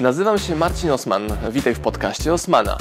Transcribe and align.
Nazywam 0.00 0.38
się 0.38 0.56
Marcin 0.56 0.90
Osman. 0.90 1.22
Witaj 1.50 1.74
w 1.74 1.80
podcaście 1.80 2.32
Osmana. 2.32 2.76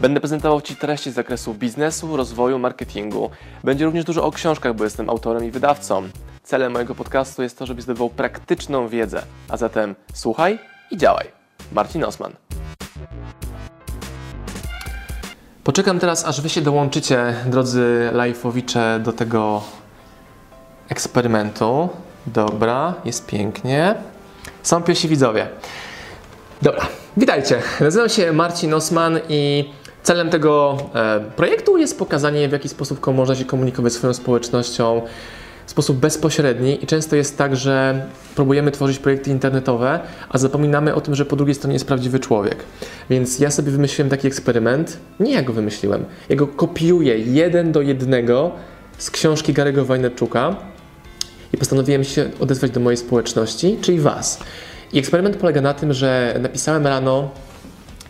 Będę 0.00 0.20
prezentował 0.20 0.60
Ci 0.60 0.76
treści 0.76 1.10
z 1.10 1.14
zakresu 1.14 1.54
biznesu, 1.54 2.16
rozwoju, 2.16 2.58
marketingu. 2.58 3.30
Będzie 3.64 3.84
również 3.84 4.04
dużo 4.04 4.24
o 4.24 4.32
książkach, 4.32 4.74
bo 4.74 4.84
jestem 4.84 5.10
autorem 5.10 5.44
i 5.44 5.50
wydawcą. 5.50 6.08
Celem 6.42 6.72
mojego 6.72 6.94
podcastu 6.94 7.42
jest 7.42 7.58
to, 7.58 7.66
żebyś 7.66 7.84
zdobywał 7.84 8.10
praktyczną 8.10 8.88
wiedzę. 8.88 9.22
A 9.48 9.56
zatem 9.56 9.94
słuchaj 10.14 10.58
i 10.90 10.96
działaj. 10.96 11.26
Marcin 11.72 12.04
Osman. 12.04 12.32
Poczekam 15.64 15.98
teraz, 15.98 16.24
aż 16.24 16.40
Wy 16.40 16.48
się 16.48 16.60
dołączycie, 16.60 17.34
drodzy 17.46 18.10
lajfowicze, 18.12 19.00
do 19.04 19.12
tego 19.12 19.62
eksperymentu. 20.88 21.88
Dobra, 22.26 22.94
jest 23.04 23.26
pięknie. 23.26 23.94
Są 24.62 24.82
pierwsi 24.82 25.08
widzowie. 25.08 25.48
Dobra, 26.62 26.88
witajcie. 27.16 27.62
Nazywam 27.80 28.08
się 28.08 28.32
Marcin 28.32 28.74
Osman 28.74 29.20
i 29.28 29.64
celem 30.02 30.30
tego 30.30 30.78
e, 30.94 31.20
projektu 31.36 31.78
jest 31.78 31.98
pokazanie, 31.98 32.48
w 32.48 32.52
jaki 32.52 32.68
sposób 32.68 33.06
można 33.06 33.34
się 33.34 33.44
komunikować 33.44 33.92
swoją 33.92 34.14
społecznością 34.14 35.02
w 35.66 35.70
sposób 35.70 35.96
bezpośredni 35.96 36.84
i 36.84 36.86
często 36.86 37.16
jest 37.16 37.38
tak, 37.38 37.56
że 37.56 38.06
próbujemy 38.34 38.70
tworzyć 38.70 38.98
projekty 38.98 39.30
internetowe, 39.30 40.00
a 40.28 40.38
zapominamy 40.38 40.94
o 40.94 41.00
tym, 41.00 41.14
że 41.14 41.24
po 41.24 41.36
drugiej 41.36 41.54
stronie 41.54 41.74
jest 41.74 41.86
prawdziwy 41.86 42.20
człowiek. 42.20 42.56
Więc 43.10 43.38
ja 43.38 43.50
sobie 43.50 43.70
wymyśliłem 43.70 44.10
taki 44.10 44.26
eksperyment, 44.26 44.98
nie 45.20 45.32
ja 45.32 45.42
go 45.42 45.52
wymyśliłem, 45.52 46.04
ja 46.28 46.36
go 46.36 46.46
kopiuję 46.46 47.18
jeden 47.18 47.72
do 47.72 47.82
jednego 47.82 48.52
z 48.98 49.10
książki 49.10 49.54
Gary'ego 49.54 49.84
Wajnerczuka 49.84 50.56
i 51.52 51.56
postanowiłem 51.56 52.04
się 52.04 52.30
odezwać 52.40 52.70
do 52.70 52.80
mojej 52.80 52.96
społeczności, 52.96 53.78
czyli 53.80 54.00
Was. 54.00 54.38
I 54.96 54.98
eksperyment 54.98 55.36
polega 55.36 55.60
na 55.60 55.74
tym, 55.74 55.92
że 55.92 56.34
napisałem 56.40 56.86
rano 56.86 57.30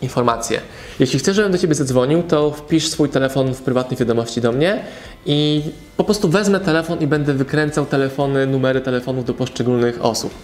informację. 0.03 0.61
Jeśli 0.99 1.19
chcesz, 1.19 1.37
żebym 1.37 1.53
do 1.53 1.59
Ciebie 1.59 1.75
zadzwonił, 1.75 2.23
to 2.23 2.51
wpisz 2.51 2.89
swój 2.89 3.09
telefon 3.09 3.55
w 3.55 3.63
prywatnej 3.63 3.99
wiadomości 3.99 4.41
do 4.41 4.53
mnie 4.53 4.85
i 5.27 5.63
po 5.97 6.05
prostu 6.05 6.29
wezmę 6.29 6.61
telefon 6.61 6.99
i 7.01 7.07
będę 7.07 7.35
wykręcał 7.35 7.87
telefony, 7.87 8.47
numery 8.47 8.81
telefonów 8.81 9.25
do 9.25 9.35
poszczególnych 9.35 10.05
osób. 10.05 10.35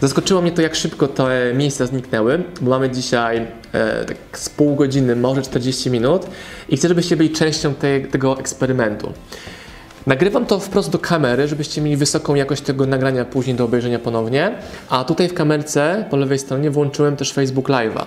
Zaskoczyło 0.00 0.42
mnie 0.42 0.52
to, 0.52 0.62
jak 0.62 0.74
szybko 0.74 1.08
te 1.08 1.54
miejsca 1.54 1.86
zniknęły, 1.86 2.42
bo 2.60 2.70
mamy 2.70 2.90
dzisiaj 2.90 3.46
e, 3.72 4.04
tak 4.04 4.16
z 4.32 4.48
pół 4.48 4.74
godziny, 4.74 5.16
może 5.16 5.42
40 5.42 5.90
minut 5.90 6.26
i 6.68 6.76
chcę, 6.76 6.88
żebyście 6.88 7.16
byli 7.16 7.30
częścią 7.30 7.74
te, 7.74 8.00
tego 8.00 8.38
eksperymentu. 8.38 9.12
Nagrywam 10.06 10.46
to 10.46 10.60
wprost 10.60 10.90
do 10.90 10.98
kamery, 10.98 11.48
żebyście 11.48 11.80
mieli 11.80 11.96
wysoką 11.96 12.34
jakość 12.34 12.62
tego 12.62 12.86
nagrania 12.86 13.24
później 13.24 13.56
do 13.56 13.64
obejrzenia 13.64 13.98
ponownie. 13.98 14.54
A 14.88 15.04
tutaj 15.04 15.28
w 15.28 15.34
kamerce 15.34 16.04
po 16.10 16.16
lewej 16.16 16.38
stronie 16.38 16.70
włączyłem 16.70 17.16
też 17.16 17.32
Facebook 17.32 17.68
Live'a. 17.68 18.06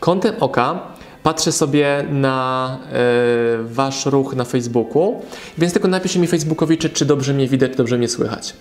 Kątem 0.00 0.34
oka 0.40 0.82
patrzę 1.22 1.52
sobie 1.52 2.04
na 2.10 2.78
y, 3.60 3.74
wasz 3.74 4.06
ruch 4.06 4.34
na 4.34 4.44
Facebooku, 4.44 5.22
więc 5.58 5.72
tylko 5.72 5.88
napiszcie 5.88 6.20
mi 6.20 6.26
Facebookowi, 6.26 6.78
czy, 6.78 6.90
czy 6.90 7.04
dobrze 7.04 7.34
mnie 7.34 7.48
widać, 7.48 7.70
czy 7.70 7.76
dobrze 7.76 7.98
mnie 7.98 8.08
słychać. 8.08 8.54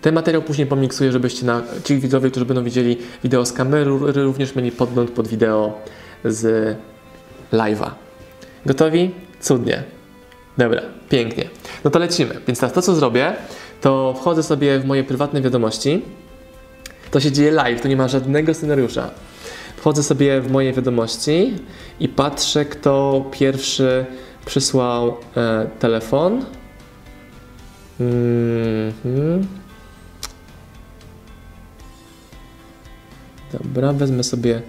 Ten 0.00 0.14
materiał 0.14 0.42
później 0.42 0.66
pomiksuję, 0.66 1.12
żebyście 1.12 1.46
na, 1.46 1.62
ci 1.84 1.98
widzowie, 1.98 2.30
którzy 2.30 2.46
będą 2.46 2.64
widzieli 2.64 2.98
wideo 3.22 3.46
z 3.46 3.52
kamery, 3.52 3.84
również 4.14 4.54
mieli 4.54 4.72
podgląd 4.72 5.10
pod 5.10 5.28
wideo 5.28 5.78
z 6.24 6.76
live'a. 7.52 7.90
Gotowi? 8.66 9.10
Cudnie. 9.40 10.01
Dobra, 10.58 10.82
pięknie. 11.08 11.48
No 11.84 11.90
to 11.90 11.98
lecimy. 11.98 12.40
Więc 12.46 12.60
teraz 12.60 12.74
to, 12.74 12.82
co 12.82 12.94
zrobię, 12.94 13.32
to 13.80 14.14
wchodzę 14.20 14.42
sobie 14.42 14.78
w 14.78 14.84
moje 14.84 15.04
prywatne 15.04 15.42
wiadomości. 15.42 16.02
To 17.10 17.20
się 17.20 17.32
dzieje 17.32 17.50
live, 17.50 17.80
to 17.80 17.88
nie 17.88 17.96
ma 17.96 18.08
żadnego 18.08 18.54
scenariusza. 18.54 19.10
Wchodzę 19.76 20.02
sobie 20.02 20.40
w 20.40 20.50
moje 20.50 20.72
wiadomości 20.72 21.54
i 22.00 22.08
patrzę, 22.08 22.64
kto 22.64 23.24
pierwszy 23.30 24.06
przysłał 24.44 25.16
e, 25.36 25.66
telefon. 25.78 26.44
Mm 28.00 28.92
-hmm. 29.04 29.44
Dobra, 33.52 33.92
wezmę 33.92 34.24
sobie 34.24 34.62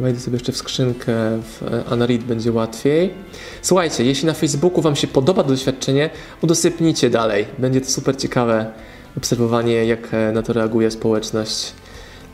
Wejdę 0.00 0.20
sobie 0.20 0.36
jeszcze 0.36 0.52
w 0.52 0.56
skrzynkę 0.56 1.12
w 1.42 1.62
e, 1.62 1.92
Anarid, 1.92 2.24
będzie 2.24 2.52
łatwiej. 2.52 3.14
Słuchajcie, 3.62 4.04
jeśli 4.04 4.26
na 4.26 4.32
Facebooku 4.32 4.82
Wam 4.82 4.96
się 4.96 5.06
podoba 5.06 5.42
to 5.42 5.48
doświadczenie, 5.48 6.10
udostępnijcie 6.42 7.10
dalej. 7.10 7.46
Będzie 7.58 7.80
to 7.80 7.90
super 7.90 8.16
ciekawe 8.16 8.72
obserwowanie, 9.16 9.84
jak 9.84 10.14
e, 10.14 10.32
na 10.32 10.42
to 10.42 10.52
reaguje 10.52 10.90
społeczność. 10.90 11.72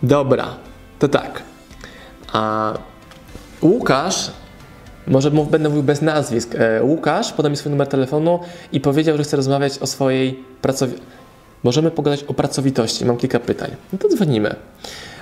Dobra, 0.02 0.56
to 0.98 1.08
tak. 1.08 1.42
A 2.32 2.74
Łukasz, 3.62 4.30
może 5.06 5.30
będę 5.30 5.68
mówił 5.68 5.82
bez 5.82 6.02
nazwisk. 6.02 6.54
E, 6.54 6.84
Łukasz 6.84 7.32
podał 7.32 7.50
mi 7.50 7.56
swój 7.56 7.70
numer 7.70 7.88
telefonu 7.88 8.40
i 8.72 8.80
powiedział, 8.80 9.16
że 9.16 9.24
chce 9.24 9.36
rozmawiać 9.36 9.78
o 9.78 9.86
swojej 9.86 10.44
pracowitości. 10.62 11.06
Możemy 11.64 11.90
pogadać 11.90 12.24
o 12.24 12.34
pracowitości. 12.34 13.04
Mam 13.04 13.16
kilka 13.16 13.40
pytań. 13.40 13.70
No 13.92 13.98
to 13.98 14.08
dzwonimy. 14.08 14.56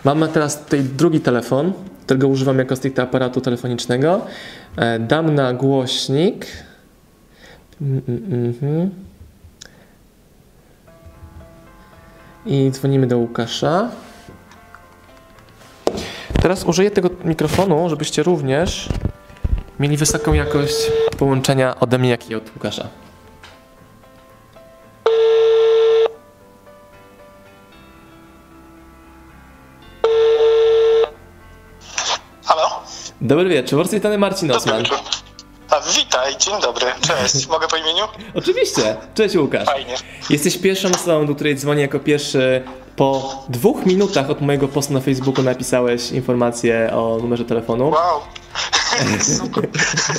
Mamy 0.05 0.29
teraz 0.29 0.65
tutaj 0.65 0.81
drugi 0.81 1.21
telefon, 1.21 1.73
którego 2.03 2.29
używam 2.29 2.59
jako 2.59 2.77
stricte 2.77 3.03
aparatu 3.03 3.41
telefonicznego. 3.41 4.27
E, 4.77 4.99
dam 4.99 5.35
na 5.35 5.53
głośnik. 5.53 6.47
Mm, 7.81 8.03
mm, 8.09 8.55
mm. 8.63 8.91
I 12.47 12.71
dzwonimy 12.71 13.07
do 13.07 13.19
Łukasza. 13.19 13.91
Teraz 16.43 16.65
użyję 16.65 16.91
tego 16.91 17.11
mikrofonu, 17.25 17.89
żebyście 17.89 18.23
również 18.23 18.89
mieli 19.81 19.97
wysoką 19.97 20.33
jakość 20.33 20.93
połączenia 21.19 21.81
ode 21.81 21.99
mnie, 21.99 22.11
jak 22.11 22.31
i 22.31 22.35
od 22.35 22.55
Łukasza. 22.55 22.89
Dobry 33.25 33.49
wieczór, 33.49 33.89
tej 33.89 34.19
Marcin 34.19 34.51
Osman. 34.51 34.83
Dobry 34.83 34.97
wieczór. 34.97 35.15
A, 35.71 35.81
witaj, 35.81 36.37
dzień 36.39 36.55
dobry, 36.63 36.87
cześć. 37.01 37.47
Mogę 37.55 37.69
po 37.69 37.77
imieniu? 37.77 38.05
Oczywiście, 38.35 38.97
cześć 39.15 39.37
Łukasz. 39.37 39.67
Fajnie. 39.67 39.95
Jesteś 40.31 40.59
pierwszą 40.59 40.89
osobą, 40.89 41.27
do 41.27 41.35
której 41.35 41.57
dzwonię 41.57 41.83
jako 41.83 42.01
pierwszy. 42.01 42.63
Po 42.97 43.39
dwóch 43.49 43.87
minutach 43.87 44.31
od 44.31 44.41
mojego 44.41 44.69
postu 44.69 44.93
na 44.93 45.01
Facebooku 45.01 45.45
napisałeś 45.45 46.11
informację 46.11 46.91
o 46.93 47.19
numerze 47.23 47.45
telefonu. 47.45 47.91
Wow. 47.91 48.21
Super. 49.39 49.69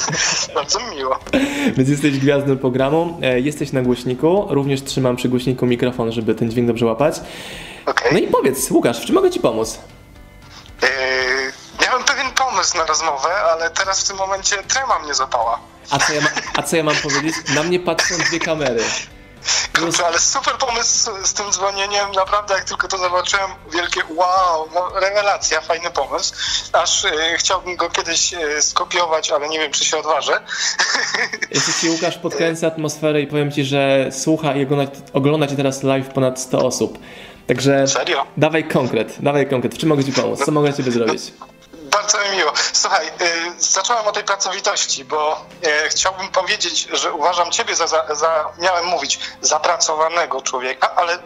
Bardzo 0.55 0.79
miło. 0.95 1.19
Więc 1.77 1.89
jesteś 1.89 2.19
gwiazdą 2.19 2.57
programu, 2.57 3.17
e, 3.21 3.39
jesteś 3.39 3.71
na 3.71 3.81
głośniku, 3.81 4.45
również 4.49 4.83
trzymam 4.83 5.15
przy 5.15 5.29
głośniku 5.29 5.65
mikrofon, 5.65 6.11
żeby 6.11 6.35
ten 6.35 6.51
dźwięk 6.51 6.67
dobrze 6.67 6.85
łapać. 6.85 7.15
Okay. 7.85 8.11
No 8.11 8.19
i 8.19 8.27
powiedz, 8.27 8.71
Łukasz, 8.71 8.99
w 8.99 9.05
czym 9.05 9.15
mogę 9.15 9.31
Ci 9.31 9.39
pomóc? 9.39 9.79
Pomysł 12.65 12.77
na 12.77 12.85
rozmowę, 12.85 13.35
ale 13.35 13.69
teraz 13.69 14.03
w 14.03 14.07
tym 14.07 14.17
momencie 14.17 14.55
trema 14.55 14.99
mnie 14.99 15.13
zapała. 15.13 15.59
A 15.89 15.99
co 15.99 16.13
ja, 16.13 16.21
ma, 16.21 16.27
a 16.57 16.63
co 16.63 16.75
ja 16.75 16.83
mam 16.83 16.95
powiedzieć? 16.95 17.35
Na 17.55 17.63
mnie 17.63 17.79
patrzą 17.79 18.17
dwie 18.17 18.39
kamery. 18.39 18.83
Kurczę, 19.79 20.05
ale 20.05 20.19
super 20.19 20.53
pomysł 20.53 21.11
z 21.23 21.33
tym 21.33 21.51
dzwonieniem, 21.51 22.11
naprawdę 22.11 22.53
jak 22.53 22.63
tylko 22.63 22.87
to 22.87 22.97
zobaczyłem, 22.97 23.51
wielkie 23.73 24.01
wow, 24.15 24.69
no, 24.73 24.99
rewelacja, 24.99 25.61
fajny 25.61 25.91
pomysł. 25.91 26.33
Aż 26.73 27.03
y, 27.03 27.09
chciałbym 27.37 27.75
go 27.75 27.89
kiedyś 27.89 28.33
y, 28.33 28.61
skopiować, 28.61 29.31
ale 29.31 29.49
nie 29.49 29.59
wiem, 29.59 29.71
czy 29.71 29.85
się 29.85 29.97
odważę. 29.97 30.39
Jeśli 31.51 31.73
ci 31.73 31.89
Łukasz 31.89 32.17
podkręca 32.17 32.67
atmosferę 32.67 33.21
i 33.21 33.27
powiem 33.27 33.51
ci, 33.51 33.65
że 33.65 34.09
słucha 34.11 34.55
i 34.55 34.63
ogląda, 34.63 34.91
ogląda 35.13 35.47
cię 35.47 35.55
teraz 35.55 35.83
live 35.83 36.09
ponad 36.09 36.39
100 36.39 36.65
osób. 36.65 36.99
Także 37.47 37.87
Serio? 37.87 38.25
dawaj 38.37 38.67
konkret, 38.67 39.15
dawaj 39.19 39.49
konkret. 39.49 39.75
W 39.75 39.77
czym 39.77 39.89
mogę 39.89 40.03
ci 40.03 40.11
pomóc? 40.11 40.45
Co 40.45 40.51
mogę 40.51 40.73
ciebie 40.73 40.91
zrobić? 40.91 41.21
Bardzo 41.95 42.17
mi 42.17 42.37
miło. 42.37 42.53
Słuchaj, 42.73 43.07
y, 43.07 43.11
zacząłem 43.57 44.07
o 44.07 44.11
tej 44.11 44.23
pracowitości, 44.23 45.05
bo 45.05 45.45
y, 45.85 45.89
chciałbym 45.89 46.27
powiedzieć, 46.27 46.87
że 46.93 47.13
uważam 47.13 47.51
Ciebie 47.51 47.75
za, 47.75 47.87
za, 47.87 48.15
za, 48.15 48.45
miałem 48.59 48.85
mówić, 48.85 49.19
zapracowanego 49.41 50.41
człowieka, 50.41 50.95
ale 50.95 51.17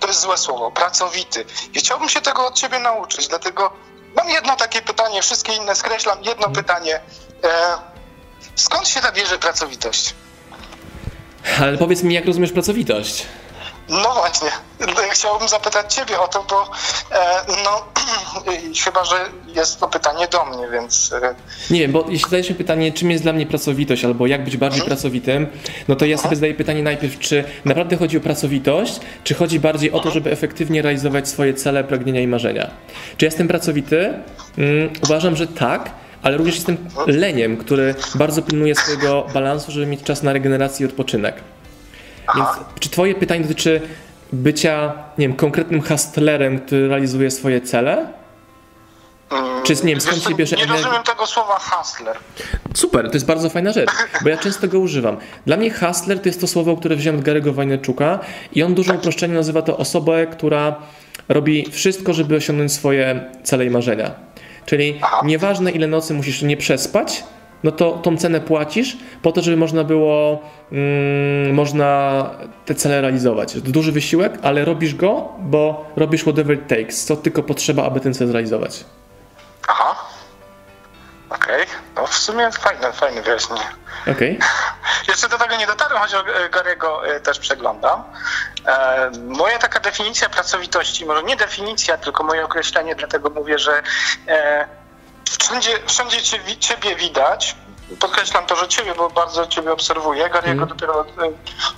to 0.00 0.08
jest 0.08 0.20
złe 0.20 0.38
słowo, 0.38 0.70
pracowity. 0.70 1.44
I 1.74 1.78
chciałbym 1.78 2.08
się 2.08 2.20
tego 2.20 2.46
od 2.46 2.54
Ciebie 2.54 2.78
nauczyć, 2.78 3.28
dlatego 3.28 3.72
mam 4.16 4.28
jedno 4.28 4.56
takie 4.56 4.82
pytanie, 4.82 5.22
wszystkie 5.22 5.52
inne 5.52 5.74
skreślam, 5.74 6.18
jedno 6.18 6.46
mhm. 6.46 6.54
pytanie. 6.54 7.00
E, 7.44 7.78
skąd 8.56 8.88
się 8.88 9.00
ta 9.00 9.12
bierze 9.12 9.38
pracowitość? 9.38 10.14
Ale 11.62 11.78
powiedz 11.78 12.02
mi, 12.02 12.14
jak 12.14 12.26
rozumiesz 12.26 12.52
pracowitość? 12.52 13.26
No 13.88 14.14
właśnie, 14.14 14.48
chciałbym 15.10 15.48
zapytać 15.48 15.94
Ciebie 15.94 16.20
o 16.20 16.28
to, 16.28 16.44
bo 16.50 16.62
e, 17.16 17.44
no 17.64 17.84
chyba, 18.84 19.04
że 19.04 19.16
jest 19.46 19.80
to 19.80 19.88
pytanie 19.88 20.28
do 20.28 20.44
mnie, 20.44 20.68
więc... 20.72 21.12
E... 21.12 21.34
Nie 21.70 21.80
wiem, 21.80 21.92
bo 21.92 22.04
jeśli 22.08 22.24
zadajesz 22.24 22.50
mi 22.50 22.54
pytanie, 22.54 22.92
czym 22.92 23.10
jest 23.10 23.22
dla 23.22 23.32
mnie 23.32 23.46
pracowitość, 23.46 24.04
albo 24.04 24.26
jak 24.26 24.44
być 24.44 24.56
bardziej 24.56 24.80
hmm. 24.80 24.96
pracowitym, 24.96 25.46
no 25.88 25.96
to 25.96 26.04
ja 26.04 26.16
sobie 26.16 26.22
hmm. 26.22 26.36
zadaję 26.36 26.54
pytanie 26.54 26.82
najpierw, 26.82 27.18
czy 27.18 27.44
naprawdę 27.64 27.96
chodzi 27.96 28.16
o 28.16 28.20
pracowitość, 28.20 29.00
czy 29.24 29.34
chodzi 29.34 29.60
bardziej 29.60 29.90
o 29.90 29.92
to, 29.92 29.98
mhm. 29.98 30.14
żeby 30.14 30.30
efektywnie 30.30 30.82
realizować 30.82 31.28
swoje 31.28 31.54
cele, 31.54 31.84
pragnienia 31.84 32.20
i 32.20 32.26
marzenia. 32.26 32.70
Czy 33.16 33.24
jestem 33.24 33.48
pracowity? 33.48 34.14
Mm, 34.58 34.92
uważam, 35.02 35.36
że 35.36 35.46
tak, 35.46 35.90
ale 36.22 36.36
również 36.36 36.54
jestem 36.54 36.76
leniem, 37.06 37.56
który 37.56 37.94
bardzo 38.14 38.42
pilnuje 38.42 38.74
swojego 38.74 39.26
balansu, 39.34 39.72
żeby 39.72 39.86
mieć 39.86 40.02
czas 40.02 40.22
na 40.22 40.32
regenerację 40.32 40.86
i 40.86 40.88
odpoczynek. 40.88 41.34
Więc 42.36 42.48
czy 42.80 42.90
twoje 42.90 43.14
pytanie 43.14 43.40
dotyczy 43.40 43.80
bycia, 44.32 44.92
nie 45.18 45.28
wiem, 45.28 45.36
konkretnym 45.36 45.82
hustlerem, 45.82 46.60
który 46.60 46.88
realizuje 46.88 47.30
swoje 47.30 47.60
cele? 47.60 48.12
Mm, 49.30 49.62
czy 49.62 49.74
nie 49.74 49.80
wiem, 49.82 50.00
skąd 50.00 50.22
się 50.22 50.34
bierze 50.34 50.56
Nie 50.56 50.66
rozumiem 50.66 51.02
tego 51.02 51.26
słowa 51.26 51.58
hustler. 51.58 52.16
Super, 52.74 53.08
to 53.08 53.14
jest 53.14 53.26
bardzo 53.26 53.50
fajna 53.50 53.72
rzecz, 53.72 53.90
bo 54.22 54.28
ja 54.28 54.36
często 54.36 54.68
go 54.68 54.78
używam. 54.78 55.16
Dla 55.46 55.56
mnie 55.56 55.70
hustler 55.70 56.20
to 56.20 56.28
jest 56.28 56.40
to 56.40 56.46
słowo, 56.46 56.76
które 56.76 56.96
wziąłem 56.96 57.20
od 57.20 57.26
Gary'ego 57.26 57.54
Wajneczuka 57.54 58.18
i 58.52 58.62
on 58.62 58.74
dużo 58.74 58.94
uproszczeniu 58.94 59.34
nazywa 59.34 59.62
to 59.62 59.76
osobę, 59.76 60.26
która 60.26 60.76
robi 61.28 61.70
wszystko, 61.72 62.12
żeby 62.12 62.36
osiągnąć 62.36 62.72
swoje 62.72 63.30
cele 63.44 63.64
i 63.64 63.70
marzenia. 63.70 64.10
Czyli 64.66 65.00
nieważne 65.24 65.70
ile 65.70 65.86
nocy 65.86 66.14
musisz 66.14 66.42
nie 66.42 66.56
przespać, 66.56 67.24
no 67.64 67.72
to 67.72 67.92
tą 67.92 68.16
cenę 68.16 68.40
płacisz 68.40 68.96
po 69.22 69.32
to, 69.32 69.42
żeby 69.42 69.56
można 69.56 69.84
było 69.84 70.42
mm, 70.72 71.54
można 71.54 72.22
te 72.66 72.74
cele 72.74 73.00
realizować. 73.00 73.52
To 73.52 73.60
duży 73.60 73.92
wysiłek, 73.92 74.32
ale 74.42 74.64
robisz 74.64 74.94
go, 74.94 75.28
bo 75.38 75.86
robisz 75.96 76.22
whatever 76.22 76.56
it 76.56 76.68
takes, 76.68 77.04
co 77.04 77.16
tylko 77.16 77.42
potrzeba, 77.42 77.84
aby 77.84 78.00
ten 78.00 78.14
cel 78.14 78.28
zrealizować. 78.28 78.84
Aha. 79.68 79.94
Okej, 81.30 81.62
okay. 81.62 81.74
no 81.96 82.06
w 82.06 82.14
sumie 82.14 82.50
fajne, 82.52 82.92
fajne 82.92 83.22
wyjaśnienie. 83.22 83.66
Okej. 84.02 84.38
Okay. 84.38 84.48
Jeszcze 85.08 85.28
do 85.28 85.38
tego 85.38 85.56
nie 85.56 85.66
dotarłem, 85.66 86.02
choć 86.02 86.12
Gary'ego 86.50 87.06
e, 87.06 87.20
też 87.20 87.38
przeglądam. 87.38 88.04
E, 88.66 89.10
moja 89.20 89.58
taka 89.58 89.80
definicja 89.80 90.28
pracowitości, 90.28 91.06
może 91.06 91.22
nie 91.22 91.36
definicja, 91.36 91.98
tylko 91.98 92.24
moje 92.24 92.44
określenie, 92.44 92.94
dlatego 92.94 93.30
mówię, 93.30 93.58
że 93.58 93.82
e, 94.28 94.68
wszędzie, 95.36 95.78
wszędzie 95.86 96.22
ciebie 96.58 96.96
widać, 96.96 97.56
podkreślam 97.96 98.46
to, 98.46 98.56
że 98.56 98.68
ciebie, 98.68 98.94
bo 98.96 99.10
bardzo 99.10 99.46
ciebie 99.46 99.72
obserwuję. 99.72 100.30
Gary'ego 100.30 100.50
mm. 100.50 100.68
dopiero 100.68 101.00
od, 101.00 101.08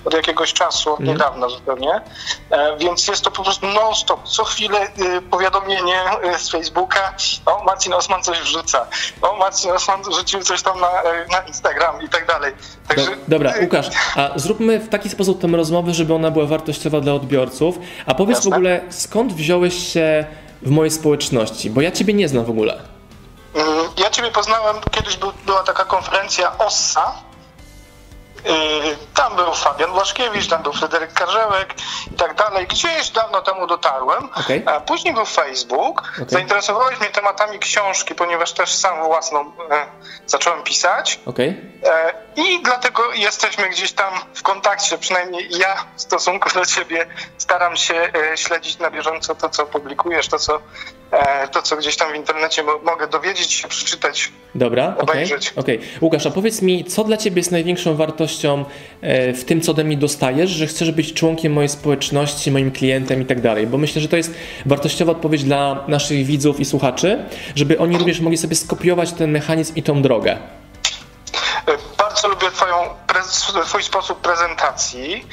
od, 0.05 0.13
jakiegoś 0.13 0.53
czasu, 0.53 0.93
od 0.93 0.99
mm. 0.99 1.11
niedawna 1.11 1.49
zupełnie. 1.49 2.01
E, 2.49 2.77
więc 2.77 3.07
jest 3.07 3.21
to 3.21 3.31
po 3.31 3.43
prostu 3.43 3.67
non-stop. 3.67 4.27
Co 4.27 4.43
chwilę 4.43 4.79
e, 4.79 5.21
powiadomienie 5.21 5.95
e, 6.23 6.39
z 6.39 6.49
Facebooka, 6.49 7.13
o 7.45 7.63
Marcin 7.63 7.93
Osman 7.93 8.23
coś 8.23 8.39
wrzuca, 8.39 8.85
o 9.21 9.35
Marcin 9.35 9.71
Osman 9.71 10.03
rzucił 10.13 10.43
coś 10.43 10.61
tam 10.61 10.79
na, 10.79 11.01
e, 11.01 11.27
na 11.31 11.39
Instagram 11.39 12.01
i 12.01 12.09
tak 12.09 12.27
dalej. 12.27 12.53
Także... 12.87 13.11
Dobra, 13.27 13.53
Łukasz, 13.61 13.87
a 14.15 14.29
zróbmy 14.35 14.79
w 14.79 14.89
taki 14.89 15.09
sposób 15.09 15.41
tę 15.41 15.47
rozmowę, 15.47 15.93
żeby 15.93 16.13
ona 16.13 16.31
była 16.31 16.45
wartościowa 16.45 17.01
dla 17.01 17.13
odbiorców. 17.13 17.79
A 18.05 18.15
powiedz 18.15 18.37
Jasne? 18.37 18.51
w 18.51 18.53
ogóle, 18.53 18.81
skąd 18.89 19.33
wziąłeś 19.33 19.93
się 19.93 20.25
w 20.61 20.69
mojej 20.69 20.91
społeczności? 20.91 21.69
Bo 21.69 21.81
ja 21.81 21.91
ciebie 21.91 22.13
nie 22.13 22.27
znam 22.27 22.45
w 22.45 22.49
ogóle. 22.49 22.90
Ciebie 24.11 24.31
poznałem, 24.31 24.75
kiedyś 24.91 25.17
był, 25.17 25.31
była 25.45 25.63
taka 25.63 25.85
konferencja 25.85 26.57
OSSA. 26.57 27.13
Yy, 28.45 28.97
tam 29.13 29.35
był 29.35 29.53
Fabian 29.53 29.91
Błaszkiewicz, 29.91 30.47
tam 30.47 30.63
był 30.63 30.73
Fryderyk 30.73 31.13
Karzełek 31.13 31.73
i 32.11 32.15
tak 32.15 32.35
dalej. 32.35 32.67
Gdzieś 32.67 33.09
dawno 33.09 33.41
temu 33.41 33.67
dotarłem. 33.67 34.29
Okay. 34.35 34.63
A 34.65 34.79
później 34.79 35.13
był 35.13 35.25
Facebook. 35.25 35.99
Okay. 35.99 36.25
Zainteresowałeś 36.29 36.99
mnie 36.99 37.09
tematami 37.09 37.59
książki, 37.59 38.15
ponieważ 38.15 38.51
też 38.51 38.75
sam 38.75 39.03
własną 39.03 39.39
e, 39.41 39.85
zacząłem 40.25 40.63
pisać. 40.63 41.19
Okay. 41.25 41.71
E, 41.83 42.13
I 42.35 42.63
dlatego 42.63 43.13
jesteśmy 43.13 43.69
gdzieś 43.69 43.91
tam 43.91 44.13
w 44.33 44.43
kontakcie, 44.43 44.97
przynajmniej 44.97 45.49
ja 45.57 45.85
w 45.95 46.01
stosunku 46.01 46.49
do 46.49 46.65
ciebie 46.65 47.07
staram 47.37 47.77
się 47.77 48.11
e, 48.33 48.37
śledzić 48.37 48.79
na 48.79 48.91
bieżąco 48.91 49.35
to, 49.35 49.49
co 49.49 49.65
publikujesz, 49.65 50.27
to, 50.27 50.39
co 50.39 50.61
to, 51.51 51.61
co 51.61 51.77
gdzieś 51.77 51.97
tam 51.97 52.11
w 52.11 52.15
internecie 52.15 52.63
mogę 52.83 53.07
dowiedzieć 53.07 53.53
się, 53.53 53.67
przeczytać, 53.67 54.31
Dobra, 54.55 54.95
obejrzeć. 54.97 55.53
Okej, 55.55 55.75
okay, 55.75 55.87
okay. 55.87 55.99
Łukasz, 56.01 56.25
a 56.25 56.31
powiedz 56.31 56.61
mi, 56.61 56.85
co 56.85 57.03
dla 57.03 57.17
Ciebie 57.17 57.39
jest 57.39 57.51
największą 57.51 57.95
wartością 57.95 58.65
e, 59.01 59.33
w 59.33 59.45
tym, 59.45 59.61
co 59.61 59.71
ode 59.71 59.83
mnie 59.83 59.97
dostajesz, 59.97 60.49
że 60.49 60.67
chcesz 60.67 60.91
być 60.91 61.13
członkiem 61.13 61.53
mojej 61.53 61.69
społeczności, 61.69 62.51
moim 62.51 62.71
klientem 62.71 63.21
i 63.21 63.25
tak 63.25 63.41
dalej? 63.41 63.67
Bo 63.67 63.77
myślę, 63.77 64.01
że 64.01 64.07
to 64.07 64.17
jest 64.17 64.33
wartościowa 64.65 65.11
odpowiedź 65.11 65.43
dla 65.43 65.83
naszych 65.87 66.25
widzów 66.25 66.59
i 66.59 66.65
słuchaczy, 66.65 67.25
żeby 67.55 67.79
oni 67.79 67.97
również 67.97 68.19
mogli 68.19 68.37
sobie 68.37 68.55
skopiować 68.55 69.11
ten 69.11 69.31
mechanizm 69.31 69.75
i 69.75 69.83
tą 69.83 70.01
drogę. 70.01 70.37
E, 71.67 71.77
bardzo 71.97 72.27
lubię 72.27 72.51
twoją, 72.51 72.75
Twój 73.65 73.83
sposób 73.83 74.21
prezentacji. 74.21 75.27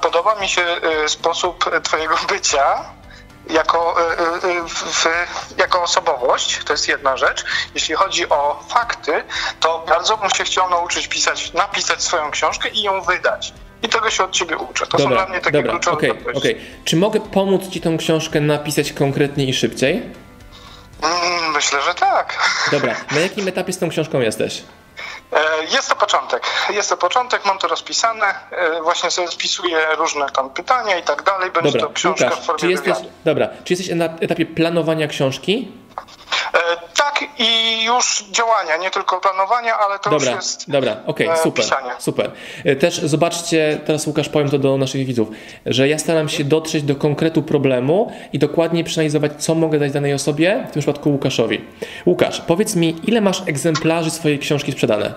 Podoba 0.00 0.40
mi 0.40 0.48
się 0.48 0.62
sposób 1.06 1.70
Twojego 1.82 2.16
bycia 2.30 2.84
jako, 3.50 3.96
e, 4.00 4.16
e, 4.48 4.68
w, 4.68 5.06
jako 5.58 5.82
osobowość, 5.82 6.60
to 6.64 6.72
jest 6.72 6.88
jedna 6.88 7.16
rzecz. 7.16 7.44
Jeśli 7.74 7.94
chodzi 7.94 8.28
o 8.28 8.64
fakty, 8.68 9.12
to 9.60 9.84
bardzo 9.88 10.16
bym 10.16 10.30
się 10.30 10.44
chciał 10.44 10.70
nauczyć 10.70 11.08
pisać, 11.08 11.52
napisać 11.52 12.02
swoją 12.02 12.30
książkę 12.30 12.68
i 12.68 12.82
ją 12.82 13.02
wydać. 13.02 13.52
I 13.82 13.88
tego 13.88 14.10
się 14.10 14.24
od 14.24 14.30
ciebie 14.32 14.56
uczę. 14.56 14.86
To 14.86 14.98
dobra, 14.98 15.16
są 15.18 15.24
dla 15.24 15.26
mnie 15.26 15.40
takie 15.40 15.52
dobra, 15.52 15.72
kluczowe 15.72 15.96
okay, 15.96 16.34
okay. 16.34 16.60
Czy 16.84 16.96
mogę 16.96 17.20
pomóc 17.20 17.68
ci 17.68 17.80
tą 17.80 17.98
książkę 17.98 18.40
napisać 18.40 18.92
konkretniej 18.92 19.48
i 19.48 19.54
szybciej? 19.54 20.02
Mm, 21.02 21.52
myślę, 21.52 21.82
że 21.82 21.94
tak. 21.94 22.38
Dobra, 22.72 22.94
na 23.10 23.20
jakim 23.20 23.48
etapie 23.48 23.72
z 23.72 23.78
tą 23.78 23.88
książką 23.88 24.20
jesteś? 24.20 24.62
E, 25.32 25.64
jest 25.64 25.88
to 25.88 25.96
początek. 25.96 26.42
Jest 26.70 26.88
to 26.88 26.96
początek, 26.96 27.44
mam 27.44 27.58
to 27.58 27.68
rozpisane. 27.68 28.34
E, 28.50 28.82
właśnie 28.82 29.10
sobie 29.10 29.28
spisuję 29.28 29.78
różne 29.98 30.30
tam 30.30 30.50
pytania 30.50 30.98
i 30.98 31.02
tak 31.02 31.22
dalej. 31.22 31.50
Będzie 31.50 31.72
dobra, 31.72 31.86
to 31.86 31.92
książka 31.92 32.24
Łukasz, 32.24 32.40
w 32.40 32.44
formie 32.44 32.60
czy 32.60 32.70
jesteś, 32.70 32.96
Dobra, 33.24 33.48
czy 33.64 33.72
jesteś 33.72 33.96
na 33.96 34.04
etapie 34.04 34.46
planowania 34.46 35.08
książki? 35.08 35.72
E, 37.38 37.42
i 37.44 37.84
już 37.84 38.24
działania, 38.30 38.76
nie 38.76 38.90
tylko 38.90 39.20
planowania, 39.20 39.78
ale 39.78 39.98
to 39.98 40.10
dobra, 40.10 40.30
już 40.30 40.36
jest 40.36 40.70
Dobra, 40.70 40.96
okej, 41.06 41.28
okay, 41.28 41.42
super, 41.42 41.64
pisanie. 41.64 41.90
super. 41.98 42.30
Też 42.80 43.00
zobaczcie, 43.00 43.80
teraz 43.86 44.06
Łukasz 44.06 44.28
powiem 44.28 44.50
to 44.50 44.58
do 44.58 44.76
naszych 44.76 45.06
widzów, 45.06 45.28
że 45.66 45.88
ja 45.88 45.98
staram 45.98 46.28
się 46.28 46.44
dotrzeć 46.44 46.82
do 46.82 46.96
konkretu 46.96 47.42
problemu 47.42 48.12
i 48.32 48.38
dokładnie 48.38 48.84
przeanalizować, 48.84 49.32
co 49.38 49.54
mogę 49.54 49.78
dać 49.78 49.92
danej 49.92 50.14
osobie, 50.14 50.66
w 50.68 50.72
tym 50.72 50.80
przypadku 50.82 51.10
Łukaszowi. 51.10 51.64
Łukasz, 52.06 52.40
powiedz 52.40 52.76
mi, 52.76 53.00
ile 53.04 53.20
masz 53.20 53.42
egzemplarzy 53.46 54.10
swojej 54.10 54.38
książki 54.38 54.72
sprzedane? 54.72 55.14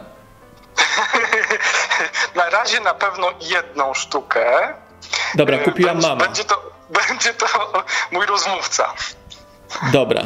na 2.36 2.50
razie 2.50 2.80
na 2.80 2.94
pewno 2.94 3.28
jedną 3.42 3.94
sztukę. 3.94 4.74
Dobra, 5.36 5.58
kupiła 5.58 5.92
będzie, 5.92 6.08
mama. 6.08 6.26
Będzie 6.26 6.44
to, 6.44 6.62
będzie 7.08 7.34
to 7.34 7.46
mój 8.12 8.26
rozmówca. 8.26 8.94
Dobra. 9.92 10.22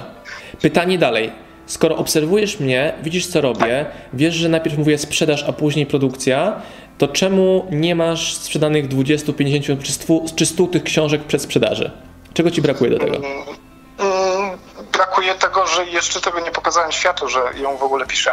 Pytanie 0.61 0.97
dalej. 0.97 1.44
Skoro 1.65 1.97
obserwujesz 1.97 2.59
mnie, 2.59 2.93
widzisz 3.03 3.27
co 3.27 3.41
robię, 3.41 3.85
wiesz, 4.13 4.35
że 4.35 4.49
najpierw 4.49 4.77
mówię 4.77 4.97
sprzedaż, 4.97 5.43
a 5.43 5.53
później 5.53 5.85
produkcja, 5.85 6.61
to 6.97 7.07
czemu 7.07 7.65
nie 7.71 7.95
masz 7.95 8.37
sprzedanych 8.37 8.87
20, 8.87 9.33
50 9.33 9.83
czy 9.83 9.91
100, 9.91 10.21
czy 10.35 10.45
100 10.45 10.67
tych 10.67 10.83
książek 10.83 11.23
przed 11.23 11.41
sprzedaży? 11.41 11.91
Czego 12.33 12.51
ci 12.51 12.61
brakuje 12.61 12.91
do 12.91 12.99
tego? 12.99 13.15
Mm, 13.15 14.57
brakuje 14.93 15.35
tego, 15.35 15.67
że 15.67 15.85
jeszcze 15.85 16.21
tego 16.21 16.39
nie 16.39 16.51
pokazałem 16.51 16.91
światu, 16.91 17.27
że 17.29 17.39
ją 17.61 17.77
w 17.77 17.83
ogóle 17.83 18.05
piszę. 18.05 18.31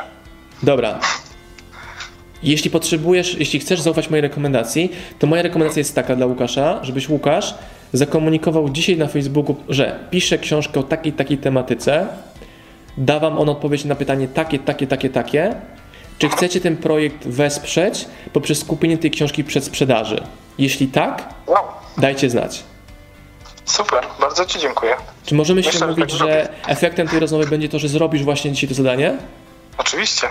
Dobra, 0.62 0.98
jeśli 2.42 2.70
potrzebujesz, 2.70 3.34
jeśli 3.34 3.60
chcesz 3.60 3.80
zaufać 3.80 4.10
mojej 4.10 4.22
rekomendacji, 4.22 4.92
to 5.18 5.26
moja 5.26 5.42
rekomendacja 5.42 5.80
jest 5.80 5.94
taka 5.94 6.16
dla 6.16 6.26
Łukasza, 6.26 6.78
żebyś 6.82 7.08
Łukasz 7.08 7.54
zakomunikował 7.92 8.68
dzisiaj 8.68 8.96
na 8.96 9.06
Facebooku, 9.06 9.56
że 9.68 9.98
pisze 10.10 10.38
książkę 10.38 10.80
o 10.80 10.82
takiej, 10.82 11.12
takiej 11.12 11.38
tematyce, 11.38 12.06
da 12.96 13.20
wam 13.20 13.38
on 13.38 13.48
odpowiedź 13.48 13.84
na 13.84 13.94
pytanie 13.94 14.28
takie, 14.28 14.58
takie, 14.58 14.86
takie, 14.86 15.10
takie. 15.10 15.54
Czy 16.18 16.28
chcecie 16.28 16.60
ten 16.60 16.76
projekt 16.76 17.28
wesprzeć 17.28 18.06
poprzez 18.32 18.58
skupienie 18.58 18.98
tej 18.98 19.10
książki 19.10 19.44
przed 19.44 19.64
sprzedaży? 19.64 20.22
Jeśli 20.58 20.88
tak, 20.88 21.28
dajcie 21.98 22.30
znać. 22.30 22.62
Super, 23.64 24.04
bardzo 24.20 24.44
Ci 24.44 24.58
dziękuję. 24.58 24.96
Czy 25.26 25.34
możemy 25.34 25.62
się 25.62 25.86
mówić, 25.86 26.10
że 26.10 26.48
efektem 26.66 27.08
tej 27.08 27.20
rozmowy 27.20 27.46
będzie 27.46 27.68
to, 27.68 27.78
że 27.78 27.88
zrobisz 27.88 28.24
właśnie 28.24 28.52
dzisiaj 28.52 28.68
to 28.68 28.74
zadanie? 28.74 29.18
Oczywiście. 29.78 30.26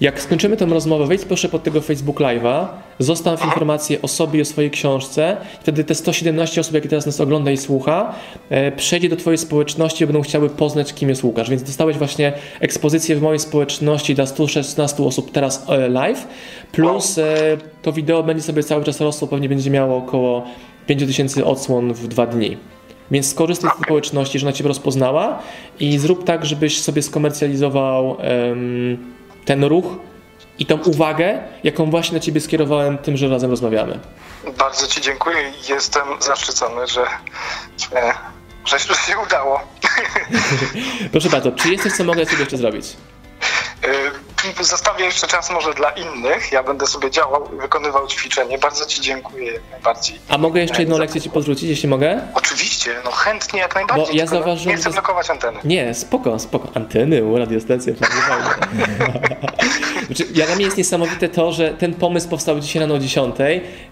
Jak 0.00 0.20
skończymy 0.20 0.56
tę 0.56 0.66
rozmowę, 0.66 1.06
wejdź 1.06 1.24
proszę 1.24 1.48
pod 1.48 1.62
tego 1.62 1.80
Facebook 1.80 2.20
Live'a, 2.20 2.66
zostaw 2.98 3.44
informację 3.44 4.02
o 4.02 4.08
sobie 4.08 4.38
i 4.38 4.42
o 4.42 4.44
swojej 4.44 4.70
książce. 4.70 5.36
Wtedy 5.60 5.84
te 5.84 5.94
117 5.94 6.60
osób, 6.60 6.74
jakie 6.74 6.88
teraz 6.88 7.06
nas 7.06 7.20
ogląda 7.20 7.50
i 7.50 7.56
słucha, 7.56 8.14
e, 8.50 8.72
przejdzie 8.72 9.08
do 9.08 9.16
Twojej 9.16 9.38
społeczności 9.38 10.04
i 10.04 10.06
będą 10.06 10.22
chciały 10.22 10.50
poznać, 10.50 10.94
kim 10.94 11.08
jest 11.08 11.24
Łukasz. 11.24 11.50
Więc 11.50 11.62
dostałeś 11.62 11.96
właśnie 11.96 12.32
ekspozycję 12.60 13.16
w 13.16 13.22
mojej 13.22 13.38
społeczności 13.38 14.14
dla 14.14 14.26
116 14.26 15.02
osób 15.02 15.32
teraz 15.32 15.66
e, 15.68 15.88
live, 15.88 16.28
plus 16.72 17.18
e, 17.18 17.56
to 17.82 17.92
wideo 17.92 18.22
będzie 18.22 18.42
sobie 18.42 18.62
cały 18.62 18.84
czas 18.84 19.00
rosło, 19.00 19.28
pewnie 19.28 19.48
będzie 19.48 19.70
miało 19.70 19.96
około 19.96 20.44
5000 20.86 21.44
odsłon 21.44 21.92
w 21.92 22.08
dwa 22.08 22.26
dni. 22.26 22.56
Więc 23.10 23.30
skorzystaj 23.30 23.70
z 23.70 23.74
tej 23.74 23.84
społeczności, 23.84 24.38
że 24.38 24.46
ona 24.46 24.52
Cię 24.52 24.64
rozpoznała 24.64 25.38
i 25.80 25.98
zrób 25.98 26.24
tak, 26.24 26.46
żebyś 26.46 26.80
sobie 26.80 27.02
skomercjalizował 27.02 28.16
em, 28.20 29.19
ten 29.44 29.64
ruch 29.64 29.84
i 30.58 30.66
tą 30.66 30.78
uwagę, 30.78 31.42
jaką 31.64 31.90
właśnie 31.90 32.14
na 32.14 32.20
Ciebie 32.20 32.40
skierowałem 32.40 32.98
tym, 32.98 33.16
że 33.16 33.28
razem 33.28 33.50
rozmawiamy. 33.50 33.98
Bardzo 34.58 34.86
Ci 34.86 35.00
dziękuję 35.00 35.50
i 35.50 35.70
jestem 35.72 36.02
zaszczycony, 36.20 36.86
że, 36.86 37.02
e, 37.92 38.14
że, 38.64 38.78
się 38.78 39.18
udało. 39.26 39.60
Proszę 41.12 41.28
bardzo, 41.28 41.52
czy 41.52 41.70
jest 41.70 41.82
coś, 41.82 41.92
co 41.92 42.04
mogę 42.04 42.26
Ciebie 42.26 42.40
jeszcze 42.40 42.56
zrobić? 42.56 42.86
E, 44.60 44.64
Zostawię 44.64 45.04
jeszcze 45.04 45.26
czas 45.26 45.50
może 45.50 45.74
dla 45.74 45.90
innych. 45.90 46.52
Ja 46.52 46.62
będę 46.62 46.86
sobie 46.86 47.10
działał 47.10 47.48
i 47.54 47.60
wykonywał 47.60 48.06
ćwiczenie. 48.06 48.58
Bardzo 48.58 48.86
Ci 48.86 49.00
dziękuję 49.00 49.52
jak 49.52 49.62
najbardziej. 49.70 50.18
A 50.28 50.38
mogę 50.38 50.60
jeszcze 50.60 50.80
jedną 50.80 50.96
Za- 50.96 51.00
lekcję 51.00 51.20
Ci 51.20 51.30
podrzucić, 51.30 51.68
jeśli 51.68 51.88
mogę? 51.88 52.20
Oczywiście, 52.34 52.90
no 53.04 53.10
chętnie 53.10 53.60
jak 53.60 53.74
najbardziej. 53.74 54.06
Bo 54.06 54.12
ja 54.12 54.26
zauważyłem, 54.26 54.76
Nie 54.76 54.82
chcę 54.82 54.90
blokować 54.90 55.30
anteny. 55.30 55.58
Nie, 55.64 55.94
spoko, 55.94 56.38
spoko. 56.38 56.68
Anteny, 56.74 57.24
u, 57.24 57.38
radiostacja, 57.38 57.92
znaczy, 60.06 60.26
ja 60.34 60.46
dla 60.46 60.54
mnie 60.56 60.64
jest 60.64 60.76
niesamowite 60.76 61.28
to, 61.28 61.52
że 61.52 61.70
ten 61.70 61.94
pomysł 61.94 62.28
powstał 62.28 62.60
dzisiaj 62.60 62.80
rano 62.80 62.94
o 62.94 62.98
10, 62.98 63.36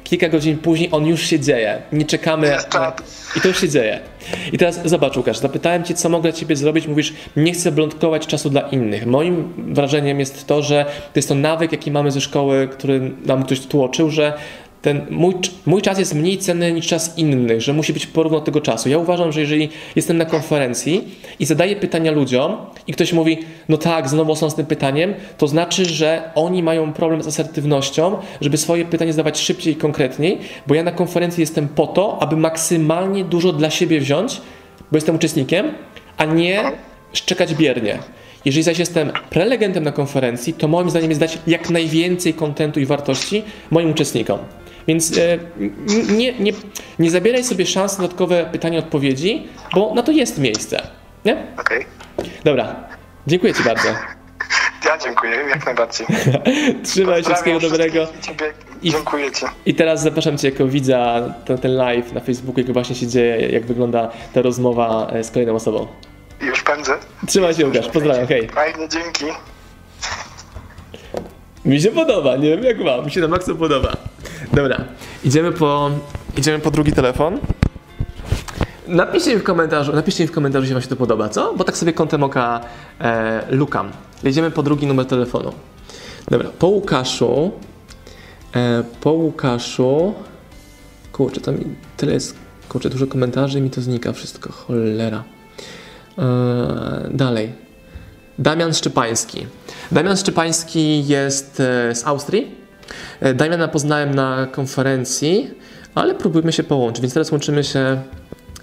kilka 0.05 0.29
godzin 0.29 0.59
później 0.59 0.89
on 0.93 1.07
już 1.07 1.23
się 1.23 1.41
dzieje. 1.41 1.83
Nie 1.93 2.05
czekamy 2.05 2.51
na... 2.51 2.63
czad. 2.63 3.03
i 3.37 3.41
to 3.41 3.49
już 3.49 3.61
się 3.61 3.69
dzieje. 3.69 4.01
I 4.53 4.59
teraz 4.59 4.81
zobacz 4.85 5.17
Łukasz, 5.17 5.39
zapytałem 5.39 5.85
Cię, 5.85 5.95
co 5.95 6.09
mogę 6.09 6.31
dla 6.31 6.41
Ciebie 6.41 6.57
zrobić, 6.57 6.87
mówisz, 6.87 7.15
nie 7.37 7.53
chcę 7.53 7.73
blokkować 7.73 8.27
czasu 8.27 8.51
dla 8.51 8.61
innych. 8.61 9.07
Moim 9.07 9.55
wrażeniem 9.75 10.21
jest 10.21 10.38
to, 10.45 10.63
że 10.63 10.85
to 10.85 11.19
jest 11.19 11.29
to 11.29 11.35
nawyk, 11.35 11.73
jaki 11.73 11.91
mamy 11.91 12.11
ze 12.11 12.21
szkoły, 12.21 12.69
który 12.73 13.11
nam 13.25 13.43
ktoś 13.43 13.61
tłoczył, 13.61 14.11
że 14.11 14.33
ten 14.83 15.07
mój, 15.11 15.35
mój 15.67 15.83
czas 15.83 15.99
jest 15.99 16.15
mniej 16.15 16.39
cenny 16.39 16.73
niż 16.73 16.87
czas 16.87 17.19
innych, 17.19 17.61
że 17.61 17.73
musi 17.73 17.93
być 17.93 18.07
porówno 18.07 18.41
tego 18.41 18.61
czasu. 18.61 18.89
Ja 18.89 18.99
uważam, 18.99 19.33
że 19.33 19.41
jeżeli 19.41 19.69
jestem 19.97 20.19
na 20.19 20.25
konferencji 20.25 21.05
i 21.39 21.45
zadaję 21.45 21.77
pytania 21.77 22.13
ludziom 22.13 22.57
i 22.87 22.93
ktoś 22.93 23.13
mówi, 23.13 23.39
no 23.69 23.77
tak, 23.77 24.09
znowu 24.09 24.37
są 24.37 24.51
z 24.51 24.55
tym 24.55 24.67
pytaniem, 24.67 25.15
to 25.39 25.49
znaczy, 25.49 25.85
że 25.85 26.31
oni 26.35 26.63
mają 26.63 26.93
problem 26.93 27.23
z 27.23 27.27
asertywnością, 27.27 28.19
żeby 28.41 28.57
swoje 28.57 28.85
pytanie 28.85 29.13
zadawać 29.13 29.39
szybciej 29.39 29.73
i 29.73 29.77
konkretniej, 29.77 30.39
bo 30.67 30.75
ja 30.75 30.83
na 30.83 30.93
konferencji 30.93 31.41
jestem 31.41 31.69
po 31.69 31.87
to, 31.87 32.23
aby 32.23 32.37
maksymalnie 32.37 33.25
dużo 33.25 33.53
dla 33.53 33.71
siebie 33.71 34.01
wziąć, 34.01 34.41
bo 34.93 34.97
jestem 34.97 35.15
uczestnikiem, 35.15 35.73
a 36.17 36.25
nie 36.25 36.63
szczekać 37.13 37.55
biernie. 37.55 37.99
Jeżeli 38.45 38.63
zaś 38.63 38.79
jestem 38.79 39.13
prelegentem 39.31 39.85
na 39.85 39.93
konferencji, 39.93 40.55
to 40.55 40.69
moim 40.69 40.91
zdaniem 40.91 41.11
jest 41.11 41.21
dać 41.21 41.39
jak 41.47 41.71
najwięcej 41.71 42.35
kontentu 42.35 42.81
i 42.81 42.87
wartości 42.87 43.45
moim 43.71 43.91
uczestnikom. 43.91 44.39
Więc 44.89 45.19
e, 45.19 45.39
nie, 46.17 46.33
nie, 46.33 46.53
nie 46.99 47.11
zabieraj 47.11 47.45
sobie 47.45 47.67
szans 47.67 47.99
na 47.99 48.03
dodatkowe 48.03 48.49
pytania, 48.53 48.79
odpowiedzi, 48.79 49.47
bo 49.75 49.95
na 49.95 50.03
to 50.03 50.13
jest 50.13 50.39
miejsce. 50.39 50.83
Nie? 51.25 51.37
Okej. 51.61 51.85
Dobra. 52.45 52.77
Dziękuję 53.27 53.55
Ci 53.55 53.63
bardzo. 53.63 53.89
Ja 54.85 54.99
dziękuję, 54.99 55.33
jak 55.49 55.67
najbardziej. 55.67 56.07
Trzymaj 56.85 57.23
się, 57.23 57.29
wszystkiego 57.29 57.61
dobrego. 57.61 58.07
i 58.83 58.91
Dziękuję 58.91 59.33
Ci. 59.33 59.47
I 59.67 59.75
teraz 59.75 60.03
zapraszam 60.03 60.39
Cię 60.39 60.49
jako 60.51 60.67
widza 60.67 61.35
ten, 61.45 61.59
ten 61.59 61.77
live 61.77 62.13
na 62.13 62.21
Facebooku, 62.21 62.61
jak 62.61 62.73
właśnie 62.73 62.97
się 62.97 63.07
dzieje, 63.07 63.49
jak 63.49 63.67
wygląda 63.67 64.11
ta 64.33 64.43
rozmowa 64.43 65.11
e, 65.13 65.25
z 65.25 65.31
kolejną 65.31 65.55
osobą. 65.55 65.87
Już 66.41 66.63
pędzę. 66.63 66.99
Trzymaj 67.27 67.55
się, 67.55 67.67
Łukasz. 67.67 67.89
Pozdrawiam, 67.89 68.27
hej. 68.27 68.49
Fajnie, 68.49 68.89
dzięki. 68.89 69.25
Mi 71.65 71.81
się 71.81 71.91
podoba, 71.91 72.37
nie 72.37 72.51
wiem 72.51 72.65
jak 72.65 72.85
wam, 72.85 73.05
mi 73.05 73.11
się 73.11 73.21
na 73.21 73.29
maksa 73.29 73.55
podoba. 73.55 73.93
Dobra, 74.53 74.85
idziemy 75.25 75.53
po, 75.53 75.91
idziemy 76.37 76.59
po 76.59 76.71
drugi 76.71 76.93
telefon. 76.93 77.39
Napiszcie 78.89 79.35
mi 79.35 79.41
w 79.41 79.45
komentarzu, 79.45 79.93
napiszcie 79.93 80.25
mi 80.25 80.29
w 80.29 80.33
komentarzu, 80.33 80.63
jeśli 80.63 80.75
wam 80.75 80.83
się 80.83 80.89
to 80.89 80.97
podoba, 80.97 81.29
co? 81.29 81.55
Bo 81.55 81.65
tak 81.65 81.77
sobie 81.77 81.93
kątem 81.93 82.23
oka 82.23 82.61
e, 83.01 83.43
lukam. 83.51 83.91
Jedziemy 84.23 84.51
po 84.51 84.63
drugi 84.63 84.87
numer 84.87 85.07
telefonu. 85.07 85.53
Dobra, 86.31 86.49
po 86.59 86.67
Łukaszu, 86.67 87.53
e, 88.55 88.85
po 89.01 89.11
Łukaszu, 89.11 90.15
kurczę, 91.13 91.41
tam 91.41 91.55
tyle 91.97 92.13
jest, 92.13 92.35
kurczę, 92.69 92.91
dużo 92.91 93.07
komentarzy 93.07 93.59
i 93.59 93.63
mi 93.63 93.71
to 93.71 93.81
znika 93.81 94.13
wszystko, 94.13 94.53
cholera. 94.53 95.25
E, 96.19 97.09
dalej. 97.11 97.53
Damian 98.39 98.75
Szczypański. 98.75 99.47
Damian 99.93 100.17
Szczypański 100.17 101.07
jest 101.07 101.61
e, 101.61 101.95
z 101.95 102.07
Austrii. 102.07 102.57
E, 103.21 103.35
Damiana 103.35 103.69
poznałem 103.69 104.15
na 104.15 104.47
konferencji, 104.53 105.51
ale 105.95 106.15
próbujmy 106.15 106.53
się 106.53 106.63
połączyć, 106.63 107.03
więc 107.03 107.15
teraz 107.15 107.33
łączymy 107.33 107.65
się 107.65 108.03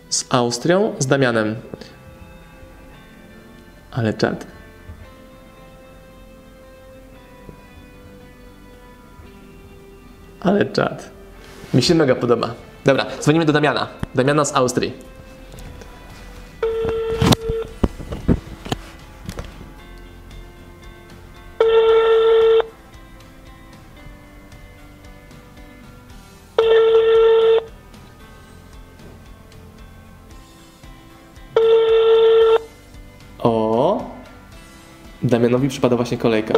z 0.10 0.26
Austrią, 0.30 0.94
z 1.00 1.08
Damianem. 1.08 1.56
Ale 3.92 4.14
czad. 4.14 4.48
Ale 10.40 10.66
czad. 10.66 11.10
Mi 11.74 11.82
się 11.82 11.96
mega 11.96 12.16
podoba. 12.16 12.54
Dobra, 12.86 13.06
dzwonimy 13.20 13.46
do 13.46 13.54
Damiana. 13.54 13.88
Damiana 14.16 14.46
z 14.46 14.56
Austrii. 14.56 15.15
Damianowi 35.26 35.70
przypada 35.70 35.96
właśnie 35.96 36.18
kolejka. 36.18 36.54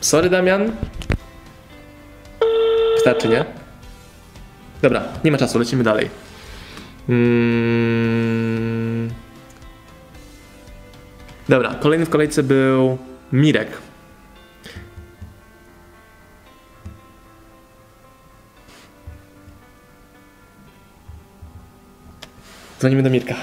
Sorry, 0.00 0.30
Damian. 0.30 0.72
Wystarczy, 2.94 3.28
nie? 3.28 3.44
Dobra, 4.82 5.02
nie 5.24 5.32
ma 5.32 5.38
czasu, 5.38 5.58
lecimy 5.58 5.84
dalej. 5.84 6.10
Mm. 7.08 9.10
Dobra, 11.48 11.74
kolejny 11.74 12.06
w 12.06 12.10
kolejce 12.10 12.42
był 12.42 12.98
Mirek. 13.32 13.68
Dzwonimy 22.78 23.02
do 23.02 23.10
Mirka. 23.10 23.34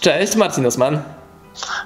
Cześć, 0.00 0.36
Marcin 0.36 0.66
Osman. 0.66 1.02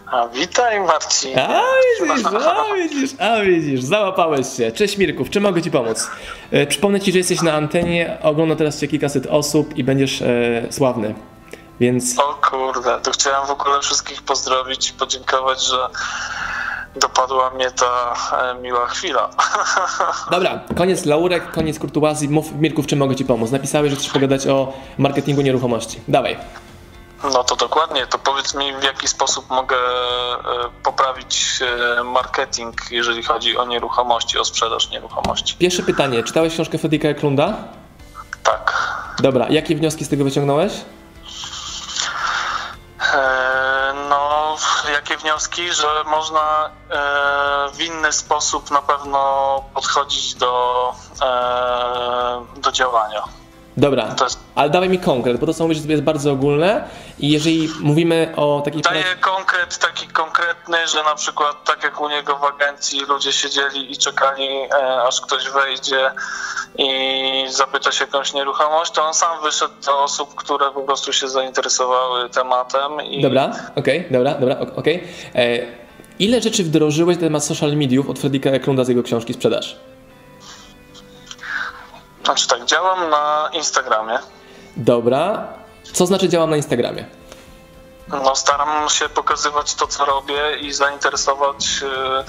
A 0.06 0.28
witaj 0.28 0.80
Marcin. 0.80 1.38
A 1.38 1.60
widzisz, 2.00 2.24
a 2.26 2.74
widzisz, 2.74 3.10
a 3.20 3.40
widzisz, 3.40 3.82
załapałeś 3.82 4.46
się. 4.56 4.72
Cześć 4.72 4.98
Mirków, 4.98 5.30
czy 5.30 5.40
mogę 5.40 5.62
Ci 5.62 5.70
pomóc? 5.70 6.10
E, 6.50 6.66
przypomnę 6.66 7.00
Ci, 7.00 7.12
że 7.12 7.18
jesteś 7.18 7.42
na 7.42 7.52
antenie, 7.52 8.18
ogląda 8.22 8.56
teraz 8.56 8.80
Cię 8.80 8.88
kilkaset 8.88 9.26
osób 9.26 9.76
i 9.76 9.84
będziesz 9.84 10.22
e, 10.22 10.26
sławny. 10.70 11.14
Więc 11.80 12.18
O 12.18 12.38
kurde, 12.50 13.00
to 13.00 13.10
chciałem 13.10 13.46
w 13.46 13.50
ogóle 13.50 13.80
wszystkich 13.80 14.22
pozdrowić 14.22 14.90
i 14.90 14.92
podziękować, 14.92 15.66
że 15.66 15.88
dopadła 16.96 17.50
mnie 17.50 17.70
ta 17.70 18.14
e, 18.52 18.62
miła 18.62 18.86
chwila. 18.86 19.30
dobra, 20.30 20.60
koniec 20.76 21.04
laurek, 21.04 21.50
koniec 21.50 21.78
kurtuazji. 21.78 22.28
Mów 22.28 22.52
Mirków, 22.52 22.86
czy 22.86 22.96
mogę 22.96 23.16
Ci 23.16 23.24
pomóc? 23.24 23.50
Napisałeś, 23.50 23.90
że 23.90 23.96
chcesz 23.96 24.12
pogadać 24.12 24.46
o 24.46 24.72
marketingu 24.98 25.42
nieruchomości. 25.42 26.00
Dawaj. 26.08 26.36
No 27.24 27.44
to 27.44 27.56
dokładnie, 27.56 28.06
to 28.06 28.18
powiedz 28.18 28.54
mi 28.54 28.76
w 28.76 28.82
jaki 28.82 29.08
sposób 29.08 29.50
mogę 29.50 29.76
e, 29.76 30.40
poprawić 30.82 31.60
e, 31.98 32.04
marketing, 32.04 32.74
jeżeli 32.90 33.22
chodzi 33.22 33.56
o 33.58 33.64
nieruchomości, 33.64 34.38
o 34.38 34.44
sprzedaż 34.44 34.90
nieruchomości. 34.90 35.54
Pierwsze 35.58 35.82
pytanie, 35.82 36.22
czytałeś 36.22 36.54
książkę 36.54 36.78
Fredrika 36.78 37.08
Eklunda? 37.08 37.54
Tak. 38.42 38.92
Dobra, 39.18 39.46
jakie 39.50 39.76
wnioski 39.76 40.04
z 40.04 40.08
tego 40.08 40.24
wyciągnąłeś? 40.24 40.72
E, 43.14 43.62
No, 44.08 44.56
jakie 44.92 45.16
wnioski, 45.16 45.72
że 45.72 46.04
można 46.06 46.70
w 47.74 47.80
inny 47.80 48.12
sposób 48.12 48.70
na 48.70 48.82
pewno 48.82 49.64
podchodzić 49.74 50.34
do, 50.34 50.94
do 52.56 52.72
działania. 52.72 53.22
Dobra, 53.76 54.14
ale 54.54 54.70
dawaj 54.70 54.88
mi 54.88 54.98
konkret, 54.98 55.36
bo 55.40 55.46
to 55.46 55.54
co 55.54 55.64
mówisz 55.64 55.84
jest 55.84 56.02
bardzo 56.02 56.32
ogólne 56.32 56.84
i 57.18 57.30
jeżeli 57.30 57.68
mówimy 57.80 58.32
o 58.36 58.62
takiej 58.64 58.82
Daję 58.82 59.02
pracy- 59.02 59.18
konkret 59.20 59.78
taki 59.78 60.06
konkretny, 60.06 60.76
że 60.88 61.02
na 61.02 61.14
przykład 61.14 61.64
tak 61.64 61.82
jak 61.84 62.00
u 62.00 62.08
niego 62.08 62.36
w 62.38 62.44
agencji 62.44 63.00
ludzie 63.00 63.32
siedzieli 63.32 63.92
i 63.92 63.96
czekali, 63.96 64.48
e, 64.82 65.02
aż 65.02 65.20
ktoś 65.20 65.48
wejdzie 65.50 66.10
i 66.78 66.90
zapyta 67.50 67.92
się 67.92 68.04
jakąś 68.04 68.32
nieruchomość, 68.34 68.90
to 68.92 69.04
on 69.06 69.14
sam 69.14 69.42
wyszedł 69.42 69.74
do 69.86 69.98
osób, 70.02 70.34
które 70.34 70.70
po 70.74 70.80
prostu 70.82 71.12
się 71.12 71.28
zainteresowały 71.28 72.28
tematem 72.30 73.00
i 73.04 73.22
Dobra, 73.22 73.52
okej, 73.76 74.04
dobra, 74.10 74.34
dobra, 74.34 74.58
ok- 74.58 74.78
okej. 74.78 75.04
E, 75.34 75.58
Ile 76.18 76.40
rzeczy 76.40 76.64
wdrożyłeś 76.64 77.16
na 77.16 77.22
temat 77.22 77.44
social 77.44 77.76
mediów 77.76 78.08
od 78.10 78.18
Fredrika 78.18 78.50
Eklunda 78.50 78.84
z 78.84 78.88
jego 78.88 79.02
książki 79.02 79.34
Sprzedaż? 79.34 79.76
Znaczy 82.24 82.48
tak, 82.48 82.64
działam 82.64 83.10
na 83.10 83.50
Instagramie. 83.52 84.18
Dobra. 84.76 85.48
Co 85.92 86.06
znaczy 86.06 86.28
działam 86.28 86.50
na 86.50 86.56
Instagramie? 86.56 87.04
No, 88.08 88.36
staram 88.36 88.88
się 88.88 89.08
pokazywać 89.08 89.74
to, 89.74 89.86
co 89.86 90.04
robię 90.04 90.56
i 90.60 90.72
zainteresować 90.72 91.80
e, 91.82 92.24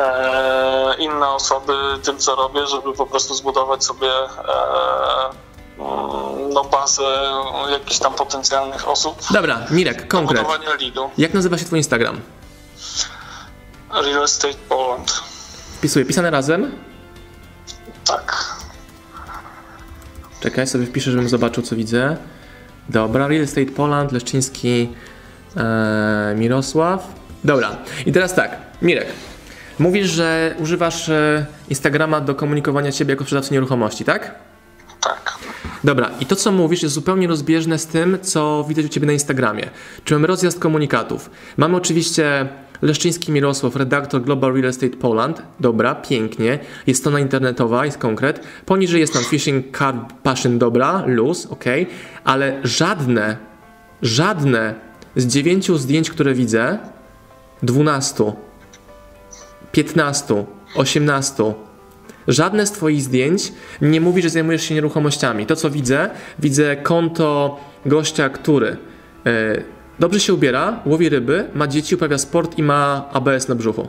e, 0.00 0.94
inne 0.98 1.28
osoby 1.28 1.72
tym, 2.02 2.18
co 2.18 2.34
robię, 2.34 2.66
żeby 2.66 2.92
po 2.92 3.06
prostu 3.06 3.34
zbudować 3.34 3.84
sobie 3.84 4.08
e, 4.08 4.28
mm, 5.78 6.50
no, 6.52 6.64
bazę 6.64 7.02
jakichś 7.70 7.98
tam 7.98 8.14
potencjalnych 8.14 8.88
osób. 8.88 9.18
Dobra, 9.30 9.60
Mirek, 9.70 10.08
konkret. 10.08 10.46
Jak 11.18 11.34
nazywa 11.34 11.58
się 11.58 11.64
twój 11.64 11.78
Instagram? 11.78 12.20
Real 13.90 14.24
Estate 14.24 14.54
Poland. 14.68 15.22
Wpisuję 15.78 16.04
pisane 16.04 16.30
razem. 16.30 16.78
Tak. 18.04 18.57
Czekaj, 20.40 20.66
sobie 20.66 20.86
wpiszę, 20.86 21.10
żebym 21.10 21.28
zobaczył, 21.28 21.62
co 21.62 21.76
widzę. 21.76 22.16
Dobra, 22.88 23.28
Real 23.28 23.42
Estate 23.42 23.66
Poland, 23.66 24.12
Leszczyński, 24.12 24.88
e, 25.56 26.34
Mirosław. 26.38 27.14
Dobra, 27.44 27.76
i 28.06 28.12
teraz 28.12 28.34
tak, 28.34 28.56
Mirek. 28.82 29.06
Mówisz, 29.78 30.10
że 30.10 30.54
używasz 30.58 31.08
e, 31.08 31.46
Instagrama 31.68 32.20
do 32.20 32.34
komunikowania 32.34 32.92
ciebie 32.92 33.12
jako 33.12 33.24
sprzedawcy 33.24 33.54
nieruchomości, 33.54 34.04
tak? 34.04 34.34
Tak. 35.00 35.38
Dobra, 35.84 36.10
i 36.20 36.26
to 36.26 36.36
co 36.36 36.52
mówisz 36.52 36.82
jest 36.82 36.94
zupełnie 36.94 37.28
rozbieżne 37.28 37.78
z 37.78 37.86
tym, 37.86 38.18
co 38.22 38.64
widać 38.68 38.84
u 38.84 38.88
Ciebie 38.88 39.06
na 39.06 39.12
Instagramie. 39.12 39.70
Czy 40.04 40.14
mamy 40.14 40.26
rozjazd 40.26 40.58
komunikatów. 40.58 41.30
Mamy 41.56 41.76
oczywiście 41.76 42.48
Leszczyński 42.82 43.32
Mirosław, 43.32 43.76
redaktor 43.76 44.22
Global 44.22 44.52
Real 44.52 44.66
Estate 44.66 44.96
Poland. 44.96 45.42
Dobra, 45.60 45.94
pięknie. 45.94 46.58
Jest 46.86 47.00
strona 47.00 47.20
internetowa, 47.20 47.84
jest 47.84 47.98
konkret. 47.98 48.40
Poniżej 48.66 49.00
jest 49.00 49.12
tam 49.12 49.24
Fishing 49.24 49.78
Card 49.78 50.12
Passion, 50.22 50.58
dobra, 50.58 51.04
luz, 51.06 51.46
ok. 51.46 51.64
Ale 52.24 52.60
żadne, 52.64 53.36
żadne 54.02 54.74
z 55.16 55.26
dziewięciu 55.26 55.78
zdjęć, 55.78 56.10
które 56.10 56.34
widzę, 56.34 56.78
12, 57.62 58.32
15, 59.72 60.44
18, 60.74 61.54
Żadne 62.28 62.66
z 62.66 62.72
Twoich 62.72 63.02
zdjęć 63.02 63.52
nie 63.82 64.00
mówi, 64.00 64.22
że 64.22 64.30
zajmujesz 64.30 64.62
się 64.62 64.74
nieruchomościami. 64.74 65.46
To, 65.46 65.56
co 65.56 65.70
widzę, 65.70 66.10
widzę 66.38 66.76
konto 66.76 67.60
gościa, 67.86 68.28
który 68.28 68.76
e, 69.26 69.62
dobrze 69.98 70.20
się 70.20 70.34
ubiera, 70.34 70.80
łowi 70.86 71.08
ryby, 71.08 71.44
ma 71.54 71.66
dzieci, 71.66 71.94
uprawia 71.94 72.18
sport 72.18 72.58
i 72.58 72.62
ma 72.62 73.08
ABS 73.12 73.48
na 73.48 73.54
brzuchu. 73.54 73.88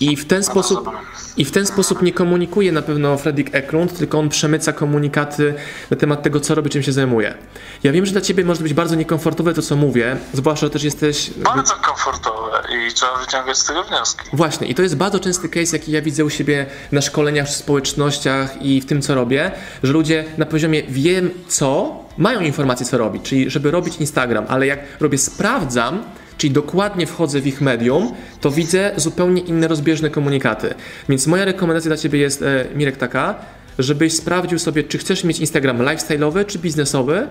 I 0.00 0.16
w 0.16 0.24
ten 0.24 0.44
sposób, 0.44 0.90
i 1.36 1.44
w 1.44 1.50
ten 1.50 1.66
sposób 1.66 2.02
nie 2.02 2.12
komunikuje 2.12 2.72
na 2.72 2.82
pewno 2.82 3.18
Fredrik 3.18 3.54
Eklund, 3.54 3.98
tylko 3.98 4.18
on 4.18 4.28
przemyca 4.28 4.72
komunikaty 4.72 5.54
na 5.90 5.96
temat 5.96 6.22
tego, 6.22 6.40
co 6.40 6.54
robi, 6.54 6.70
czym 6.70 6.82
się 6.82 6.92
zajmuje. 6.92 7.34
Ja 7.82 7.92
wiem, 7.92 8.06
że 8.06 8.12
dla 8.12 8.20
Ciebie 8.20 8.44
może 8.44 8.62
być 8.62 8.74
bardzo 8.74 8.94
niekomfortowe 8.94 9.54
to, 9.54 9.62
co 9.62 9.76
mówię, 9.76 10.16
zwłaszcza, 10.32 10.66
że 10.66 10.70
też 10.70 10.82
jesteś 10.84 11.30
Bardzo 11.36 11.74
komfortowe 11.74 12.62
i 12.88 12.92
trzeba 12.92 13.18
wyciągać 13.18 13.58
z 13.58 13.64
tego 13.64 13.84
wnioski. 13.84 14.28
Właśnie, 14.32 14.66
i 14.66 14.74
to 14.74 14.82
jest 14.82 14.96
bardzo 14.96 15.20
częsty 15.20 15.48
case, 15.48 15.76
jaki 15.76 15.92
ja 15.92 16.02
widzę 16.02 16.24
u 16.24 16.30
siebie 16.30 16.66
na 16.92 17.00
szkoleniach 17.00 17.48
w 17.48 17.54
społecznościach 17.54 18.62
i 18.62 18.80
w 18.80 18.86
tym, 18.86 19.02
co 19.02 19.14
robię, 19.14 19.50
że 19.82 19.92
ludzie 19.92 20.24
na 20.38 20.46
poziomie 20.46 20.82
wiem 20.82 21.30
co, 21.48 22.00
mają 22.18 22.40
informację, 22.40 22.86
co 22.86 22.98
robić, 22.98 23.22
czyli 23.22 23.50
żeby 23.50 23.70
robić 23.70 23.96
Instagram, 23.96 24.44
ale 24.48 24.66
jak 24.66 24.80
robię 25.00 25.18
sprawdzam, 25.18 26.04
czyli 26.40 26.52
dokładnie 26.52 27.06
wchodzę 27.06 27.40
w 27.40 27.46
ich 27.46 27.60
medium, 27.60 28.12
to 28.40 28.50
widzę 28.50 28.92
zupełnie 28.96 29.42
inne 29.42 29.68
rozbieżne 29.68 30.10
komunikaty. 30.10 30.74
Więc 31.08 31.26
moja 31.26 31.44
rekomendacja 31.44 31.88
dla 31.88 31.96
Ciebie 31.96 32.18
jest, 32.18 32.42
e, 32.42 32.64
Mirek, 32.74 32.96
taka, 32.96 33.34
żebyś 33.78 34.16
sprawdził 34.16 34.58
sobie, 34.58 34.84
czy 34.84 34.98
chcesz 34.98 35.24
mieć 35.24 35.40
Instagram 35.40 35.78
lifestyle'owy 35.78 36.46
czy 36.46 36.58
biznesowy 36.58 37.28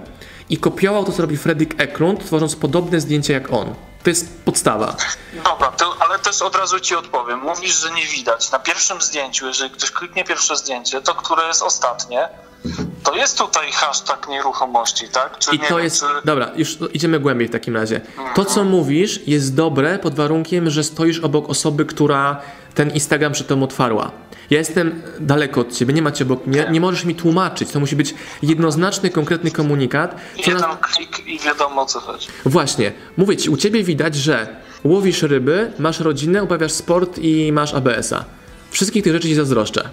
i 0.49 0.57
kopiował 0.57 1.05
to, 1.05 1.11
co 1.11 1.21
robi 1.21 1.37
Fredrik 1.37 1.81
Eklund, 1.81 2.25
tworząc 2.25 2.55
podobne 2.55 3.01
zdjęcia 3.01 3.33
jak 3.33 3.53
on. 3.53 3.88
To 4.03 4.09
jest 4.09 4.43
podstawa. 4.45 4.95
Dobra, 5.33 5.71
to, 5.71 5.95
ale 5.99 6.19
też 6.19 6.41
od 6.41 6.55
razu 6.55 6.79
ci 6.79 6.95
odpowiem. 6.95 7.39
Mówisz, 7.39 7.81
że 7.81 7.91
nie 7.91 8.05
widać. 8.05 8.51
Na 8.51 8.59
pierwszym 8.59 9.01
zdjęciu, 9.01 9.47
jeżeli 9.47 9.71
ktoś 9.71 9.91
kliknie 9.91 10.23
pierwsze 10.23 10.55
zdjęcie, 10.55 11.01
to 11.01 11.15
które 11.15 11.47
jest 11.47 11.63
ostatnie, 11.63 12.29
to 13.03 13.15
jest 13.15 13.37
tutaj 13.37 13.71
hashtag 13.71 14.27
nieruchomości, 14.27 15.09
tak? 15.09 15.37
Czy 15.37 15.55
I 15.55 15.59
to 15.59 15.75
wiem, 15.75 15.83
jest. 15.83 15.99
Czy... 15.99 16.05
Dobra, 16.25 16.51
już 16.55 16.77
idziemy 16.93 17.19
głębiej 17.19 17.47
w 17.47 17.51
takim 17.51 17.75
razie. 17.75 18.01
To, 18.35 18.45
co 18.45 18.63
mówisz, 18.63 19.27
jest 19.27 19.55
dobre 19.55 19.99
pod 19.99 20.15
warunkiem, 20.15 20.69
że 20.69 20.83
stoisz 20.83 21.19
obok 21.19 21.49
osoby, 21.49 21.85
która 21.85 22.41
ten 22.79 22.91
Instagram 22.91 23.33
przed 23.33 23.47
tobą 23.47 23.63
otwarła. 23.63 24.11
Ja 24.49 24.57
jestem 24.57 25.01
daleko 25.19 25.61
od 25.61 25.73
ciebie, 25.73 25.93
nie 25.93 26.01
macie 26.01 26.23
obok 26.23 26.47
mnie, 26.47 26.67
nie 26.71 26.81
możesz 26.81 27.05
mi 27.05 27.15
tłumaczyć. 27.15 27.71
To 27.71 27.79
musi 27.79 27.95
być 27.95 28.13
jednoznaczny, 28.43 29.09
konkretny 29.09 29.51
komunikat. 29.51 30.15
Co 30.35 30.51
Jeden 30.51 30.61
na... 30.61 30.77
klik 30.81 31.27
i 31.27 31.39
wiadomo 31.39 31.81
o 31.81 31.85
co 31.85 31.99
chodzi. 31.99 32.27
Właśnie, 32.45 32.91
mówię 33.17 33.37
ci, 33.37 33.49
u 33.49 33.57
ciebie 33.57 33.83
widać, 33.83 34.15
że 34.15 34.47
łowisz 34.83 35.21
ryby, 35.21 35.71
masz 35.79 35.99
rodzinę, 35.99 36.43
uprawiasz 36.43 36.71
sport 36.71 37.19
i 37.21 37.51
masz 37.51 37.73
ABS-a. 37.73 38.25
Wszystkich 38.71 39.03
tych 39.03 39.13
rzeczy 39.13 39.27
ci 39.27 39.35
zazdroszczę. 39.35 39.89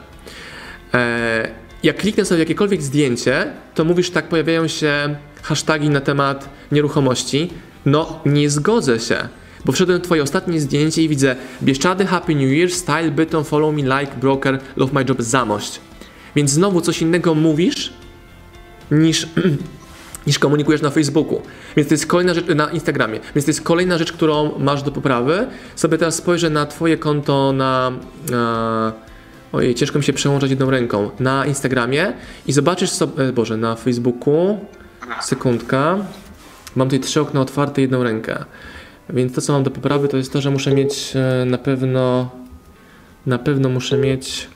Eee, 0.92 1.48
jak 1.82 1.96
kliknę 1.96 2.24
sobie 2.24 2.40
jakiekolwiek 2.40 2.82
zdjęcie, 2.82 3.52
to 3.74 3.84
mówisz 3.84 4.10
tak, 4.10 4.28
pojawiają 4.28 4.68
się 4.68 5.16
hasztagi 5.42 5.90
na 5.90 6.00
temat 6.00 6.48
nieruchomości. 6.72 7.50
No, 7.86 8.20
nie 8.26 8.50
zgodzę 8.50 9.00
się. 9.00 9.28
Bo 9.66 9.72
wszedłem 9.72 9.98
w 9.98 10.02
twoje 10.02 10.22
ostatnie 10.22 10.60
zdjęcie 10.60 11.02
i 11.02 11.08
widzę 11.08 11.36
Bieszczady, 11.62 12.06
Happy 12.06 12.34
New 12.34 12.50
Year, 12.52 12.70
Style, 12.70 13.10
Bytom, 13.10 13.44
Follow 13.44 13.74
Me, 13.74 13.82
Like, 13.82 14.16
Broker, 14.20 14.58
Love 14.76 14.92
My 14.92 15.04
Job, 15.08 15.22
Zamość. 15.22 15.80
Więc 16.36 16.50
znowu 16.50 16.80
coś 16.80 17.02
innego 17.02 17.34
mówisz 17.34 17.92
niż, 18.90 19.28
niż 20.26 20.38
komunikujesz 20.38 20.82
na 20.82 20.90
Facebooku. 20.90 21.42
Więc 21.76 21.88
to 21.88 21.94
jest 21.94 22.06
kolejna 22.06 22.34
rzecz 22.34 22.46
na 22.54 22.70
Instagramie. 22.70 23.20
Więc 23.34 23.44
to 23.44 23.50
jest 23.50 23.60
kolejna 23.60 23.98
rzecz, 23.98 24.12
którą 24.12 24.58
masz 24.58 24.82
do 24.82 24.92
poprawy. 24.92 25.46
Sobie 25.76 25.98
teraz 25.98 26.14
spojrzę 26.14 26.50
na 26.50 26.66
twoje 26.66 26.96
konto 26.96 27.52
na... 27.52 27.92
na 28.30 28.92
Ojej, 29.52 29.74
ciężko 29.74 29.98
mi 29.98 30.04
się 30.04 30.12
przełączać 30.12 30.50
jedną 30.50 30.70
ręką. 30.70 31.10
Na 31.20 31.46
Instagramie 31.46 32.12
i 32.46 32.52
zobaczysz 32.52 32.90
sobie, 32.90 33.32
Boże, 33.32 33.56
na 33.56 33.76
Facebooku, 33.76 34.58
sekundka, 35.20 35.98
mam 36.76 36.88
tutaj 36.88 37.00
trzy 37.00 37.20
okna 37.20 37.40
otwarte, 37.40 37.80
jedną 37.80 38.02
rękę. 38.02 38.44
Więc 39.10 39.34
to, 39.34 39.40
co 39.40 39.52
mam 39.52 39.62
do 39.62 39.70
poprawy, 39.70 40.08
to 40.08 40.16
jest 40.16 40.32
to, 40.32 40.40
że 40.40 40.50
muszę 40.50 40.74
mieć 40.74 41.12
e, 41.14 41.44
na 41.44 41.58
pewno, 41.58 42.30
na 43.26 43.38
pewno 43.38 43.68
muszę 43.68 43.98
mieć, 43.98 44.48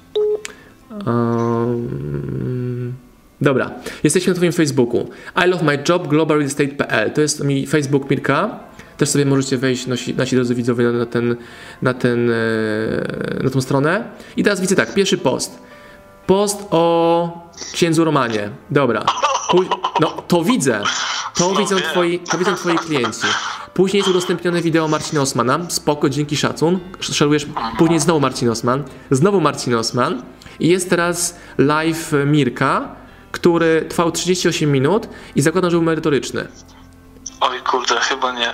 um, 1.07 2.93
dobra, 3.41 3.71
jesteśmy 4.05 4.33
na 4.33 4.37
twoim 4.37 4.53
Facebooku. 4.53 5.09
I 5.45 5.49
love 5.49 5.65
my 5.65 5.79
job, 5.89 6.09
globalrealestate.pl, 6.09 7.11
to 7.11 7.21
jest 7.21 7.45
mi 7.45 7.67
Facebook 7.67 8.11
Mirka. 8.11 8.61
Też 8.97 9.09
sobie 9.09 9.27
możecie 9.27 9.59
wejść, 9.59 9.87
nasi, 9.87 10.15
nasi 10.15 10.37
drodzy 10.37 10.55
widzowie, 10.55 10.85
na, 10.85 11.07
ten, 11.07 11.37
na, 11.83 11.95
ten, 11.95 12.31
e, 12.31 12.35
na 13.43 13.51
tą 13.51 13.61
stronę. 13.61 14.05
I 14.37 14.43
teraz 14.43 14.61
widzę 14.61 14.77
tak, 14.77 14.95
pierwszy 14.95 15.19
post. 15.19 15.59
Post 16.27 16.67
o 16.71 17.51
księdzu 17.73 18.05
Romanie. 18.05 18.51
Dobra. 18.71 19.05
Pój- 19.51 19.69
no, 20.01 20.11
to 20.29 20.45
widzę. 20.45 20.83
To 21.35 21.55
widzą, 21.55 21.77
twoi, 21.77 22.19
to 22.19 22.39
widzą 22.39 22.55
twoi 22.55 22.79
klienci. 22.79 23.27
Później 23.75 23.99
jest 23.99 24.11
udostępnione 24.11 24.63
wideo 24.63 24.89
Marcina 24.89 25.23
Osmana. 25.23 25.59
Spoko, 25.69 26.09
dzięki 26.09 26.37
szacun. 26.37 26.79
Szerujesz. 27.01 27.47
Później 27.79 28.01
znowu 28.01 28.21
Marcin 28.21 28.49
Osman. 28.49 28.85
Znowu 29.11 29.41
Marcin 29.41 29.75
Osman. 29.75 30.23
I 30.61 30.69
jest 30.69 30.91
teraz 30.91 31.39
live 31.59 32.13
Mirka, 32.27 32.97
który 33.33 33.87
trwał 33.89 34.13
38 34.13 34.73
minut 34.73 35.09
i 35.37 35.43
zakładam, 35.43 35.71
że 35.71 35.77
był 35.77 35.85
merytoryczny. 35.85 36.49
Oj 37.41 37.61
kurde, 37.61 38.01
chyba 38.01 38.33
nie. 38.33 38.53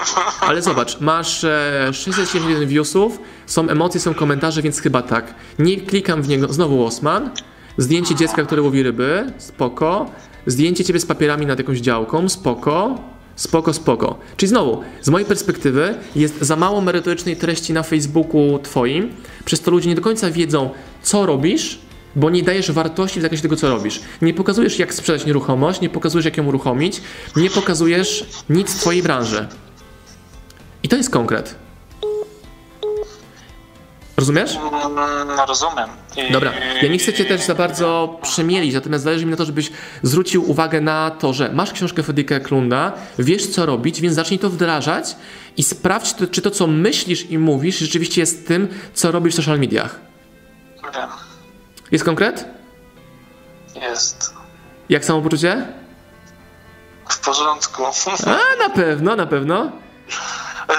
Ale 0.48 0.62
zobacz, 0.62 1.00
masz 1.00 1.44
e, 1.44 1.88
671 1.92 2.68
viewsów, 2.68 3.18
są 3.46 3.68
emocje, 3.68 4.00
są 4.00 4.14
komentarze, 4.14 4.62
więc 4.62 4.80
chyba 4.80 5.02
tak. 5.02 5.34
Nie 5.58 5.76
klikam 5.80 6.22
w 6.22 6.28
niego, 6.28 6.52
znowu 6.52 6.86
Osman. 6.86 7.30
Zdjęcie 7.78 8.14
dziecka, 8.14 8.42
które 8.42 8.62
łowi 8.62 8.82
ryby, 8.82 9.32
spoko. 9.38 10.10
Zdjęcie 10.46 10.84
ciebie 10.84 11.00
z 11.00 11.06
papierami 11.06 11.46
nad 11.46 11.58
jakąś 11.58 11.78
działką, 11.78 12.28
spoko. 12.28 12.98
Spoko, 13.36 13.72
spoko. 13.72 14.18
Czyli 14.36 14.50
znowu, 14.50 14.80
z 15.02 15.08
mojej 15.08 15.26
perspektywy 15.26 15.94
jest 16.16 16.40
za 16.40 16.56
mało 16.56 16.80
merytorycznej 16.80 17.36
treści 17.36 17.72
na 17.72 17.82
Facebooku 17.82 18.58
Twoim, 18.58 19.10
przez 19.44 19.60
to 19.60 19.70
ludzie 19.70 19.88
nie 19.88 19.94
do 19.94 20.02
końca 20.02 20.30
wiedzą, 20.30 20.70
co 21.02 21.26
robisz, 21.26 21.78
bo 22.16 22.30
nie 22.30 22.42
dajesz 22.42 22.72
wartości 22.72 23.18
w 23.18 23.22
zakresie 23.22 23.42
tego, 23.42 23.56
co 23.56 23.68
robisz. 23.68 24.00
Nie 24.22 24.34
pokazujesz, 24.34 24.78
jak 24.78 24.94
sprzedać 24.94 25.26
nieruchomość, 25.26 25.80
nie 25.80 25.88
pokazujesz, 25.88 26.24
jak 26.24 26.36
ją 26.36 26.46
uruchomić, 26.46 27.00
nie 27.36 27.50
pokazujesz 27.50 28.26
nic 28.50 28.74
w 28.74 28.80
Twojej 28.80 29.02
branży. 29.02 29.48
I 30.82 30.88
to 30.88 30.96
jest 30.96 31.10
konkret. 31.10 31.63
Rozumiesz? 34.16 34.56
Mm, 34.56 35.40
rozumiem. 35.48 35.88
I... 36.16 36.32
Dobra, 36.32 36.52
ja 36.82 36.88
nie 36.88 36.98
chcę 36.98 37.12
Cię 37.12 37.24
też 37.24 37.40
za 37.40 37.54
bardzo 37.54 38.18
przemielić, 38.22 38.74
natomiast 38.74 39.04
zależy 39.04 39.24
mi 39.24 39.30
na 39.30 39.36
to, 39.36 39.44
żebyś 39.44 39.70
zwrócił 40.02 40.50
uwagę 40.50 40.80
na 40.80 41.10
to, 41.10 41.32
że 41.32 41.52
masz 41.52 41.72
książkę 41.72 42.02
Fedrika 42.02 42.40
Klunda, 42.40 42.92
wiesz 43.18 43.46
co 43.46 43.66
robić, 43.66 44.00
więc 44.00 44.14
zacznij 44.14 44.38
to 44.38 44.50
wdrażać 44.50 45.16
i 45.56 45.62
sprawdź, 45.62 46.14
czy 46.30 46.42
to, 46.42 46.50
co 46.50 46.66
myślisz 46.66 47.30
i 47.30 47.38
mówisz, 47.38 47.78
rzeczywiście 47.78 48.20
jest 48.20 48.48
tym, 48.48 48.68
co 48.94 49.12
robisz 49.12 49.32
w 49.34 49.36
social 49.36 49.58
mediach. 49.58 50.00
Wiem. 50.94 51.08
Jest 51.92 52.04
konkret? 52.04 52.44
Jest. 53.74 54.34
Jak 54.88 55.04
samopoczucie? 55.04 55.66
W 57.08 57.18
porządku. 57.18 57.82
A, 58.26 58.68
na 58.68 58.74
pewno, 58.74 59.16
na 59.16 59.26
pewno. 59.26 59.72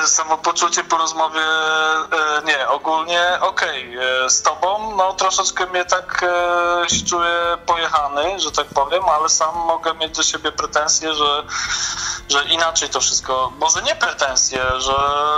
Samopoczucie 0.06 0.84
po 0.84 0.98
rozmowie, 0.98 1.42
e, 1.42 2.42
nie, 2.46 2.70
ogólnie 2.70 3.38
okej. 3.42 3.98
Okay. 3.98 4.30
Z 4.30 4.42
tobą, 4.42 4.96
no 4.98 5.14
troszeczkę 5.14 5.66
mnie 5.66 5.86
tak 5.86 6.24
e, 6.24 6.90
się 6.90 7.06
czuję 7.06 7.58
pojechany, 7.66 8.40
że 8.40 8.52
tak 8.52 8.68
powiem, 8.68 9.04
ale 9.10 9.30
sam 9.30 9.56
mogę 9.56 9.94
mieć 9.94 10.16
do 10.18 10.24
siebie 10.24 10.52
pretensje, 10.52 11.14
że, 11.14 11.44
że 12.30 12.44
inaczej 12.44 12.90
to 12.90 13.00
wszystko, 13.00 13.52
może 13.60 13.82
nie 13.82 13.96
pretensje, 13.96 14.62
że 14.78 14.94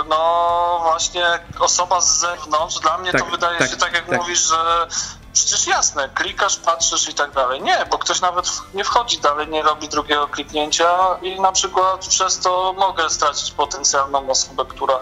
no 0.08 0.80
właśnie 0.82 1.40
osoba 1.58 2.00
z 2.00 2.18
zewnątrz, 2.18 2.78
dla 2.78 2.98
mnie 2.98 3.12
Tak, 3.12 3.20
to 3.20 3.26
wydaje 3.26 3.58
tak, 3.58 3.70
się 3.70 3.76
tak 3.76 3.92
jak 3.92 4.06
tak. 4.06 4.18
mówisz, 4.18 4.40
że 4.40 4.86
przecież 5.44 5.66
jasne, 5.66 6.08
klikasz, 6.08 6.56
patrzysz 6.56 7.08
i 7.08 7.14
tak 7.14 7.30
dalej. 7.32 7.62
Nie, 7.62 7.86
bo 7.90 7.98
ktoś 7.98 8.20
nawet 8.20 8.46
nie 8.74 8.84
wchodzi 8.84 9.18
dalej, 9.18 9.48
nie 9.48 9.62
robi 9.62 9.88
drugiego 9.88 10.28
kliknięcia 10.28 11.18
i 11.22 11.40
na 11.40 11.52
przykład 11.52 12.06
przez 12.06 12.38
to 12.38 12.74
mogę 12.78 13.10
stracić 13.10 13.50
potencjalną 13.50 14.30
osobę, 14.30 14.64
która... 14.68 14.98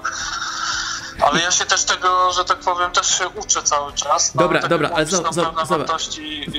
Ale 1.20 1.40
ja 1.40 1.50
się 1.50 1.64
też 1.64 1.84
tego, 1.84 2.32
że 2.32 2.44
tak 2.44 2.58
powiem, 2.58 2.90
też 2.90 3.18
się 3.18 3.24
uczę 3.28 3.62
cały 3.62 3.92
czas. 3.92 4.36
Dobra, 4.36 4.60
tak 4.60 4.70
dobra, 4.70 4.90
ale 4.94 5.06
zobacz. 5.06 5.34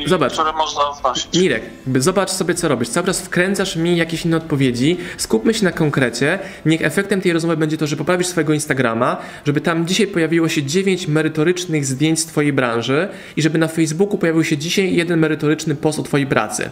Zobacz. 0.05 0.33
które 0.33 0.51
można 0.51 0.91
wnosić. 0.91 1.39
Mirek, 1.39 1.63
zobacz 1.95 2.29
sobie, 2.29 2.55
co 2.55 2.67
robisz. 2.67 2.89
Cały 2.89 3.05
czas 3.05 3.21
wkręcasz 3.21 3.75
mi 3.75 3.97
jakieś 3.97 4.25
inne 4.25 4.37
odpowiedzi. 4.37 4.97
Skupmy 5.17 5.53
się 5.53 5.63
na 5.63 5.71
konkrecie. 5.71 6.39
Niech 6.65 6.81
efektem 6.81 7.21
tej 7.21 7.33
rozmowy 7.33 7.57
będzie 7.57 7.77
to, 7.77 7.87
że 7.87 7.95
poprawisz 7.95 8.27
swojego 8.27 8.53
Instagrama, 8.53 9.17
żeby 9.45 9.61
tam 9.61 9.87
dzisiaj 9.87 10.07
pojawiło 10.07 10.49
się 10.49 10.63
9 10.63 11.07
merytorycznych 11.07 11.85
zdjęć 11.85 12.19
z 12.19 12.25
Twojej 12.25 12.53
branży 12.53 13.09
i 13.37 13.41
żeby 13.41 13.57
na 13.57 13.67
Facebooku 13.67 14.17
pojawił 14.17 14.43
się 14.43 14.57
dzisiaj 14.57 14.95
jeden 14.95 15.19
merytoryczny 15.19 15.75
post 15.75 15.99
o 15.99 16.03
Twojej 16.03 16.27
pracy. 16.27 16.69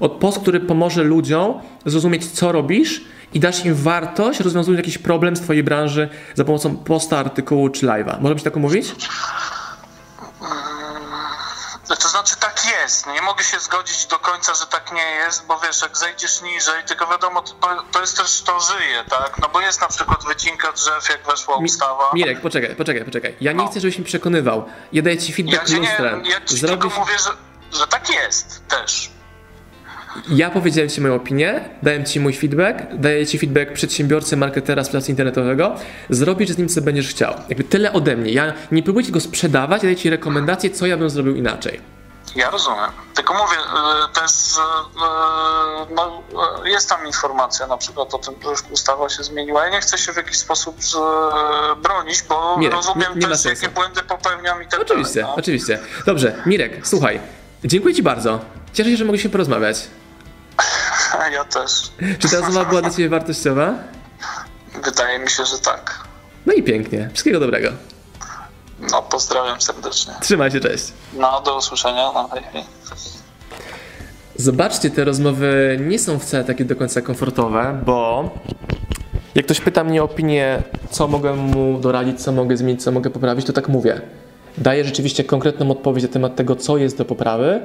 Od 0.00 0.12
post, 0.12 0.38
który 0.38 0.60
pomoże 0.60 1.04
ludziom 1.04 1.60
zrozumieć, 1.86 2.26
co 2.26 2.52
robisz 2.52 3.04
i 3.34 3.40
dasz 3.40 3.64
im 3.64 3.74
wartość, 3.74 4.40
rozwiązując 4.40 4.78
jakiś 4.78 4.98
problem 4.98 5.36
z 5.36 5.40
Twojej 5.40 5.62
branży 5.62 6.08
za 6.34 6.44
pomocą 6.44 6.76
posta, 6.76 7.18
artykułu 7.18 7.68
czy 7.68 7.86
live'a. 7.86 8.20
Możemy 8.20 8.38
ci 8.40 8.44
tak 8.44 8.56
mówić? 8.56 8.94
To 12.02 12.08
znaczy 12.08 12.36
tak 12.40 12.62
jest. 12.82 13.06
Nie 13.06 13.22
mogę 13.22 13.44
się 13.44 13.58
zgodzić 13.58 14.06
do 14.06 14.18
końca, 14.18 14.54
że 14.54 14.66
tak 14.66 14.92
nie 14.92 15.02
jest, 15.10 15.46
bo 15.46 15.58
wiesz, 15.58 15.82
jak 15.82 15.96
zejdziesz 15.98 16.42
niżej, 16.42 16.84
tylko 16.84 17.06
wiadomo, 17.06 17.42
to, 17.42 17.54
to 17.92 18.00
jest 18.00 18.16
też 18.16 18.42
to 18.42 18.60
żyje, 18.60 19.04
tak? 19.10 19.38
No 19.42 19.48
bo 19.52 19.60
jest 19.60 19.80
na 19.80 19.88
przykład 19.88 20.24
wycinka 20.28 20.72
drzew, 20.72 21.08
jak 21.10 21.26
weszła 21.26 21.56
ustawa. 21.56 22.04
Mirek, 22.14 22.40
poczekaj, 22.40 22.76
poczekaj, 22.76 23.04
poczekaj. 23.04 23.36
Ja 23.40 23.52
nie 23.52 23.58
No. 23.64 23.70
chcę, 23.70 23.80
żebyś 23.80 23.98
mi 23.98 24.04
przekonywał. 24.04 24.64
Ja 24.92 25.02
daję 25.02 25.18
ci 25.18 25.30
Ja 25.32 25.36
feedback 25.36 25.68
nie, 25.68 25.78
lustrem. 25.78 26.24
ja 26.24 26.40
ci 26.40 26.56
Zrobisz... 26.58 26.80
tylko 26.82 27.00
mówię, 27.00 27.18
że, 27.18 27.30
że 27.78 27.86
tak 27.86 28.10
jest 28.10 28.62
też. 28.68 29.10
Ja 30.28 30.50
powiedziałem 30.50 30.88
ci 30.90 31.00
moją 31.00 31.14
opinię, 31.14 31.60
dałem 31.82 32.04
ci 32.04 32.20
mój 32.20 32.32
feedback, 32.34 32.78
daję 32.94 33.26
ci 33.26 33.38
feedback 33.38 33.72
przedsiębiorcy, 33.72 34.36
marketera, 34.36 34.84
sprzedawcy 34.84 35.10
internetowego. 35.10 35.74
Zrobisz 36.10 36.50
z 36.50 36.58
nim, 36.58 36.68
co 36.68 36.80
będziesz 36.82 37.08
chciał. 37.08 37.34
Jakby 37.48 37.64
tyle 37.64 37.92
ode 37.92 38.16
mnie. 38.16 38.32
Ja 38.32 38.52
nie 38.72 38.82
próbuję 38.82 39.06
ci 39.06 39.12
go 39.12 39.20
sprzedawać, 39.20 39.82
daję 39.82 39.96
ci 39.96 40.10
rekomendacje, 40.10 40.70
co 40.70 40.86
ja 40.86 40.96
bym 40.96 41.10
zrobił 41.10 41.36
inaczej. 41.36 41.80
Ja 42.36 42.50
rozumiem. 42.50 42.90
Tylko 43.14 43.34
mówię, 43.34 43.56
y, 43.56 44.14
też 44.14 44.30
y, 44.56 44.60
y, 45.90 45.94
no, 45.94 46.22
jest 46.64 46.88
tam 46.88 47.06
informacja 47.06 47.66
na 47.66 47.76
przykład 47.76 48.14
o 48.14 48.18
tym, 48.18 48.34
że 48.44 48.50
już 48.50 48.60
ustawa 48.70 49.08
się 49.08 49.22
zmieniła. 49.22 49.64
Ja 49.66 49.70
nie 49.72 49.80
chcę 49.80 49.98
się 49.98 50.12
w 50.12 50.16
jakiś 50.16 50.36
sposób 50.38 50.76
bronić, 51.82 52.22
bo 52.28 52.56
Nie, 52.58 52.70
rozumiem 52.70 53.12
nie- 53.14 53.20
nie 53.20 53.28
też, 53.28 53.44
jakie 53.44 53.68
błędy 53.68 54.00
popełniam 54.02 54.62
i 54.62 54.66
tak 54.66 54.80
Oczywiście, 54.80 55.14
dalej. 55.20 55.30
no. 55.36 55.40
oczywiście. 55.40 55.78
Dobrze, 56.06 56.34
Mirek, 56.46 56.86
słuchaj. 56.86 57.20
Dziękuję 57.64 57.94
ci 57.94 58.02
bardzo. 58.02 58.40
Cieszę 58.72 58.90
się, 58.90 58.96
że 58.96 59.04
mogliśmy 59.04 59.30
porozmawiać. 59.30 59.76
Ja 61.32 61.44
też. 61.44 61.70
Czy 62.18 62.28
ta 62.28 62.36
rozmowa 62.36 62.64
była 62.64 62.80
dla 62.80 62.90
ciebie 62.90 63.08
wartościowa? 63.08 63.74
Wydaje 64.84 65.18
mi 65.18 65.30
się, 65.30 65.44
że 65.44 65.58
tak. 65.58 66.08
No 66.46 66.52
i 66.52 66.62
pięknie. 66.62 67.10
Wszystkiego 67.12 67.40
dobrego. 67.40 67.68
No, 68.90 69.02
pozdrawiam 69.02 69.60
serdecznie. 69.60 70.12
Trzymaj 70.20 70.50
się, 70.50 70.60
cześć. 70.60 70.84
No, 71.12 71.40
do 71.40 71.56
usłyszenia. 71.56 72.10
No, 72.14 72.28
hej, 72.32 72.42
hej. 72.52 72.64
Zobaczcie, 74.36 74.90
te 74.90 75.04
rozmowy 75.04 75.78
nie 75.80 75.98
są 75.98 76.18
wcale 76.18 76.44
takie 76.44 76.64
do 76.64 76.76
końca 76.76 77.02
komfortowe, 77.02 77.80
bo 77.86 78.30
jak 79.34 79.44
ktoś 79.44 79.60
pyta 79.60 79.84
mnie 79.84 80.02
o 80.02 80.04
opinię, 80.04 80.62
co 80.90 81.08
mogę 81.08 81.34
mu 81.34 81.78
doradzić, 81.80 82.20
co 82.20 82.32
mogę 82.32 82.56
zmienić, 82.56 82.82
co 82.82 82.92
mogę 82.92 83.10
poprawić, 83.10 83.46
to 83.46 83.52
tak 83.52 83.68
mówię. 83.68 84.00
Daję 84.58 84.84
rzeczywiście 84.84 85.24
konkretną 85.24 85.70
odpowiedź 85.70 86.02
na 86.02 86.08
temat 86.08 86.36
tego, 86.36 86.56
co 86.56 86.76
jest 86.76 86.98
do 86.98 87.04
poprawy. 87.04 87.60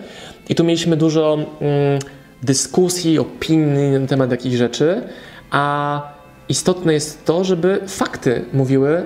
I 0.49 0.55
tu 0.55 0.63
mieliśmy 0.63 0.97
dużo 0.97 1.33
mm, 1.33 1.99
dyskusji, 2.43 3.19
opinii 3.19 3.99
na 3.99 4.07
temat 4.07 4.31
jakichś 4.31 4.55
rzeczy, 4.55 5.03
a 5.51 6.01
istotne 6.49 6.93
jest 6.93 7.25
to, 7.25 7.43
żeby 7.43 7.79
fakty 7.87 8.45
mówiły 8.53 9.03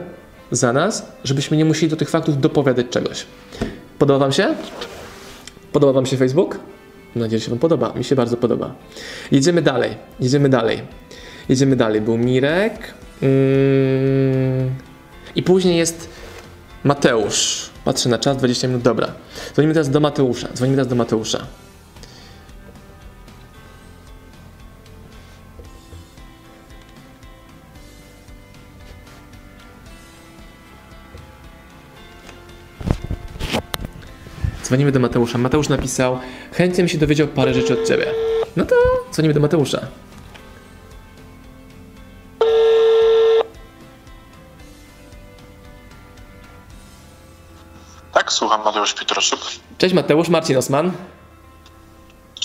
za 0.51 0.73
nas, 0.73 1.11
żebyśmy 1.23 1.57
nie 1.57 1.65
musieli 1.65 1.89
do 1.89 1.95
tych 1.95 2.09
faktów 2.09 2.41
dopowiadać 2.41 2.85
czegoś. 2.89 3.25
Podoba 3.99 4.19
Wam 4.19 4.31
się? 4.31 4.55
Podoba 5.71 5.93
Wam 5.93 6.05
się 6.05 6.17
Facebook? 6.17 6.59
Mam 7.15 7.21
nadzieję, 7.21 7.39
że 7.39 7.45
się 7.45 7.49
Wam 7.49 7.59
podoba. 7.59 7.93
Mi 7.93 8.03
się 8.03 8.15
bardzo 8.15 8.37
podoba. 8.37 8.75
Jedziemy 9.31 9.61
dalej. 9.61 9.95
Jedziemy 10.19 10.49
dalej. 10.49 10.81
Jedziemy 11.49 11.75
dalej. 11.75 12.01
Był 12.01 12.17
Mirek. 12.17 12.93
Mm, 13.21 14.69
I 15.35 15.43
później 15.43 15.77
jest 15.77 16.09
Mateusz. 16.83 17.69
Patrzę 17.85 18.09
na 18.09 18.17
czas, 18.17 18.37
20 18.37 18.67
minut. 18.67 18.83
Dobra. 18.83 19.07
Dzwonimy 19.53 19.73
teraz 19.73 19.89
do 19.89 19.99
Mateusza. 19.99 20.47
Dzwonimy 20.53 20.75
teraz 20.75 20.87
do 20.87 20.95
Mateusza. 20.95 21.47
Dzwonimy 34.67 34.91
do 34.91 34.99
Mateusza. 34.99 35.37
Mateusz 35.37 35.69
napisał: 35.69 36.19
Chętnie 36.53 36.77
bym 36.77 36.87
się 36.87 36.97
dowiedział 36.97 37.27
parę 37.27 37.53
rzeczy 37.53 37.73
od 37.73 37.87
ciebie. 37.87 38.05
No 38.55 38.65
to 38.65 38.75
dzwonimy 39.11 39.33
do 39.33 39.39
Mateusza. 39.39 39.87
Tak, 48.13 48.33
słucham 48.33 48.63
Mateusz 48.63 48.93
Pietroszuk. 48.93 49.39
Cześć 49.77 49.95
Mateusz, 49.95 50.29
Marcin 50.29 50.57
Osman. 50.57 50.91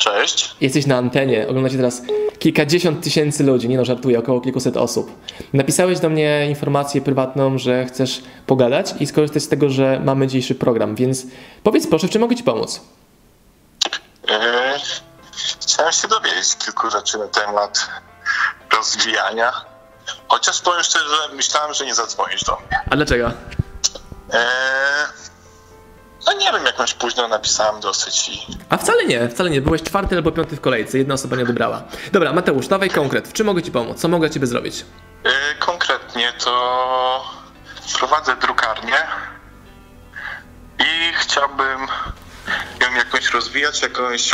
Cześć. 0.03 0.57
Jesteś 0.61 0.87
na 0.87 0.97
antenie. 0.97 1.49
Oglądacie 1.49 1.77
teraz 1.77 2.03
kilkadziesiąt 2.39 3.05
tysięcy 3.05 3.45
ludzi. 3.45 3.69
Nie 3.69 3.77
no, 3.77 3.85
żartuję, 3.85 4.19
około 4.19 4.41
kilkuset 4.41 4.77
osób. 4.77 5.11
Napisałeś 5.53 6.01
do 6.01 6.09
mnie 6.09 6.47
informację 6.49 7.01
prywatną, 7.01 7.59
że 7.59 7.85
chcesz 7.85 8.23
pogadać 8.47 8.95
i 9.01 9.07
skorzystać 9.07 9.43
z 9.43 9.49
tego, 9.49 9.71
że 9.71 10.01
mamy 10.05 10.27
dzisiejszy 10.27 10.55
program. 10.55 10.95
Więc 10.95 11.27
powiedz 11.63 11.87
proszę, 11.87 12.09
w 12.09 12.11
czym 12.11 12.21
mogę 12.21 12.37
ci 12.37 12.45
pomóc? 12.45 12.81
E, 14.29 14.79
chciałem 15.61 15.93
się 15.93 16.09
dowiedzieć 16.09 16.57
kilku 16.57 16.91
rzeczy 16.91 17.19
na 17.19 17.29
temat 17.29 17.89
rozwijania. 18.77 19.53
Chociaż 20.29 20.61
powiem 20.61 20.83
szczerze, 20.83 21.29
myślałem, 21.35 21.75
że 21.75 21.87
nie 21.87 21.95
zadzwonisz 21.95 22.45
do 22.45 22.57
mnie. 22.57 22.81
A 22.91 22.97
dlaczego? 22.97 23.33
E, 24.33 24.47
no 26.27 26.33
nie 26.33 26.53
wiem, 26.53 26.65
jakąś 26.67 26.95
późno 26.95 27.29
napisałem 27.29 27.81
dosyć 27.81 28.29
i 28.29 28.47
A 28.69 28.77
wcale 28.77 29.05
nie, 29.07 29.29
wcale 29.29 29.51
nie. 29.51 29.61
Byłeś 29.61 29.83
czwarty 29.83 30.17
albo 30.17 30.33
piąty 30.33 30.57
w 30.57 30.61
kolejce. 30.61 30.99
Jedna 30.99 31.15
osoba 31.15 31.37
nie 31.37 31.43
odebrała. 31.43 31.83
Dobra, 32.13 32.33
Mateusz, 32.33 32.69
dawaj 32.69 32.91
konkret. 32.91 33.29
W 33.29 33.33
czym 33.33 33.47
mogę 33.47 33.63
ci 33.63 33.71
pomóc? 33.71 33.99
Co 34.01 34.09
mogę 34.09 34.31
ciebie 34.31 34.47
zrobić? 34.47 34.85
e, 35.25 35.55
konkretnie 35.59 36.33
to 36.45 37.25
prowadzę 37.99 38.37
drukarnię 38.37 38.97
i 40.79 41.13
chciałbym 41.21 41.81
ją 42.81 42.95
jakoś 42.97 43.31
rozwijać, 43.31 43.83
jakąś 43.83 44.31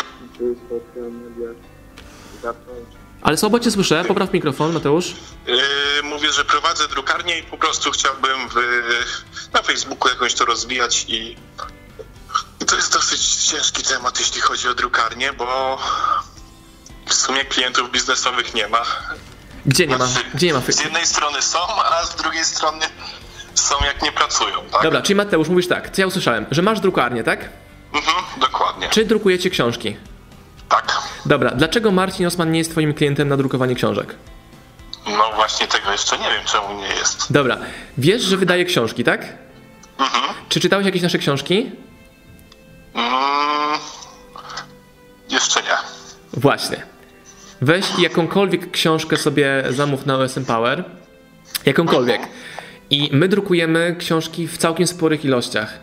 Ale 3.22 3.37
słabo 3.37 3.61
cię 3.61 3.70
słyszę, 3.70 4.05
popraw 4.09 4.33
mikrofon, 4.33 4.72
Mateusz. 4.72 5.14
Yy, 5.46 5.57
mówię, 6.03 6.33
że 6.33 6.44
prowadzę 6.44 6.88
drukarnię 6.88 7.38
i 7.38 7.42
po 7.42 7.57
prostu 7.59 7.90
chciałbym 7.90 8.48
w, 8.48 8.55
na 9.55 9.62
Facebooku 9.62 10.09
jakoś 10.09 10.35
to 10.35 10.44
rozwijać 10.44 11.05
i 11.09 11.37
to 12.66 12.77
jest 12.77 12.92
dosyć 12.92 13.37
ciężki 13.37 13.83
temat, 13.83 14.21
jeśli 14.21 14.40
chodzi 14.40 14.68
o 14.68 14.75
drukarnię, 14.75 15.33
bo 15.33 15.79
w 17.07 17.14
sumie 17.14 17.44
klientów 17.44 17.90
biznesowych 17.90 18.55
nie 18.55 18.68
ma. 18.68 18.83
Gdzie 19.66 19.87
nie 19.87 19.99
ma? 19.99 20.07
Znaczy, 20.07 20.27
Gdzie 20.35 20.47
nie 20.47 20.55
ma? 20.55 20.61
Z 20.61 20.81
jednej 20.85 21.07
strony 21.07 21.42
są, 21.42 21.59
a 21.85 22.05
z 22.05 22.16
drugiej 22.16 22.44
strony 22.44 22.87
są 23.55 23.75
jak 23.85 24.03
nie 24.03 24.12
pracują, 24.12 24.57
tak? 24.73 24.83
Dobra, 24.83 25.03
czyli 25.03 25.14
Mateusz, 25.14 25.49
mówisz 25.49 25.68
tak, 25.68 25.90
co 25.90 26.01
ja 26.01 26.07
usłyszałem, 26.07 26.47
że 26.51 26.62
masz 26.62 26.81
drukarnię, 26.81 27.25
tak? 27.25 27.49
Mhm, 27.94 28.25
dokładnie. 28.40 28.88
Czy 28.88 29.05
drukujecie 29.05 29.51
książki? 29.51 29.97
Tak. 30.68 30.99
Dobra, 31.27 31.51
dlaczego 31.51 31.90
Marcin 31.90 32.27
Osman 32.27 32.53
nie 32.53 32.59
jest 32.59 32.71
twoim 32.71 32.94
klientem 32.94 33.29
na 33.29 33.37
drukowanie 33.37 33.75
książek? 33.75 34.14
No 35.07 35.33
właśnie 35.35 35.66
tego 35.66 35.92
jeszcze 35.92 36.18
nie 36.18 36.31
wiem, 36.31 36.44
czemu 36.44 36.81
nie 36.81 36.87
jest. 36.88 37.33
Dobra, 37.33 37.59
wiesz, 37.99 38.23
że 38.23 38.37
wydaje 38.37 38.64
książki, 38.64 39.05
tak? 39.05 39.27
Mhm. 39.99 40.35
Czy 40.49 40.61
czytałeś 40.61 40.87
jakieś 40.87 41.03
nasze 41.03 41.18
książki? 41.18 41.71
Mm, 42.98 43.78
jeszcze 45.30 45.61
nie. 45.62 45.76
Właśnie. 46.32 46.82
Weź 47.61 47.84
jakąkolwiek 47.98 48.70
książkę 48.70 49.16
sobie 49.16 49.64
zamów 49.70 50.06
na 50.06 50.16
OSM 50.16 50.44
Power. 50.44 50.84
Jakąkolwiek. 51.66 52.20
I 52.90 53.11
my 53.12 53.28
drukujemy 53.28 53.96
książki 53.98 54.46
w 54.48 54.58
całkiem 54.58 54.87
sporych 54.87 55.24
ilościach. 55.24 55.78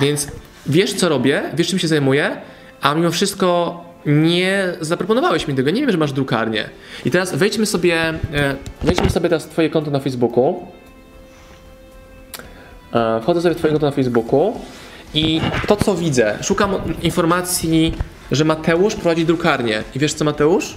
Więc 0.00 0.28
wiesz, 0.66 0.94
co 0.94 1.08
robię, 1.08 1.42
wiesz, 1.54 1.68
czym 1.68 1.78
się 1.78 1.88
zajmuję, 1.88 2.36
a 2.80 2.94
mimo 2.94 3.10
wszystko 3.10 3.84
nie 4.06 4.72
zaproponowałeś 4.80 5.48
mi 5.48 5.54
tego. 5.54 5.70
Nie 5.70 5.80
wiem, 5.80 5.90
że 5.92 5.98
masz 5.98 6.12
drukarnię. 6.12 6.68
I 7.04 7.10
teraz 7.10 7.34
wejdźmy 7.34 7.66
sobie, 7.66 7.96
e, 8.34 8.56
wejdźmy 8.82 9.10
sobie 9.10 9.28
teraz 9.28 9.48
twoje 9.48 9.70
konto 9.70 9.90
na 9.90 10.00
Facebooku. 10.00 10.66
E, 12.94 13.20
Wchodzę 13.22 13.42
sobie 13.42 13.54
w 13.54 13.58
twoje 13.58 13.72
konto 13.72 13.86
na 13.86 13.92
Facebooku 13.92 14.60
i 15.14 15.40
to, 15.66 15.76
co 15.76 15.94
widzę, 15.94 16.38
szukam 16.42 16.74
informacji, 17.02 17.94
że 18.30 18.44
Mateusz 18.44 18.94
prowadzi 18.94 19.26
drukarnię. 19.26 19.82
I 19.94 19.98
wiesz 19.98 20.14
co, 20.14 20.24
Mateusz? 20.24 20.76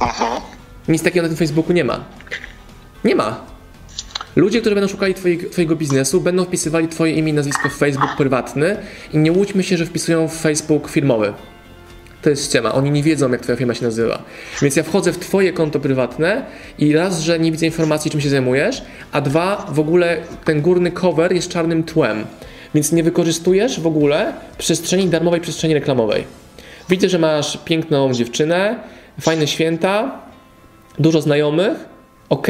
Mhm. 0.00 0.42
Nic 0.88 1.02
takiego 1.02 1.22
na 1.22 1.28
tym 1.28 1.36
Facebooku 1.36 1.72
nie 1.72 1.84
ma. 1.84 2.04
Nie 3.04 3.14
ma. 3.14 3.40
Ludzie, 4.36 4.60
którzy 4.60 4.74
będą 4.74 4.88
szukali 4.88 5.14
twojego, 5.14 5.50
twojego 5.50 5.76
biznesu, 5.76 6.20
będą 6.20 6.44
wpisywali 6.44 6.88
twoje 6.88 7.14
imię 7.14 7.30
i 7.30 7.34
nazwisko 7.34 7.68
w 7.68 7.76
Facebook 7.76 8.16
prywatny 8.16 8.76
i 9.12 9.18
nie 9.18 9.32
łudźmy 9.32 9.62
się, 9.62 9.76
że 9.76 9.86
wpisują 9.86 10.28
w 10.28 10.34
Facebook 10.34 10.88
firmowy. 10.90 11.32
To 12.22 12.30
jest 12.30 12.44
ściema. 12.44 12.72
Oni 12.72 12.90
nie 12.90 13.02
wiedzą, 13.02 13.30
jak 13.32 13.40
twoja 13.40 13.56
firma 13.56 13.74
się 13.74 13.84
nazywa. 13.84 14.22
Więc 14.62 14.76
ja 14.76 14.82
wchodzę 14.82 15.12
w 15.12 15.18
twoje 15.18 15.52
konto 15.52 15.80
prywatne 15.80 16.44
i 16.78 16.92
raz, 16.92 17.20
że 17.20 17.38
nie 17.38 17.52
widzę 17.52 17.66
informacji, 17.66 18.10
czym 18.10 18.20
się 18.20 18.28
zajmujesz, 18.28 18.82
a 19.12 19.20
dwa, 19.20 19.66
w 19.70 19.80
ogóle 19.80 20.16
ten 20.44 20.60
górny 20.60 20.90
cover 20.90 21.32
jest 21.32 21.48
czarnym 21.48 21.82
tłem. 21.82 22.24
Więc 22.74 22.92
nie 22.92 23.02
wykorzystujesz 23.02 23.80
w 23.80 23.86
ogóle 23.86 24.32
przestrzeni 24.58 25.08
darmowej, 25.08 25.40
przestrzeni 25.40 25.74
reklamowej. 25.74 26.24
Widzę, 26.88 27.08
że 27.08 27.18
masz 27.18 27.58
piękną 27.64 28.12
dziewczynę, 28.12 28.76
fajne 29.20 29.46
święta, 29.46 30.20
dużo 30.98 31.20
znajomych, 31.20 31.88
ok, 32.28 32.48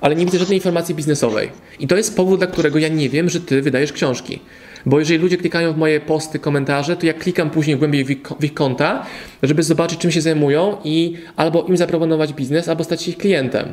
ale 0.00 0.16
nie 0.16 0.24
widzę 0.24 0.38
żadnej 0.38 0.58
informacji 0.58 0.94
biznesowej. 0.94 1.50
I 1.80 1.86
to 1.86 1.96
jest 1.96 2.16
powód, 2.16 2.40
dla 2.40 2.46
którego 2.46 2.78
ja 2.78 2.88
nie 2.88 3.08
wiem, 3.08 3.30
że 3.30 3.40
ty 3.40 3.62
wydajesz 3.62 3.92
książki. 3.92 4.40
Bo 4.86 4.98
jeżeli 4.98 5.18
ludzie 5.18 5.36
klikają 5.36 5.72
w 5.72 5.76
moje 5.76 6.00
posty, 6.00 6.38
komentarze, 6.38 6.96
to 6.96 7.06
ja 7.06 7.14
klikam 7.14 7.50
później 7.50 7.76
głębiej 7.76 8.04
w 8.04 8.10
ich, 8.10 8.18
w 8.40 8.44
ich 8.44 8.54
konta, 8.54 9.06
żeby 9.42 9.62
zobaczyć, 9.62 9.98
czym 9.98 10.10
się 10.10 10.20
zajmują 10.20 10.76
i 10.84 11.16
albo 11.36 11.62
im 11.62 11.76
zaproponować 11.76 12.32
biznes, 12.32 12.68
albo 12.68 12.84
stać 12.84 13.02
się 13.02 13.10
ich 13.10 13.18
klientem. 13.18 13.72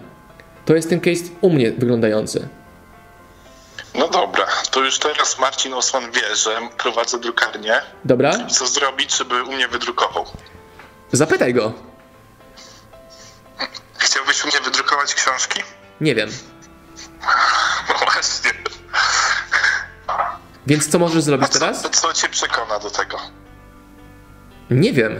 To 0.65 0.75
jest 0.75 0.89
ten 0.89 0.99
case 0.99 1.23
u 1.41 1.49
mnie 1.49 1.71
wyglądający. 1.71 2.47
No 3.95 4.07
dobra, 4.07 4.45
to 4.71 4.79
już 4.79 4.99
teraz 4.99 5.39
Marcin 5.39 5.73
Osman 5.73 6.11
wie, 6.11 6.35
że 6.35 6.59
prowadzę 6.77 7.19
drukarnię. 7.19 7.81
Dobra? 8.05 8.47
Co 8.47 8.67
zrobić, 8.67 9.17
żeby 9.17 9.43
u 9.43 9.51
mnie 9.51 9.67
wydrukował? 9.67 10.25
Zapytaj 11.11 11.53
go. 11.53 11.73
Chciałbyś 13.97 14.43
u 14.45 14.47
mnie 14.47 14.59
wydrukować 14.61 15.15
książki? 15.15 15.63
Nie 16.01 16.15
wiem. 16.15 16.29
No 17.89 17.95
właśnie. 18.05 18.51
Więc 20.67 20.91
co 20.91 20.99
możesz 20.99 21.23
zrobić 21.23 21.49
co, 21.49 21.59
teraz? 21.59 21.81
co 21.91 22.13
cię 22.13 22.29
przekona 22.29 22.79
do 22.79 22.89
tego? 22.89 23.19
Nie 24.69 24.93
wiem. 24.93 25.19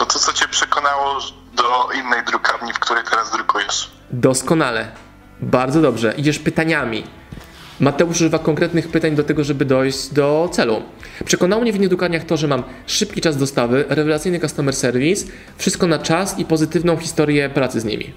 No 0.00 0.06
to 0.06 0.18
co 0.18 0.32
cię 0.32 0.48
przekonało 0.48 1.18
do 1.52 1.88
innej 1.94 2.24
drukarni, 2.24 2.72
w 2.72 2.78
której 2.78 3.04
teraz 3.04 3.30
drukujesz? 3.30 3.90
Doskonale. 4.10 4.92
Bardzo 5.42 5.80
dobrze. 5.80 6.14
Idziesz 6.16 6.38
pytaniami. 6.38 7.04
Mateusz 7.80 8.16
używa 8.16 8.38
konkretnych 8.38 8.88
pytań 8.88 9.14
do 9.16 9.24
tego, 9.24 9.44
żeby 9.44 9.64
dojść 9.64 10.08
do 10.08 10.48
celu. 10.52 10.82
Przekonało 11.24 11.62
mnie 11.62 11.72
w 11.72 11.76
innych 11.76 11.88
drukarniach 11.88 12.24
to, 12.24 12.36
że 12.36 12.48
mam 12.48 12.62
szybki 12.86 13.20
czas 13.20 13.36
dostawy, 13.36 13.84
rewelacyjny 13.88 14.40
customer 14.40 14.76
service, 14.76 15.26
wszystko 15.58 15.86
na 15.86 15.98
czas 15.98 16.38
i 16.38 16.44
pozytywną 16.44 16.96
historię 16.96 17.48
pracy 17.48 17.80
z 17.80 17.84
nimi. 17.84 18.12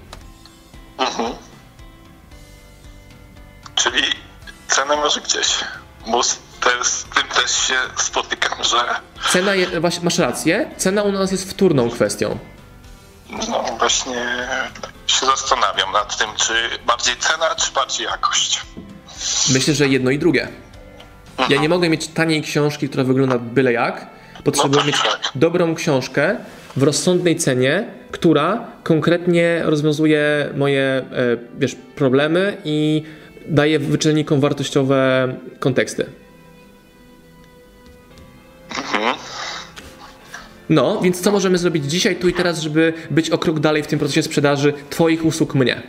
Czyli 3.74 4.02
cenę 4.68 4.96
może 4.96 5.20
gdzieś. 5.20 5.48
Bo 6.10 6.22
z, 6.22 6.38
te, 6.60 6.84
z 6.84 7.04
tym 7.04 7.22
też 7.34 7.50
się 7.50 7.74
spotykam, 7.96 8.64
że 8.64 8.76
Cena, 9.32 9.54
je, 9.54 9.66
masz 10.02 10.18
rację, 10.18 10.70
cena 10.76 11.02
u 11.02 11.12
nas 11.12 11.32
jest 11.32 11.50
wtórną 11.50 11.90
kwestią. 11.90 12.38
No 13.48 13.62
właśnie 13.78 14.26
się 15.06 15.26
zastanawiam 15.26 15.92
nad 15.92 16.18
tym, 16.18 16.28
czy 16.36 16.52
bardziej 16.86 17.16
cena, 17.16 17.54
czy 17.54 17.72
bardziej 17.72 18.06
jakość. 18.06 18.60
Myślę, 19.52 19.74
że 19.74 19.88
jedno 19.88 20.10
i 20.10 20.18
drugie. 20.18 20.48
Ja 21.48 21.60
nie 21.60 21.68
mogę 21.68 21.88
mieć 21.88 22.08
taniej 22.08 22.42
książki, 22.42 22.88
która 22.88 23.04
wygląda 23.04 23.38
byle 23.38 23.72
jak. 23.72 24.06
Potrzebuję 24.44 24.80
No 24.80 24.86
mieć 24.86 24.96
tak, 24.96 25.20
tak. 25.22 25.32
dobrą 25.34 25.74
książkę 25.74 26.36
w 26.76 26.82
rozsądnej 26.82 27.36
cenie, 27.36 27.84
która 28.10 28.66
konkretnie 28.82 29.60
rozwiązuje 29.64 30.50
moje 30.56 30.82
e, 30.82 31.04
wiesz, 31.58 31.76
problemy 31.96 32.56
i 32.64 33.02
daje 33.46 33.78
wyczynnikom 33.78 34.40
wartościowe 34.40 35.28
konteksty. 35.60 36.06
No, 40.68 41.00
więc 41.00 41.20
co 41.20 41.30
możemy 41.30 41.58
zrobić 41.58 41.84
dzisiaj, 41.84 42.16
tu 42.16 42.28
i 42.28 42.34
teraz, 42.34 42.58
żeby 42.60 42.92
być 43.10 43.30
o 43.30 43.38
krok 43.38 43.60
dalej 43.60 43.82
w 43.82 43.86
tym 43.86 43.98
procesie 43.98 44.22
sprzedaży 44.22 44.74
Twoich 44.90 45.24
usług 45.24 45.54
mnie? 45.54 45.82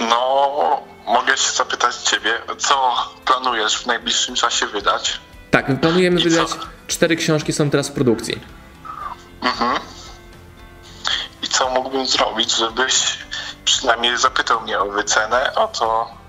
No, 0.00 0.82
mogę 1.06 1.36
się 1.36 1.52
zapytać 1.52 1.96
ciebie, 1.96 2.32
co 2.58 2.92
planujesz 3.24 3.76
w 3.78 3.86
najbliższym 3.86 4.34
czasie 4.34 4.66
wydać? 4.66 5.20
Tak, 5.50 5.80
planujemy 5.80 6.20
I 6.20 6.22
co? 6.22 6.30
wydać 6.30 6.50
cztery 6.86 7.16
książki, 7.16 7.52
są 7.52 7.70
teraz 7.70 7.88
w 7.88 7.92
produkcji. 7.92 8.40
I 11.42 11.48
co 11.48 11.70
mógłbym 11.70 12.06
zrobić, 12.06 12.56
żebyś 12.56 13.18
przynajmniej 13.64 14.18
zapytał 14.18 14.60
mnie 14.60 14.78
o 14.78 14.86
wycenę, 14.86 15.54
o 15.54 15.68
to... 15.68 16.19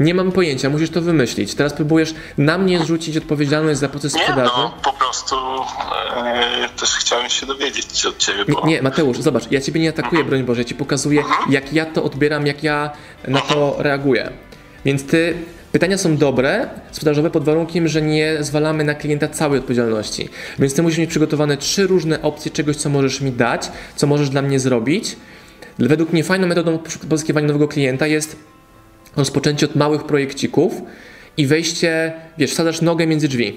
Nie 0.00 0.14
mam 0.14 0.32
pojęcia, 0.32 0.70
musisz 0.70 0.90
to 0.90 1.02
wymyślić. 1.02 1.54
Teraz 1.54 1.72
próbujesz 1.72 2.14
na 2.38 2.58
mnie 2.58 2.78
zrzucić 2.78 3.16
odpowiedzialność 3.16 3.80
za 3.80 3.88
proces 3.88 4.14
Nie, 4.14 4.20
sprzedaży. 4.20 4.52
no, 4.56 4.74
po 4.84 4.92
prostu 4.92 5.36
e, 6.16 6.68
też 6.80 6.90
chciałem 6.90 7.28
się 7.30 7.46
dowiedzieć 7.46 8.06
od 8.06 8.18
ciebie, 8.18 8.44
bo... 8.48 8.66
nie, 8.66 8.82
Mateusz, 8.82 9.20
zobacz, 9.20 9.44
ja 9.50 9.60
ciebie 9.60 9.80
nie 9.80 9.88
atakuję, 9.88 10.24
broń 10.24 10.42
Boże, 10.44 10.60
ja 10.60 10.64
ci 10.64 10.74
pokazuję, 10.74 11.22
jak 11.50 11.72
ja 11.72 11.86
to 11.86 12.04
odbieram, 12.04 12.46
jak 12.46 12.62
ja 12.62 12.90
na 13.28 13.40
to 13.40 13.76
reaguję. 13.78 14.30
Więc 14.84 15.06
ty, 15.06 15.34
pytania 15.72 15.98
są 15.98 16.16
dobre, 16.16 16.68
sprzedażowe, 16.90 17.30
pod 17.30 17.44
warunkiem, 17.44 17.88
że 17.88 18.02
nie 18.02 18.36
zwalamy 18.40 18.84
na 18.84 18.94
klienta 18.94 19.28
całej 19.28 19.58
odpowiedzialności. 19.58 20.28
Więc 20.58 20.74
ty 20.74 20.82
musisz 20.82 20.98
mieć 20.98 21.10
przygotowane 21.10 21.56
trzy 21.56 21.86
różne 21.86 22.22
opcje 22.22 22.50
czegoś, 22.50 22.76
co 22.76 22.88
możesz 22.88 23.20
mi 23.20 23.32
dać, 23.32 23.70
co 23.96 24.06
możesz 24.06 24.28
dla 24.30 24.42
mnie 24.42 24.60
zrobić. 24.60 25.16
Według 25.78 26.12
mnie 26.12 26.24
fajną 26.24 26.46
metodą 26.46 26.78
pozyskiwania 27.08 27.46
nowego 27.46 27.68
klienta 27.68 28.06
jest 28.06 28.36
rozpoczęcie 29.16 29.66
od 29.66 29.76
małych 29.76 30.04
projekcików 30.04 30.72
i 31.36 31.46
wejście, 31.46 32.12
wiesz, 32.38 32.50
wsadzasz 32.50 32.80
nogę 32.80 33.06
między 33.06 33.28
drzwi, 33.28 33.56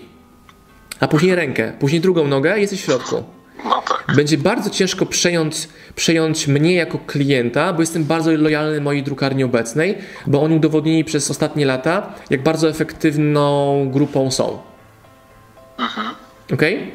a 1.00 1.08
później 1.08 1.36
rękę, 1.36 1.74
później 1.80 2.02
drugą 2.02 2.28
nogę 2.28 2.58
i 2.58 2.62
jesteś 2.62 2.82
w 2.82 2.86
środku. 2.86 3.24
No 3.65 3.82
tak. 3.89 4.15
Będzie 4.15 4.38
bardzo 4.38 4.70
ciężko 4.70 5.06
przejąć, 5.06 5.70
przejąć 5.96 6.48
mnie 6.48 6.74
jako 6.76 6.98
klienta, 6.98 7.74
bo 7.74 7.82
jestem 7.82 8.04
bardzo 8.04 8.32
lojalny 8.32 8.82
mojej 8.82 9.04
drukarni 9.04 9.43
obecnej, 9.43 9.98
bo 10.28 10.41
oni 10.41 10.56
udowodnili 10.56 11.04
przez 11.04 11.32
ostatnie 11.32 11.65
lata, 11.65 12.13
jak 12.30 12.43
bardzo 12.43 12.70
efektywną 12.70 13.89
grupą 13.93 14.32
są. 14.32 14.60
Okej? 16.54 16.91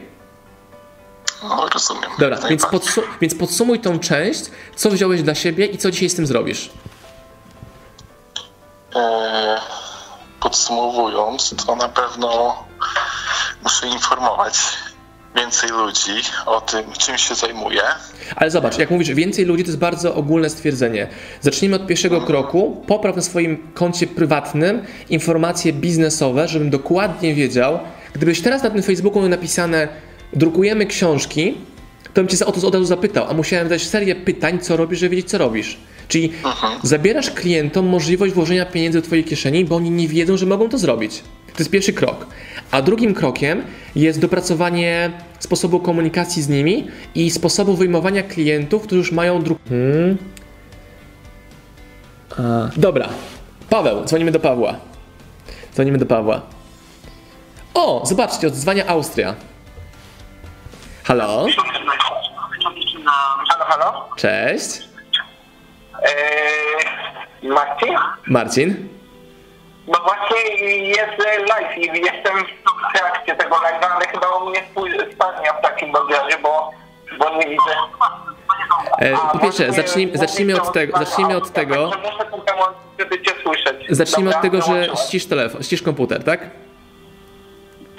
No, 1.42 1.68
rozumiem. 1.74 2.10
Dobra, 2.18 2.36
Jak 2.36 2.48
więc, 2.48 2.62
najbardziej. 2.62 2.80
podsu- 2.80 3.02
więc 3.20 3.34
podsumuj 3.34 3.78
tą 3.80 3.98
część, 3.98 4.44
co 4.76 4.90
wziąłeś 4.90 5.22
dla 5.22 5.34
siebie 5.34 5.66
i 5.66 5.78
co 5.78 5.90
dzisiaj 5.90 6.08
z 6.08 6.14
tym 6.14 6.26
zrobisz. 6.26 6.70
E, 8.96 9.58
podsumowując, 10.40 11.54
to 11.66 11.76
na 11.76 11.88
pewno 11.88 12.56
muszę 13.62 13.86
informować 13.86 14.58
więcej 15.36 15.70
ludzi 15.70 16.22
o 16.46 16.60
tym, 16.60 16.92
czym 16.98 17.18
się 17.18 17.34
zajmuję. 17.34 17.82
Ale 18.36 18.50
zobacz, 18.50 18.78
jak 18.78 18.90
mówisz 18.90 19.10
więcej 19.10 19.44
ludzi, 19.44 19.64
to 19.64 19.68
jest 19.68 19.78
bardzo 19.78 20.14
ogólne 20.14 20.50
stwierdzenie. 20.50 21.08
Zacznijmy 21.40 21.76
od 21.76 21.86
pierwszego 21.86 22.20
kroku. 22.20 22.84
Popraw 22.86 23.16
na 23.16 23.22
swoim 23.22 23.72
koncie 23.74 24.06
prywatnym 24.06 24.84
informacje 25.10 25.72
biznesowe, 25.72 26.48
żebym 26.48 26.70
dokładnie 26.70 27.34
wiedział. 27.34 27.78
Gdybyś 28.12 28.40
teraz 28.40 28.62
na 28.62 28.70
tym 28.70 28.82
Facebooku 28.82 29.20
miał 29.20 29.28
napisane 29.28 29.88
drukujemy 30.32 30.86
książki, 30.86 31.58
to 32.04 32.12
bym 32.14 32.28
cię 32.28 32.46
o 32.46 32.52
to 32.52 32.66
od 32.66 32.74
razu 32.74 32.86
zapytał, 32.86 33.26
a 33.30 33.34
musiałem 33.34 33.68
dać 33.68 33.82
serię 33.82 34.14
pytań, 34.14 34.58
co 34.58 34.76
robisz, 34.76 34.98
żeby 34.98 35.16
wiedzieć, 35.16 35.30
co 35.30 35.38
robisz. 35.38 35.78
Czyli 36.12 36.32
zabierasz 36.82 37.30
klientom 37.30 37.86
możliwość 37.86 38.34
włożenia 38.34 38.66
pieniędzy 38.66 39.00
do 39.00 39.06
twojej 39.06 39.24
kieszeni, 39.24 39.64
bo 39.64 39.76
oni 39.76 39.90
nie 39.90 40.08
wiedzą, 40.08 40.36
że 40.36 40.46
mogą 40.46 40.68
to 40.68 40.78
zrobić. 40.78 41.18
To 41.46 41.58
jest 41.58 41.70
pierwszy 41.70 41.92
krok. 41.92 42.26
A 42.70 42.82
drugim 42.82 43.14
krokiem 43.14 43.62
jest 43.96 44.20
dopracowanie 44.20 45.10
sposobu 45.38 45.80
komunikacji 45.80 46.42
z 46.42 46.48
nimi 46.48 46.88
i 47.14 47.30
sposobu 47.30 47.76
wyjmowania 47.76 48.22
klientów, 48.22 48.82
którzy 48.82 48.98
już 48.98 49.12
mają 49.12 49.42
druk. 49.42 49.58
Hmm. 49.68 50.16
A, 52.38 52.70
dobra. 52.76 53.08
Paweł, 53.70 54.04
dzwonimy 54.04 54.30
do 54.30 54.40
Pawła. 54.40 54.76
Dzwonimy 55.72 55.98
do 55.98 56.06
Pawła. 56.06 56.40
O, 57.74 58.02
zobaczcie, 58.06 58.46
odzwania 58.46 58.86
Austria. 58.86 59.34
Halo? 61.04 61.46
Halo, 63.48 63.64
halo? 63.64 64.08
Cześć. 64.16 64.91
Eee, 66.04 67.48
Marcin? 67.48 67.96
Marcin? 68.26 68.88
No 69.86 70.00
właśnie 70.04 70.54
jest 70.88 71.18
live 71.48 71.76
i 71.78 71.80
jestem 71.80 72.36
w 72.90 72.98
trakcie 72.98 73.34
tego 73.36 73.56
live'a, 73.56 73.86
ale 73.86 74.06
chyba 74.06 74.28
u 74.28 74.50
mnie 74.50 74.62
spadnia 75.14 75.52
w 75.52 75.60
takim 75.62 75.94
rozmiarze, 75.94 76.38
bo, 76.42 76.70
bo 77.18 77.30
nie 77.36 77.46
widzę. 77.48 77.74
E, 78.98 79.16
po 79.32 79.38
pierwsze, 79.38 79.72
zacznijmy, 79.72 80.18
zacznijmy 80.18 80.62
od 80.62 80.72
tego, 80.72 80.98
zacznijmy 80.98 81.36
od 81.36 81.52
tego, 81.52 81.90
zacznijmy 83.90 84.36
od 84.36 84.42
tego, 84.42 84.62
że 84.62 84.88
ścisz 84.96 85.26
telefon, 85.26 85.62
ścisz 85.62 85.82
komputer, 85.82 86.24
tak? 86.24 86.40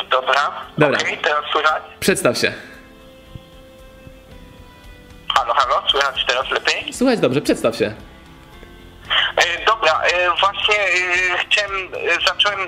Dobra, 0.10 0.52
Dobra. 0.78 0.98
teraz 1.24 1.46
słychać? 1.52 1.84
Przedstaw 2.00 2.38
się. 2.38 2.54
Halo, 5.34 5.54
halo, 5.54 5.84
słychać 5.90 6.26
teraz 6.28 6.52
lepiej? 6.52 6.94
Słuchaj 6.94 7.18
dobrze, 7.18 7.42
przedstaw 7.42 7.76
się. 7.76 7.94
E, 9.38 9.66
Dobra, 9.66 10.02
e, 10.02 10.30
właśnie 10.40 10.76
e, 10.80 11.38
chciałem, 11.46 11.92
zacząłem, 12.28 12.60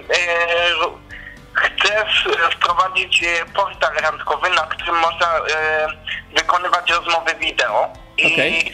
chcę 1.54 2.06
wprowadzić 2.52 3.24
portal 3.56 3.94
randkowy, 3.96 4.50
na 4.50 4.62
którym 4.62 4.96
można 4.96 5.28
wykonywać 6.36 6.92
rozmowy 6.92 7.36
wideo. 7.40 7.94
I, 8.18 8.34
Okej. 8.34 8.74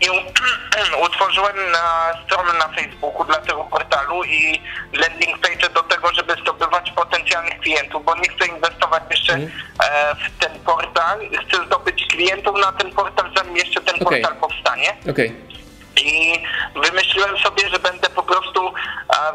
I 0.00 0.10
utworzyłem 1.06 1.70
na 1.70 2.12
stronę 2.24 2.52
na 2.52 2.68
Facebooku 2.68 3.24
dla 3.24 3.36
tego 3.36 3.64
portalu 3.64 4.24
i 4.24 4.62
landing 4.92 5.38
page 5.38 5.68
do 5.74 5.82
tego, 5.82 6.12
żeby 6.12 6.34
zdobywać 6.42 6.90
potencjalnych 6.90 7.60
klientów, 7.60 8.04
bo 8.04 8.14
nie 8.14 8.28
chcę 8.28 8.46
inwestować 8.46 9.02
jeszcze 9.10 9.34
e, 9.34 10.14
w 10.14 10.40
ten 10.40 10.60
portal. 10.60 11.20
Chcę 11.48 11.66
zdobyć 11.66 12.06
klientów 12.06 12.60
na 12.60 12.72
ten 12.72 12.90
portal, 12.90 13.30
zanim 13.36 13.56
jeszcze 13.56 13.80
ten 13.80 13.94
Okej. 13.94 14.22
portal 14.22 14.40
powstanie. 14.40 14.96
Okej. 15.10 15.36
I 16.04 16.42
wymyśliłem 16.76 17.38
sobie, 17.38 17.68
że 17.68 17.78
będę 17.78 18.10
po 18.10 18.22
prostu 18.22 18.68
e, 18.68 18.72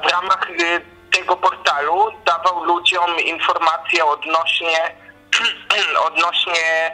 w 0.07 0.11
ramach 0.11 0.49
y, 0.49 0.81
tego 1.11 1.35
portalu 1.35 2.11
dawał 2.25 2.63
ludziom 2.63 3.19
informacje 3.19 4.05
odnośnie 4.05 4.95
odnośnie 6.07 6.91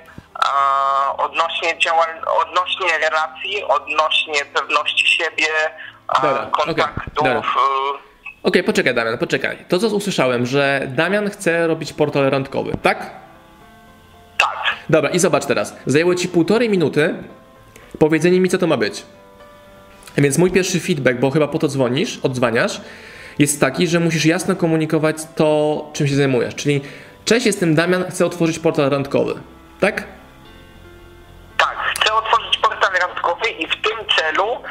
odnośnie 1.17 1.77
działań, 1.79 2.09
odnośnie 2.41 2.97
relacji, 3.09 3.63
odnośnie 3.63 4.45
pewności 4.53 5.07
siebie, 5.07 5.45
Dobra, 6.21 6.49
kontaktów. 6.51 7.27
e, 7.27 7.41
Okej, 8.43 8.63
poczekaj 8.63 8.95
Damian, 8.95 9.17
poczekaj. 9.17 9.57
To 9.67 9.79
co 9.79 9.87
usłyszałem, 9.87 10.45
że 10.45 10.81
Damian 10.87 11.29
chce 11.29 11.67
robić 11.67 11.93
portal 11.93 12.29
randkowy, 12.29 12.71
tak? 12.81 13.11
tak. 14.37 14.57
Dobra, 14.89 15.09
i 15.09 15.19
zobacz 15.19 15.45
teraz. 15.45 15.75
Zajęło 15.85 16.15
ci 16.15 16.27
półtorej 16.27 16.69
minuty 16.69 17.15
powiedzenie 17.99 18.39
mi, 18.39 18.49
co 18.49 18.57
to 18.57 18.67
ma 18.67 18.77
być. 18.77 19.03
Więc 20.17 20.37
mój 20.37 20.51
pierwszy 20.51 20.79
feedback, 20.79 21.19
bo 21.19 21.31
chyba 21.31 21.47
po 21.47 21.59
to 21.59 21.67
dzwonisz, 21.67 22.19
odzwaniasz, 22.23 22.81
jest 23.39 23.61
taki, 23.61 23.87
że 23.87 23.99
musisz 23.99 24.25
jasno 24.25 24.55
komunikować 24.55 25.15
to, 25.35 25.89
czym 25.93 26.07
się 26.07 26.15
zajmujesz. 26.15 26.55
Czyli, 26.55 26.81
cześć, 27.25 27.45
jestem 27.45 27.75
Damian, 27.75 28.05
chcę 28.09 28.25
otworzyć 28.25 28.59
portal 28.59 28.89
randkowy. 28.89 29.33
Tak, 29.79 30.03
celu 34.29 34.63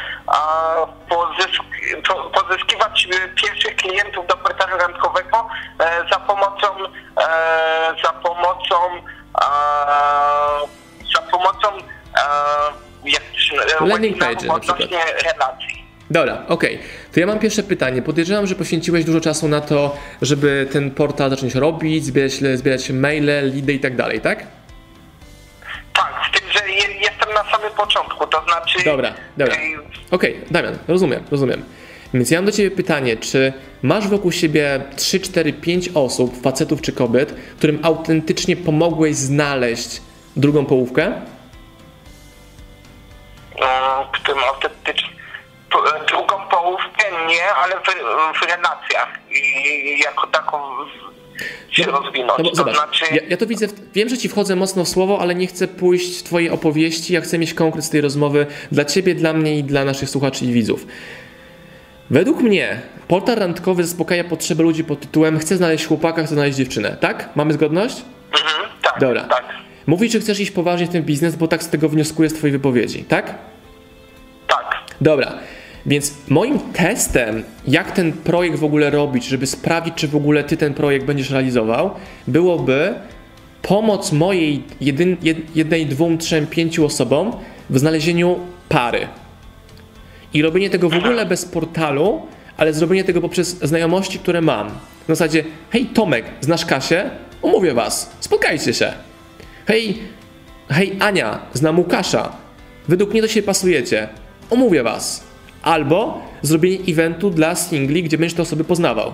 pozysk, 1.08 1.62
po, 2.08 2.40
pozyskiwać 2.40 3.08
e, 3.12 3.28
pierwszych 3.28 3.76
klientów 3.76 4.26
do 4.26 4.36
portalu 4.36 4.78
randkowego 4.78 5.48
e, 5.80 6.04
za 6.10 6.18
pomocą 6.18 6.66
e, 7.20 7.94
za 8.04 8.12
pomocą 8.12 8.74
za 11.14 11.22
pomocą 11.30 11.68
jak 13.04 13.22
to 13.78 13.86
Landing 13.86 14.18
page 14.18 14.52
odnośnie 14.52 14.98
relacji. 15.24 15.88
Dobra, 16.10 16.42
okej. 16.48 16.78
To 17.14 17.20
ja 17.20 17.26
mam 17.26 17.38
pierwsze 17.38 17.62
pytanie. 17.62 18.02
Podejrzewam, 18.02 18.46
że 18.46 18.54
poświęciłeś 18.54 19.04
dużo 19.04 19.20
czasu 19.20 19.48
na 19.48 19.60
to, 19.60 19.96
żeby 20.22 20.68
ten 20.72 20.90
portal 20.90 21.30
zacząć 21.30 21.54
robić, 21.54 22.04
zbierać, 22.04 22.32
zbierać 22.32 22.90
maile, 22.90 23.50
lidy 23.54 23.72
i 23.72 23.80
tak 23.80 23.96
dalej, 23.96 24.20
tak? 24.20 24.46
Tak, 25.94 26.12
z 26.28 26.40
tym, 26.40 26.50
że 26.50 26.70
je, 26.70 26.94
jestem 26.94 27.17
na 27.44 27.50
samym 27.50 27.72
początku, 27.72 28.26
to 28.26 28.42
znaczy 28.44 28.84
Dobra, 28.84 29.14
dobra. 29.36 29.54
Okej, 30.10 30.40
Damian, 30.50 30.78
rozumiem, 30.88 31.24
rozumiem. 31.30 31.64
Więc 32.14 32.30
ja 32.30 32.38
mam 32.38 32.46
do 32.46 32.52
Ciebie 32.52 32.70
pytanie, 32.70 33.16
czy 33.16 33.52
masz 33.82 34.08
wokół 34.08 34.32
siebie 34.32 34.80
3, 34.96 35.20
4, 35.20 35.52
5 35.52 35.88
osób, 35.94 36.42
facetów 36.42 36.82
czy 36.82 36.92
kobiet, 36.92 37.34
którym 37.58 37.78
autentycznie 37.82 38.56
pomogłeś 38.56 39.16
znaleźć 39.16 40.00
drugą 40.36 40.66
połówkę? 40.66 41.12
którym 44.12 44.44
autentycznie 44.44 45.08
po- 45.70 45.96
e, 45.96 46.06
drugą 46.06 46.48
połówkę 46.50 47.04
nie, 47.28 47.50
ale 47.54 47.74
w, 47.76 47.84
w 48.38 48.42
relacjach 48.42 49.08
i 49.30 49.98
jako 50.04 50.26
taką 50.26 50.58
się 51.70 51.86
No 51.86 52.00
rozwinąć. 52.00 52.32
No 52.38 52.44
bo 52.44 52.50
to 52.50 52.56
zobacz, 52.56 52.76
znaczy, 52.76 53.04
ja, 53.14 53.20
ja 53.28 53.36
to 53.36 53.46
widzę, 53.46 53.66
wiem, 53.94 54.08
że 54.08 54.18
Ci 54.18 54.28
wchodzę 54.28 54.56
mocno 54.56 54.84
w 54.84 54.88
słowo, 54.88 55.18
ale 55.20 55.34
nie 55.34 55.46
chcę 55.46 55.68
pójść 55.68 56.18
w 56.18 56.22
Twojej 56.22 56.50
opowieści, 56.50 57.12
ja 57.12 57.20
chcę 57.20 57.38
mieć 57.38 57.54
konkret 57.54 57.84
z 57.84 57.90
tej 57.90 58.00
rozmowy 58.00 58.46
dla 58.72 58.84
Ciebie, 58.84 59.14
dla 59.14 59.32
mnie 59.32 59.58
i 59.58 59.64
dla 59.64 59.84
naszych 59.84 60.10
słuchaczy 60.10 60.44
i 60.44 60.52
widzów. 60.52 60.86
Według 62.10 62.42
mnie 62.42 62.80
portal 63.08 63.36
randkowy 63.36 63.84
zaspokaja 63.84 64.24
potrzeby 64.24 64.62
ludzi 64.62 64.84
pod 64.84 65.00
tytułem 65.00 65.38
chcę 65.38 65.56
znaleźć 65.56 65.86
chłopaka, 65.86 66.24
chcę 66.24 66.34
znaleźć 66.34 66.58
dziewczynę, 66.58 66.96
tak? 67.00 67.28
Mamy 67.34 67.52
zgodność? 67.52 67.96
mhm, 68.32 68.68
tak, 68.82 69.00
Dobra. 69.00 69.24
tak. 69.24 69.44
Mówisz, 69.86 70.12
że 70.12 70.20
chcesz 70.20 70.40
iść 70.40 70.50
poważnie 70.50 70.86
w 70.86 70.90
ten 70.90 71.02
biznes, 71.02 71.36
bo 71.36 71.48
tak 71.48 71.62
z 71.62 71.68
tego 71.68 71.88
wnioskuję 71.88 72.30
z 72.30 72.34
Twojej 72.34 72.52
wypowiedzi, 72.52 73.04
tak? 73.04 73.34
Tak. 74.46 74.76
Dobra. 75.00 75.34
Więc 75.86 76.14
moim 76.28 76.58
testem, 76.58 77.42
jak 77.66 77.92
ten 77.92 78.12
projekt 78.12 78.58
w 78.58 78.64
ogóle 78.64 78.90
robić, 78.90 79.24
żeby 79.24 79.46
sprawdzić, 79.46 79.94
czy 79.94 80.08
w 80.08 80.16
ogóle 80.16 80.44
Ty 80.44 80.56
ten 80.56 80.74
projekt 80.74 81.06
będziesz 81.06 81.30
realizował, 81.30 81.90
byłoby 82.26 82.94
pomoc 83.62 84.12
mojej 84.12 84.62
jedyn, 84.80 85.16
jed, 85.22 85.56
jednej, 85.56 85.86
dwóm, 85.86 86.18
trzem, 86.18 86.46
pięciu 86.46 86.84
osobom 86.84 87.32
w 87.70 87.78
znalezieniu 87.78 88.38
pary. 88.68 89.08
I 90.34 90.42
robienie 90.42 90.70
tego 90.70 90.88
w 90.88 90.94
ogóle 90.94 91.26
bez 91.26 91.44
portalu, 91.44 92.22
ale 92.56 92.72
zrobienie 92.72 93.04
tego 93.04 93.20
poprzez 93.20 93.58
znajomości, 93.58 94.18
które 94.18 94.40
mam. 94.40 94.66
Na 95.08 95.14
zasadzie, 95.14 95.44
hej 95.70 95.86
Tomek, 95.86 96.24
znasz 96.40 96.64
Kasię? 96.64 97.10
Umówię 97.42 97.74
was, 97.74 98.10
spotkajcie 98.20 98.74
się. 98.74 98.92
Hej, 99.66 99.98
hej 100.68 100.96
Ania, 101.00 101.38
znam 101.52 101.78
Łukasza. 101.78 102.32
Według 102.88 103.10
mnie 103.10 103.22
do 103.22 103.28
siebie 103.28 103.46
pasujecie. 103.46 104.08
Omówię 104.50 104.82
was. 104.82 105.27
Albo 105.68 106.20
zrobienie 106.42 106.78
eventu 106.92 107.30
dla 107.30 107.54
singli, 107.54 108.02
gdzie 108.02 108.18
będziesz 108.18 108.36
te 108.36 108.42
osoby 108.42 108.64
poznawał. 108.64 109.12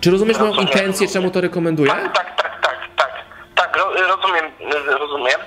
Czy 0.00 0.10
rozumiesz 0.10 0.38
moją 0.38 0.50
Rozumiem. 0.50 0.72
intencję, 0.72 1.08
czemu 1.08 1.30
to 1.30 1.40
rekomenduję? 1.40 1.90
Tak, 1.90 2.12
tak, 2.16 2.42
tak, 2.42 2.60
tak, 2.62 2.78
tak. 2.96 3.12
Tak, 3.54 3.76
ro, 3.76 3.84
rozumiem, 3.92 4.52
rozumiem. 4.98 5.40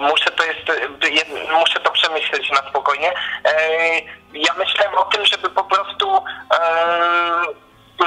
Muszę 0.00 0.30
to 0.30 0.44
jest, 0.44 0.60
muszę 1.60 1.80
to 1.80 1.90
przemyśleć 1.90 2.50
na 2.50 2.68
spokojnie. 2.70 3.12
Ja 4.32 4.54
myślałem 4.58 4.94
o 4.94 5.04
tym, 5.04 5.26
żeby 5.26 5.50
po 5.50 5.64
prostu 5.64 6.06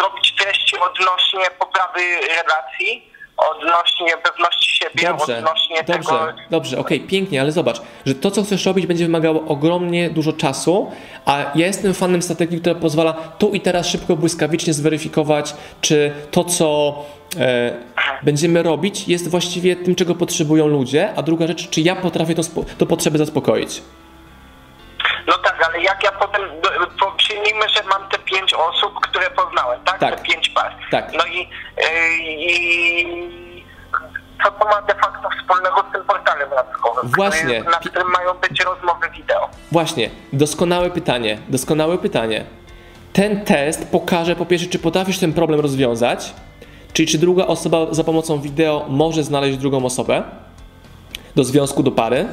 robić 0.02 0.36
treści 0.36 0.76
odnośnie 0.80 1.40
poprawy 1.60 2.02
relacji, 2.22 3.12
odnośnie 3.38 4.08
pewności 4.24 4.76
siebie, 4.78 5.08
Dobrze, 5.08 5.38
odnośnie 5.38 5.84
dobrze, 5.84 6.10
tego... 6.10 6.28
dobrze, 6.50 6.78
okej, 6.80 7.00
pięknie, 7.00 7.42
ale 7.42 7.52
zobacz, 7.52 7.82
że 8.06 8.16
to, 8.16 8.32
co 8.32 8.44
chcesz 8.44 8.66
robić, 8.66 8.86
będzie 8.88 9.06
wymagało 9.06 9.42
ogromnie 9.48 10.10
dużo 10.10 10.34
czasu, 10.34 10.92
a 11.26 11.38
ja 11.56 11.66
jestem 11.68 11.94
fanem 11.94 12.22
strategii, 12.22 12.62
która 12.62 12.76
pozwala 12.76 13.14
tu 13.14 13.52
i 13.54 13.62
teraz 13.62 13.88
szybko, 13.88 14.16
błyskawicznie 14.16 14.74
zweryfikować, 14.74 15.54
czy 15.82 16.14
to, 16.32 16.44
co 16.44 16.96
e, 17.40 17.74
będziemy 18.24 18.64
robić, 18.64 19.08
jest 19.08 19.30
właściwie 19.30 19.76
tym, 19.76 19.96
czego 19.96 20.16
potrzebują 20.16 20.68
ludzie, 20.68 21.14
a 21.16 21.22
druga 21.22 21.48
rzecz, 21.48 21.70
czy 21.70 21.82
ja 21.82 21.96
potrafię 21.96 22.36
to, 22.36 22.42
spo- 22.42 22.66
to 22.78 22.86
potrzeby 22.86 23.18
zaspokoić. 23.18 23.82
No 25.28 25.34
tak, 25.34 25.68
ale 25.70 25.82
jak 25.82 26.04
ja 26.04 26.12
potem, 26.12 26.42
po- 27.00 27.12
przyjmijmy, 27.12 27.70
że 27.70 27.84
mam 27.84 28.10
pięć 28.36 28.54
osób, 28.54 28.94
które 29.02 29.30
poznałem, 29.30 29.80
tak? 29.86 30.00
Tak. 30.00 30.22
Pięć 30.24 30.50
par. 30.50 30.76
Tak. 30.92 31.14
No 31.18 31.26
i, 31.26 31.38
yy, 31.38 32.24
i 32.24 33.64
co 34.44 34.52
to 34.52 34.66
ma 34.66 34.82
de 34.82 34.94
facto 34.96 35.30
wspólnego 35.40 35.84
z 35.90 35.94
tym 35.94 36.04
portalem 36.04 36.50
randkowym, 36.54 37.12
Właśnie. 37.16 37.42
który- 37.62 37.64
na 37.72 37.78
którym 37.80 38.08
mają 38.12 38.34
być 38.34 38.64
rozmowy 38.64 39.10
wideo? 39.18 39.50
Właśnie, 39.72 40.10
doskonałe 40.34 40.90
pytanie, 40.90 41.38
doskonałe 41.50 41.98
pytanie. 41.98 42.46
Ten 43.14 43.46
test 43.46 43.92
pokaże 43.92 44.36
po 44.36 44.46
pierwsze, 44.46 44.68
czy 44.68 44.80
potrafisz 44.80 45.20
ten 45.20 45.34
problem 45.34 45.60
rozwiązać, 45.60 46.34
czyli 46.94 47.08
czy 47.08 47.18
druga 47.18 47.46
osoba 47.48 47.78
za 47.92 48.04
pomocą 48.04 48.42
wideo 48.42 48.86
może 48.90 49.24
znaleźć 49.24 49.58
drugą 49.58 49.86
osobę 49.86 50.24
do 51.36 51.44
związku, 51.44 51.84
do 51.84 51.92
pary, 51.92 52.28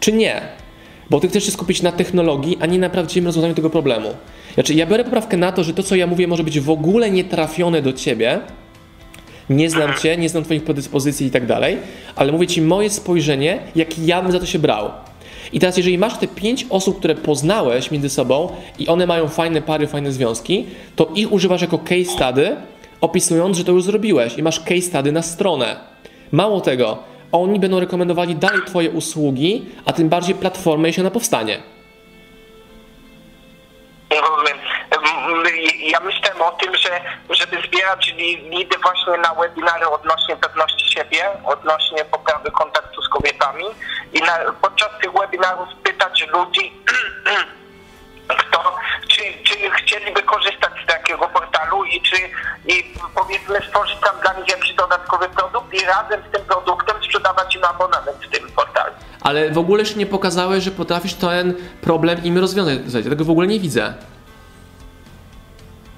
czy 0.00 0.12
nie. 0.12 0.42
Bo 1.10 1.20
ty 1.20 1.28
chcesz 1.28 1.44
się 1.44 1.50
skupić 1.50 1.82
na 1.82 1.92
technologii, 1.92 2.58
a 2.60 2.66
nie 2.66 2.78
na 2.78 2.90
prawdziwym 2.90 3.26
rozwiązaniu 3.26 3.54
tego 3.54 3.70
problemu. 3.70 4.08
Znaczy, 4.54 4.74
ja 4.74 4.86
biorę 4.86 5.04
poprawkę 5.04 5.36
na 5.36 5.52
to, 5.52 5.64
że 5.64 5.74
to, 5.74 5.82
co 5.82 5.96
ja 5.96 6.06
mówię, 6.06 6.28
może 6.28 6.44
być 6.44 6.60
w 6.60 6.70
ogóle 6.70 7.10
nietrafione 7.10 7.82
do 7.82 7.92
ciebie, 7.92 8.40
nie 9.50 9.70
znam 9.70 9.94
cię, 10.02 10.16
nie 10.16 10.28
znam 10.28 10.44
twoich 10.44 10.64
predyspozycji 10.64 11.26
i 11.26 11.30
tak 11.30 11.46
dalej, 11.46 11.76
ale 12.16 12.32
mówię 12.32 12.46
ci 12.46 12.62
moje 12.62 12.90
spojrzenie, 12.90 13.58
jak 13.76 13.98
ja 13.98 14.22
bym 14.22 14.32
za 14.32 14.40
to 14.40 14.46
się 14.46 14.58
brał. 14.58 14.90
I 15.52 15.60
teraz, 15.60 15.76
jeżeli 15.76 15.98
masz 15.98 16.18
te 16.18 16.28
pięć 16.28 16.66
osób, 16.70 16.98
które 16.98 17.14
poznałeś 17.14 17.90
między 17.90 18.10
sobą 18.10 18.48
i 18.78 18.88
one 18.88 19.06
mają 19.06 19.28
fajne 19.28 19.62
pary, 19.62 19.86
fajne 19.86 20.12
związki, 20.12 20.66
to 20.96 21.10
ich 21.14 21.32
używasz 21.32 21.62
jako 21.62 21.78
case 21.78 22.04
study, 22.04 22.56
opisując, 23.00 23.56
że 23.56 23.64
to 23.64 23.72
już 23.72 23.84
zrobiłeś 23.84 24.38
i 24.38 24.42
masz 24.42 24.60
case 24.60 24.82
study 24.82 25.12
na 25.12 25.22
stronę. 25.22 25.76
Mało 26.32 26.60
tego, 26.60 26.98
oni 27.32 27.60
będą 27.60 27.80
rekomendowali 27.80 28.36
dalej 28.36 28.60
twoje 28.66 28.90
usługi, 28.90 29.66
a 29.86 29.92
tym 29.92 30.08
bardziej 30.08 30.34
platformę, 30.34 30.88
jeśli 30.88 31.00
ona 31.00 31.10
powstanie. 31.10 31.62
Mm, 34.10 35.54
Ja 35.80 36.00
myślałem 36.00 36.42
o 36.42 36.50
tym, 36.52 36.76
że 36.76 37.00
żeby 37.30 37.56
zbierać 37.66 38.12
li- 38.16 38.50
lidy 38.50 38.76
właśnie 38.82 39.16
na 39.22 39.34
webinary 39.34 39.88
odnośnie 39.88 40.36
pewności 40.36 40.90
siebie, 40.94 41.24
odnośnie 41.44 42.04
poprawy 42.04 42.50
kontaktu 42.50 43.02
z 43.02 43.08
kobietami 43.08 43.64
i 44.12 44.20
na, 44.20 44.38
podczas 44.62 44.88
tych 45.02 45.12
webinarów 45.12 45.68
pytać 45.82 46.26
ludzi, 46.32 46.72
kto, 48.50 48.76
czy, 49.08 49.22
czy 49.42 49.70
chcieliby 49.70 50.22
korzystać 50.22 50.72
z 50.84 50.86
takiego 50.86 51.28
portalu 51.28 51.84
i 51.84 52.02
czy 52.02 52.16
i 52.66 52.84
powiedzmy 53.14 53.58
stworzyć 53.68 53.96
tam 54.00 54.20
dla 54.22 54.40
nich 54.40 54.48
jakiś 54.48 54.74
dodatkowy 54.74 55.28
produkt 55.28 55.74
i 55.74 55.86
razem 55.86 56.20
z 56.28 56.32
tym 56.32 56.44
produktem 56.46 56.96
sprzedawać 57.04 57.56
im 57.56 57.64
abonament 57.64 58.16
w 58.26 58.30
tym 58.30 58.50
portalu. 58.50 58.92
Ale 59.20 59.50
w 59.50 59.58
ogóle 59.58 59.82
jeszcze 59.82 59.98
nie 59.98 60.06
pokazałeś, 60.06 60.64
że 60.64 60.70
potrafisz 60.70 61.14
ten 61.14 61.54
problem 61.80 62.24
im 62.24 62.38
rozwiązać. 62.38 63.04
Ja 63.04 63.10
tego 63.10 63.24
w 63.24 63.30
ogóle 63.30 63.46
nie 63.46 63.60
widzę. 63.60 63.94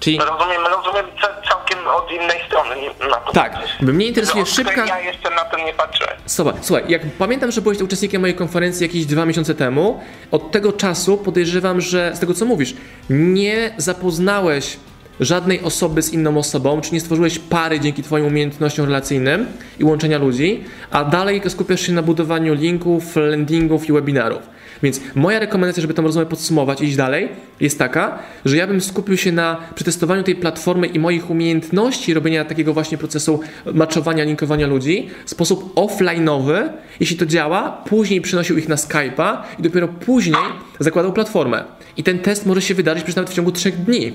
Czyli 0.02 0.18
Rozumiem, 0.18 0.62
rozumiem 0.76 1.06
ca- 1.20 1.48
całkiem 1.48 1.78
od 1.96 2.10
innej 2.12 2.46
strony 2.46 2.76
nie- 2.80 3.08
na 3.08 3.16
to. 3.16 3.32
tak, 3.32 3.56
mnie 3.80 4.06
interesuje 4.06 4.40
No, 4.42 4.46
szybka... 4.46 4.86
Ja 4.86 5.00
jeszcze 5.00 5.30
na 5.30 5.44
to 5.44 5.56
nie 5.58 5.72
patrzyłem. 5.72 6.12
Słuchaj, 6.26 6.54
słuchaj, 6.60 6.84
jak 6.88 7.02
pamiętam, 7.18 7.50
że 7.52 7.60
byłeś 7.62 7.80
uczestnikiem 7.80 8.20
mojej 8.20 8.36
konferencji 8.36 8.84
jakieś 8.86 9.06
dwa 9.06 9.26
miesiące 9.26 9.54
temu, 9.54 10.00
od 10.30 10.50
tego 10.50 10.72
czasu 10.72 11.16
podejrzewam, 11.18 11.80
że 11.80 12.12
z 12.14 12.20
tego 12.20 12.34
co 12.34 12.44
mówisz, 12.44 12.74
nie 13.10 13.74
zapoznałeś 13.76 14.76
żadnej 15.20 15.60
osoby 15.62 16.02
z 16.02 16.12
inną 16.12 16.38
osobą, 16.38 16.80
czy 16.80 16.94
nie 16.94 17.00
stworzyłeś 17.00 17.38
pary 17.38 17.80
dzięki 17.80 18.02
Twoim 18.02 18.26
umiejętnościom 18.26 18.84
relacyjnym 18.86 19.46
i 19.78 19.84
łączenia 19.84 20.18
ludzi, 20.18 20.64
a 20.90 21.04
dalej 21.04 21.42
skupiasz 21.48 21.80
się 21.80 21.92
na 21.92 22.02
budowaniu 22.02 22.54
linków, 22.54 23.16
landingów 23.16 23.88
i 23.88 23.92
webinarów. 23.92 24.42
Więc 24.82 25.00
moja 25.14 25.38
rekomendacja, 25.38 25.80
żeby 25.80 25.94
tę 25.94 26.02
rozmowę 26.02 26.26
podsumować 26.26 26.80
i 26.80 26.84
iść 26.84 26.96
dalej, 26.96 27.28
jest 27.60 27.78
taka, 27.78 28.18
że 28.44 28.56
ja 28.56 28.66
bym 28.66 28.80
skupił 28.80 29.16
się 29.16 29.32
na 29.32 29.56
przetestowaniu 29.74 30.22
tej 30.22 30.36
platformy 30.36 30.86
i 30.86 30.98
moich 30.98 31.30
umiejętności 31.30 32.14
robienia 32.14 32.44
takiego 32.44 32.72
właśnie 32.72 32.98
procesu 32.98 33.40
matchowania, 33.74 34.24
linkowania 34.24 34.66
ludzi 34.66 35.10
w 35.24 35.30
sposób 35.30 35.74
offline'owy. 35.74 36.68
Jeśli 37.00 37.16
to 37.16 37.26
działa, 37.26 37.70
później 37.70 38.20
przynosił 38.20 38.58
ich 38.58 38.68
na 38.68 38.76
Skype'a 38.76 39.36
i 39.58 39.62
dopiero 39.62 39.88
później 39.88 40.42
zakładał 40.78 41.12
platformę. 41.12 41.64
I 41.96 42.02
ten 42.02 42.18
test 42.18 42.46
może 42.46 42.62
się 42.62 42.74
wydarzyć 42.74 43.02
przecież 43.02 43.16
nawet 43.16 43.30
w 43.30 43.34
ciągu 43.34 43.52
trzech 43.52 43.84
dni. 43.84 44.12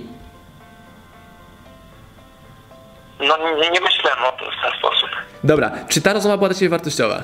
No 3.19 3.37
nie, 3.37 3.69
nie 3.71 3.81
myślałem 3.81 4.23
o 4.23 4.31
tym 4.31 4.47
w 4.59 4.63
ten 4.63 4.79
sposób. 4.79 5.09
Dobra, 5.43 5.71
czy 5.87 6.01
ta 6.01 6.13
rozmowa 6.13 6.37
była 6.37 6.49
dla 6.49 6.57
Ciebie 6.57 6.69
wartościowa? 6.69 7.23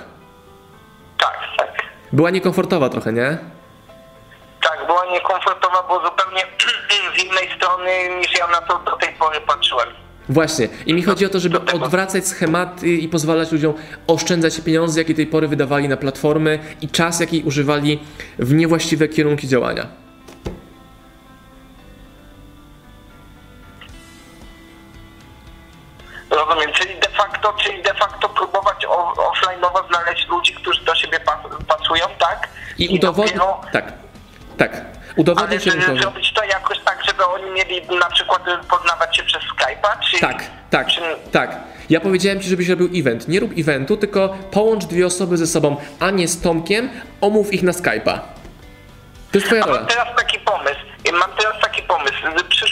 Tak, 1.17 1.37
tak. 1.57 1.72
Była 2.13 2.29
niekomfortowa 2.29 2.89
trochę, 2.89 3.13
nie? 3.13 3.37
Tak, 4.61 4.85
była 4.85 5.05
niekomfortowa, 5.05 5.83
bo 5.87 5.93
zupełnie 6.05 6.41
z 7.17 7.23
innej 7.23 7.57
strony 7.57 7.91
niż 8.19 8.39
ja 8.39 8.47
na 8.47 8.61
to 8.61 8.79
do 8.79 8.97
tej 8.97 9.13
pory 9.13 9.41
patrzyłem. 9.41 9.87
Właśnie. 10.29 10.67
I 10.85 10.93
mi 10.93 11.03
chodzi 11.03 11.25
o 11.25 11.29
to, 11.29 11.39
żeby 11.39 11.59
odwracać 11.59 12.27
schematy 12.27 12.87
i 12.89 13.07
pozwalać 13.09 13.51
ludziom 13.51 13.73
oszczędzać 14.07 14.61
pieniądze, 14.61 15.01
jakie 15.01 15.13
tej 15.13 15.27
pory 15.27 15.47
wydawali 15.47 15.87
na 15.87 15.97
platformy 15.97 16.59
i 16.81 16.89
czas, 16.89 17.19
jaki 17.19 17.43
używali 17.43 17.99
w 18.39 18.53
niewłaściwe 18.53 19.07
kierunki 19.07 19.47
działania. 19.47 19.87
Rozumiem, 26.29 26.71
czyli 26.73 26.99
de 26.99 27.09
facto, 27.09 27.53
czyli 27.53 27.83
de 27.83 27.93
facto 27.93 28.29
próbować 28.29 28.85
offline'owo 29.17 29.87
znaleźć 29.87 30.27
ludzi, 30.27 30.53
którzy 30.53 30.85
do 30.85 30.95
siebie 30.95 31.19
pas, 31.99 32.01
pasują, 32.01 32.17
tak? 32.19 32.49
I 32.77 32.97
udowodnić. 32.97 33.33
dopiero- 33.35 33.61
Tak. 33.73 33.93
Tak. 34.57 34.71
Ale 34.73 34.85
Udowodnić 35.21 35.63
żeby 35.63 35.77
rynkowi. 35.77 35.99
zrobić 36.01 36.33
to 36.33 36.43
jakoś 36.43 36.79
tak, 36.79 36.99
żeby 37.05 37.25
oni 37.25 37.51
mieli 37.51 37.81
na 37.99 38.09
przykład 38.09 38.41
poznawać 38.69 39.17
się 39.17 39.23
przez 39.23 39.41
Skype'a, 39.43 39.99
czy... 40.11 40.19
Tak, 40.19 40.43
tak, 40.69 40.87
czy, 40.87 41.01
tak. 41.31 41.57
Ja 41.89 41.99
powiedziałem 41.99 42.41
ci, 42.41 42.49
żebyś 42.49 42.69
robił 42.69 42.89
event. 42.95 43.27
Nie 43.27 43.39
rób 43.39 43.51
eventu, 43.57 43.97
tylko 43.97 44.29
połącz 44.51 44.85
dwie 44.85 45.05
osoby 45.05 45.37
ze 45.37 45.47
sobą, 45.47 45.77
a 45.99 46.09
nie 46.09 46.27
z 46.27 46.41
Tomkiem, 46.41 46.89
omów 47.21 47.53
ich 47.53 47.63
na 47.63 47.71
Skype'a. 47.71 48.19
To 49.31 49.37
jest 49.37 49.45
twoja 49.47 49.65
rola. 49.65 49.77
mam 49.79 49.87
teraz 49.87 50.07
taki 50.17 50.39
pomysł. 50.39 50.79
Mam 51.19 51.31
teraz 51.37 51.53
taki 51.61 51.81
pomysł. 51.81 52.13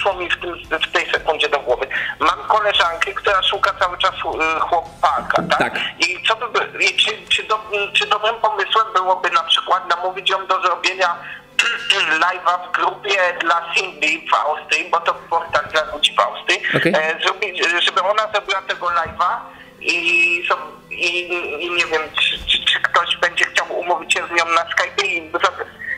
Przyszło 0.02 0.20
mi 0.20 0.30
w, 0.30 0.39
tym, 0.39 0.80
w 0.80 0.91
tej 0.91 1.12
sekundzie 1.12 1.49
do 1.49 1.60
głowy. 1.60 1.88
Mam 2.20 2.39
koleżankę, 2.47 3.14
która 3.14 3.43
szuka 3.43 3.74
cały 3.80 3.97
czas 3.97 4.12
y, 4.12 4.60
chłopaka, 4.60 5.43
tak? 5.49 5.60
Tak. 5.60 5.80
I 5.99 6.24
co 6.28 6.36
by, 6.36 6.84
i 6.84 6.95
czy, 6.95 7.12
czy, 7.30 7.43
do, 7.43 7.60
czy 7.93 8.08
dobrym 8.08 8.36
pomysłem 8.36 8.93
byłoby 8.93 9.30
na 9.30 9.43
przykład 9.43 9.89
namówić 9.89 10.30
ją 10.30 10.47
do 10.47 10.62
zrobienia 10.62 11.16
live'a 12.24 12.68
w 12.68 12.72
grupie 12.72 13.20
dla 13.41 13.74
Cindy 13.76 14.08
w 14.32 14.34
Austrii, 14.34 14.89
bo 14.89 14.99
to 14.99 15.14
portal 15.14 15.66
dla 15.72 15.95
ludzi 15.95 16.16
w 16.16 16.20
Austrii, 16.20 16.60
Okej. 16.78 16.93
e, 16.95 17.20
zrobić, 17.24 17.68
żeby 17.84 18.02
ona 18.02 18.28
zrobiła 18.32 18.62
tego 18.62 18.88
live'a 18.88 19.36
i, 19.82 19.95
i, 20.89 21.28
i 21.66 21.72
nie 21.72 21.86
wiem, 21.86 22.02
czy, 22.20 22.45
czy, 22.45 22.66
czy 22.66 22.80
ktoś 22.82 23.18
będzie 23.18 23.45
chciał 23.45 23.80
umówić 23.80 24.14
się 24.14 24.28
z 24.28 24.32
nią 24.32 24.45
na 24.45 24.66
Skype 24.72 25.08
i, 25.08 25.32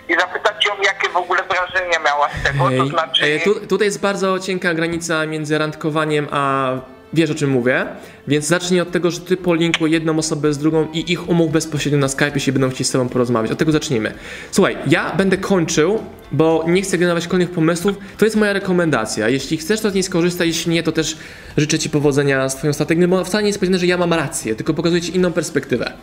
i 0.10 0.14
zapytać 0.20 0.66
ją, 0.66 0.72
jakie 0.84 1.10
w 1.10 1.18
ogóle 1.18 1.44
wrażenia 1.44 2.00
miała 2.00 2.30
z 2.30 2.44
tego, 2.44 2.70
to 2.78 2.86
znaczy... 2.86 3.40
tu, 3.44 3.68
tutaj 3.68 3.88
jest 3.88 4.02
bardzo 4.02 4.40
cienka 4.40 4.74
granica 4.74 5.26
między 5.26 5.58
randkowaniem 5.58 6.28
a 6.32 6.72
wiesz 7.14 7.30
o 7.30 7.36
czym 7.36 7.50
mówię, 7.50 7.86
więc 8.28 8.48
zacznij 8.48 8.82
od 8.82 8.92
tego, 8.92 9.12
że 9.12 9.20
ty 9.20 9.38
polinkuj 9.38 9.92
jedną 9.92 10.18
osobę 10.18 10.54
z 10.54 10.58
drugą 10.58 10.88
i 10.94 11.12
ich 11.12 11.30
umów 11.30 11.52
bezpośrednio 11.52 12.00
na 12.00 12.08
Skype, 12.08 12.32
jeśli 12.36 12.54
będą 12.54 12.70
chcieli 12.70 12.86
z 12.86 12.92
tobą 12.92 13.10
porozmawiać. 13.10 13.52
Od 13.52 13.58
tego 13.58 13.72
zacznijmy. 13.72 14.14
Słuchaj, 14.52 14.78
ja 14.88 15.12
będę 15.16 15.38
kończył, 15.38 16.04
bo 16.32 16.64
nie 16.68 16.82
chcę 16.82 16.98
generować 16.98 17.28
kolejnych 17.28 17.56
pomysłów. 17.56 17.96
To 18.18 18.26
jest 18.26 18.38
moja 18.38 18.54
rekomendacja. 18.54 19.30
Jeśli 19.30 19.58
chcesz, 19.58 19.82
to 19.82 19.90
z 19.90 19.94
niej 19.94 20.04
skorzystaj, 20.04 20.48
jeśli 20.48 20.72
nie, 20.72 20.84
to 20.84 20.92
też 20.92 21.18
życzę 21.58 21.80
ci 21.80 21.90
powodzenia 21.90 22.50
z 22.50 22.56
twoją 22.56 22.74
strategią, 22.74 23.08
bo 23.08 23.26
wcale 23.26 23.44
nie 23.44 23.50
jest 23.50 23.60
powiedziane, 23.60 23.80
że 23.80 23.86
ja 23.86 23.98
mam 23.98 24.14
rację, 24.14 24.56
tylko 24.56 24.74
pokazuję 24.74 25.02
ci 25.02 25.16
inną 25.16 25.34
perspektywę. 25.34 25.94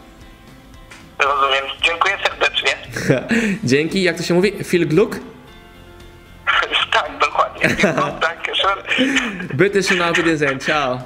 Rozumiem. 1.18 1.64
Dziękuję. 1.82 2.09
Dzięki, 3.64 4.02
jak 4.02 4.16
to 4.16 4.22
się 4.22 4.34
mówi? 4.34 4.52
Phil 4.64 4.88
Gluck? 4.88 5.20
tak, 6.92 7.10
dokładnie. 7.20 7.68
No, 7.96 8.12
tak, 8.20 8.50
sure. 8.54 8.82
Bitte 9.54 9.82
schön 9.82 10.02
auf 10.02 10.16
Wiedersehen. 10.16 10.60
Ciao. 10.60 11.00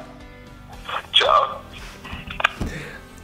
Ciao. 1.12 1.44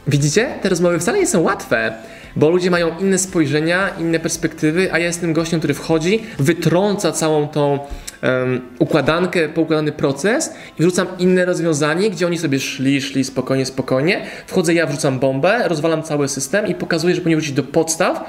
Widzicie? 0.07 0.59
Te 0.61 0.69
rozmowy 0.69 0.99
wcale 0.99 1.19
nie 1.19 1.27
są 1.27 1.41
łatwe. 1.41 1.93
Bo 2.35 2.49
ludzie 2.49 2.71
mają 2.71 2.99
inne 2.99 3.17
spojrzenia, 3.17 3.89
inne 3.99 4.19
perspektywy, 4.19 4.93
a 4.93 4.99
ja 4.99 5.05
jestem 5.05 5.33
gościem, 5.33 5.59
który 5.59 5.73
wchodzi, 5.73 6.23
wytrąca 6.39 7.11
całą 7.11 7.47
tą 7.47 7.79
um, 8.23 8.61
układankę, 8.79 9.49
poukładany 9.49 9.91
proces 9.91 10.53
i 10.79 10.81
wrzucam 10.81 11.07
inne 11.19 11.45
rozwiązanie, 11.45 12.09
gdzie 12.09 12.27
oni 12.27 12.37
sobie 12.37 12.59
szli, 12.59 13.01
szli 13.01 13.23
spokojnie, 13.23 13.65
spokojnie. 13.65 14.25
Wchodzę 14.47 14.73
ja, 14.73 14.85
wrzucam 14.85 15.19
bombę, 15.19 15.67
rozwalam 15.67 16.03
cały 16.03 16.27
system 16.27 16.67
i 16.67 16.75
pokazuję, 16.75 17.15
że 17.15 17.21
powinien 17.21 17.39
wrócić 17.39 17.55
do 17.55 17.63
podstaw, 17.63 18.23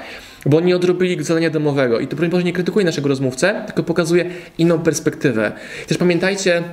bo 0.45 0.61
nie 0.61 0.75
odrobili 0.75 1.23
zadania 1.23 1.49
domowego. 1.49 1.99
I 1.99 2.07
to 2.07 2.15
Boże 2.15 2.43
nie 2.43 2.53
krytykuje 2.53 2.85
naszego 2.85 3.09
rozmówcę, 3.09 3.63
tylko 3.65 3.83
pokazuje 3.83 4.25
inną 4.57 4.79
perspektywę. 4.79 5.51
Też 5.87 5.97
pamiętajcie, 5.97 6.63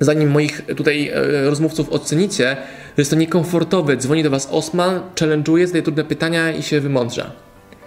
zanim 0.00 0.30
moich 0.30 0.62
tutaj 0.76 1.08
e, 1.08 1.50
rozmówców 1.50 1.92
ocenicie, 1.92 2.56
że 2.86 2.94
jest 2.98 3.10
to 3.10 3.16
niekomfortowe. 3.16 3.96
Dzwoni 3.96 4.22
do 4.22 4.30
Was 4.30 4.48
Osman, 4.50 5.00
challenge'uje, 5.14 5.66
zadaje 5.66 5.82
trudne 5.82 6.04
pytania 6.04 6.52
i 6.52 6.62
się 6.62 6.80
wymądrza. 6.80 7.30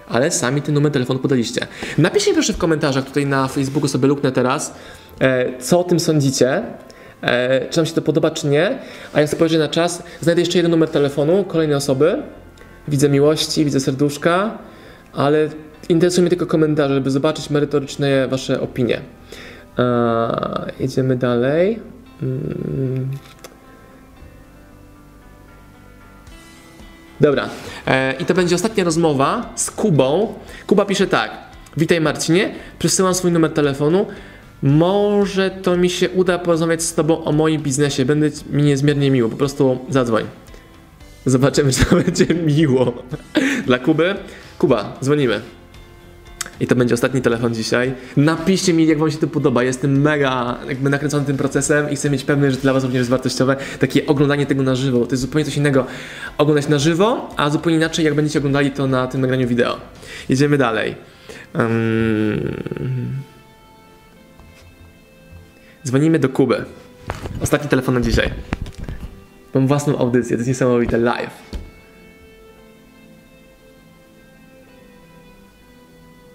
Ale 0.08 0.32
sami 0.32 0.62
ten 0.62 0.76
numer 0.76 0.92
telefonu 0.92 1.20
podaliście. 1.20 1.68
Napiszcie 1.98 2.34
proszę 2.34 2.54
w 2.54 2.58
komentarzach 2.58 3.06
tutaj 3.06 3.26
na 3.26 3.48
Facebooku 3.48 3.88
sobie 3.88 4.08
luknę 4.08 4.32
teraz, 4.32 4.74
e, 5.20 5.60
co 5.60 5.80
o 5.80 5.84
tym 5.84 6.00
sądzicie. 6.00 6.64
E, 7.22 7.70
czy 7.70 7.76
Wam 7.76 7.86
się 7.86 7.94
to 7.94 8.02
podoba, 8.02 8.32
czy 8.32 8.48
nie. 8.48 8.80
A 9.14 9.22
jak 9.22 9.30
spojrzę 9.30 9.58
na 9.58 9.68
czas, 9.68 10.04
znajdę 10.22 10.42
jeszcze 10.42 10.58
jeden 10.58 10.72
numer 10.72 10.90
telefonu 10.90 11.44
kolejnej 11.44 11.78
osoby. 11.78 12.24
Widzę 12.88 13.10
miłości, 13.10 13.66
widzę 13.66 13.80
serduszka, 13.80 14.58
ale 15.14 15.50
interesują 15.90 16.22
mnie 16.22 16.30
tylko 16.30 16.46
komentarze, 16.46 16.94
żeby 16.96 17.12
zobaczyć 17.12 17.50
merytoryczne 17.50 18.28
Wasze 18.28 18.62
opinie. 18.62 19.02
Jedziemy 20.80 21.16
dalej. 21.16 21.93
Dobra. 27.22 27.50
E, 27.88 28.14
I 28.20 28.26
to 28.26 28.34
będzie 28.34 28.56
ostatnia 28.56 28.84
rozmowa 28.84 29.54
z 29.56 29.72
Kubą. 29.72 30.34
Kuba 30.68 30.86
pisze 30.86 31.08
tak. 31.08 31.32
Witaj 31.78 32.02
Marcinie, 32.02 32.56
przesyłam 32.80 33.14
swój 33.14 33.32
numer 33.32 33.54
telefonu. 33.54 34.06
Może 34.64 35.52
to 35.52 35.78
mi 35.78 35.90
się 35.90 36.10
uda 36.10 36.40
porozmawiać 36.40 36.84
z 36.84 36.94
Tobą 36.94 37.24
o 37.24 37.32
moim 37.32 37.62
biznesie. 37.62 38.06
Będzie 38.06 38.30
mi 38.50 38.64
niezmiernie 38.64 39.12
miło. 39.12 39.30
Po 39.30 39.38
prostu 39.38 39.78
zadzwoń. 39.90 40.24
Zobaczymy, 41.26 41.72
czy 41.74 41.86
to 41.86 41.96
będzie 41.96 42.26
miło. 42.26 42.94
Dla 43.66 43.80
Kuby. 43.80 44.16
Kuba, 44.60 44.98
dzwonimy. 45.02 45.42
I 46.60 46.68
to 46.68 46.76
będzie 46.76 46.94
ostatni 46.94 47.22
telefon 47.22 47.56
dzisiaj. 47.56 47.94
Napiszcie 48.18 48.74
mi, 48.74 48.88
jak 48.88 48.98
Wam 48.98 49.12
się 49.12 49.18
to 49.18 49.28
podoba. 49.28 49.64
Jestem 49.64 50.02
mega 50.02 50.58
jakby 50.68 50.90
nakręcony 50.90 51.26
tym 51.26 51.38
procesem 51.38 51.90
i 51.90 51.96
chcę 51.96 52.10
mieć 52.10 52.24
pewność, 52.24 52.56
że 52.56 52.62
dla 52.62 52.74
Was 52.74 52.84
również 52.84 53.00
jest 53.00 53.10
wartościowe. 53.10 53.56
Takie 53.80 54.06
oglądanie 54.06 54.46
tego 54.46 54.64
na 54.64 54.76
żywo. 54.76 55.06
To 55.06 55.12
jest 55.12 55.22
zupełnie 55.22 55.46
coś 55.46 55.58
innego 55.58 55.86
oglądać 56.38 56.68
na 56.68 56.80
żywo, 56.80 57.30
a 57.38 57.50
zupełnie 57.50 57.78
inaczej, 57.78 58.06
jak 58.06 58.14
będziecie 58.14 58.40
oglądali 58.40 58.72
to 58.72 58.88
na 58.88 59.08
tym 59.08 59.22
nagraniu 59.22 59.48
wideo. 59.48 59.78
Jedziemy 60.30 60.58
dalej. 60.58 60.96
Um... 61.54 63.24
Dzwonimy 65.86 66.20
do 66.20 66.30
Kuby. 66.30 66.66
Ostatni 67.42 67.70
telefon 67.70 67.94
na 67.94 68.02
dzisiaj. 68.02 68.30
Mam 69.54 69.68
własną 69.68 69.98
audycję, 69.98 70.38
to 70.38 70.40
jest 70.40 70.48
niesamowite 70.48 70.98
live. 70.98 71.53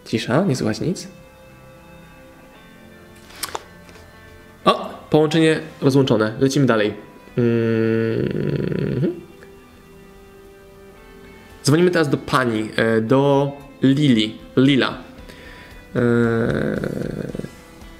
Cisza, 0.08 0.44
nie 0.44 0.56
słychać 0.56 0.80
nic. 0.80 1.08
O, 4.64 4.90
połączenie 5.10 5.60
rozłączone. 5.80 6.34
Lecimy 6.40 6.66
dalej. 6.66 6.94
Mm-hmm. 7.36 9.10
Dzwonimy 11.64 11.90
teraz 11.90 12.08
do 12.08 12.16
pani, 12.16 12.68
e, 12.76 13.00
do 13.00 13.52
Lili, 13.82 14.38
Lila. 14.56 14.98
E, 15.96 16.00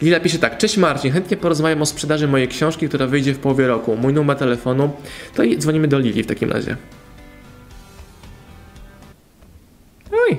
Lila 0.02 0.20
pisze 0.20 0.38
tak, 0.38 0.59
cześć 0.59 0.76
Marcin, 0.76 1.12
chętnie 1.12 1.36
porozmawiam 1.36 1.82
o 1.82 1.86
sprzedaży 1.86 2.28
mojej 2.28 2.48
książki, 2.48 2.88
która 2.88 3.06
wyjdzie 3.06 3.34
w 3.34 3.38
połowie 3.38 3.66
roku. 3.66 3.96
Mój 3.96 4.12
numer 4.12 4.36
telefonu, 4.36 4.90
to 5.34 5.42
i 5.42 5.59
dzwonimy 5.59 5.88
do 5.88 5.98
Lili 5.98 6.22
w 6.22 6.26
takim 6.26 6.52
razie. 6.52 6.76
Oj, 10.12 10.38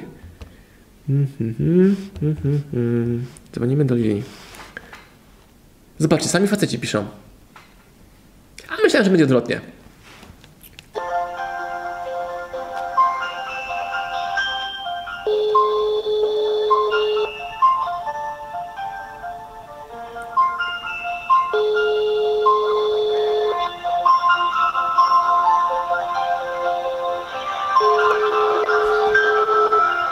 Dzwonimy 3.51 3.85
do 3.85 3.95
Lili. 3.95 4.23
Zobaczcie, 5.99 6.29
sami 6.29 6.47
faceci 6.47 6.79
piszą. 6.79 7.05
A 8.69 8.81
myślałem, 8.83 9.05
że 9.05 9.09
będzie 9.09 9.23
odwrotnie. 9.23 9.61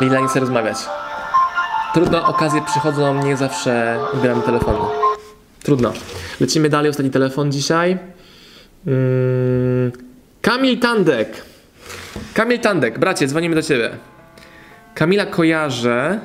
Lila 0.07 0.19
nie 0.19 0.27
chce 0.27 0.39
rozmawiać. 0.39 0.77
Trudno, 1.93 2.27
okazje 2.27 2.61
przychodzą, 2.61 3.23
nie 3.23 3.37
zawsze 3.37 3.99
odbieram 4.13 4.41
telefonu. 4.41 4.85
Trudno. 5.63 5.93
Lecimy 6.39 6.69
dalej, 6.69 6.89
ostatni 6.89 7.11
telefon 7.11 7.51
dzisiaj. 7.51 7.97
Hmm. 8.85 9.91
Kamil 10.41 10.79
Tandek. 10.79 11.43
Kamil 12.33 12.59
Tandek, 12.59 12.99
bracie, 12.99 13.27
dzwonimy 13.27 13.55
do 13.55 13.61
ciebie. 13.61 13.89
Kamila 14.93 15.25
kojarzę. 15.25 16.19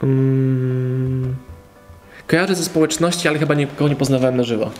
Hmm. 0.00 1.34
Kojarzę 2.26 2.54
ze 2.54 2.64
społeczności, 2.64 3.28
ale 3.28 3.38
chyba 3.38 3.54
nikogo 3.54 3.88
nie 3.88 3.96
poznawałem 3.96 4.36
na 4.36 4.42
żywo. 4.44 4.70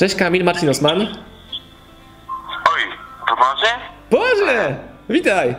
Cześć 0.00 0.14
Kamil, 0.14 0.44
Marcin 0.44 0.68
Osman. 0.68 1.00
Oj, 2.74 2.80
poważnie? 3.28 3.68
Boże! 4.10 4.76
Witaj! 5.08 5.56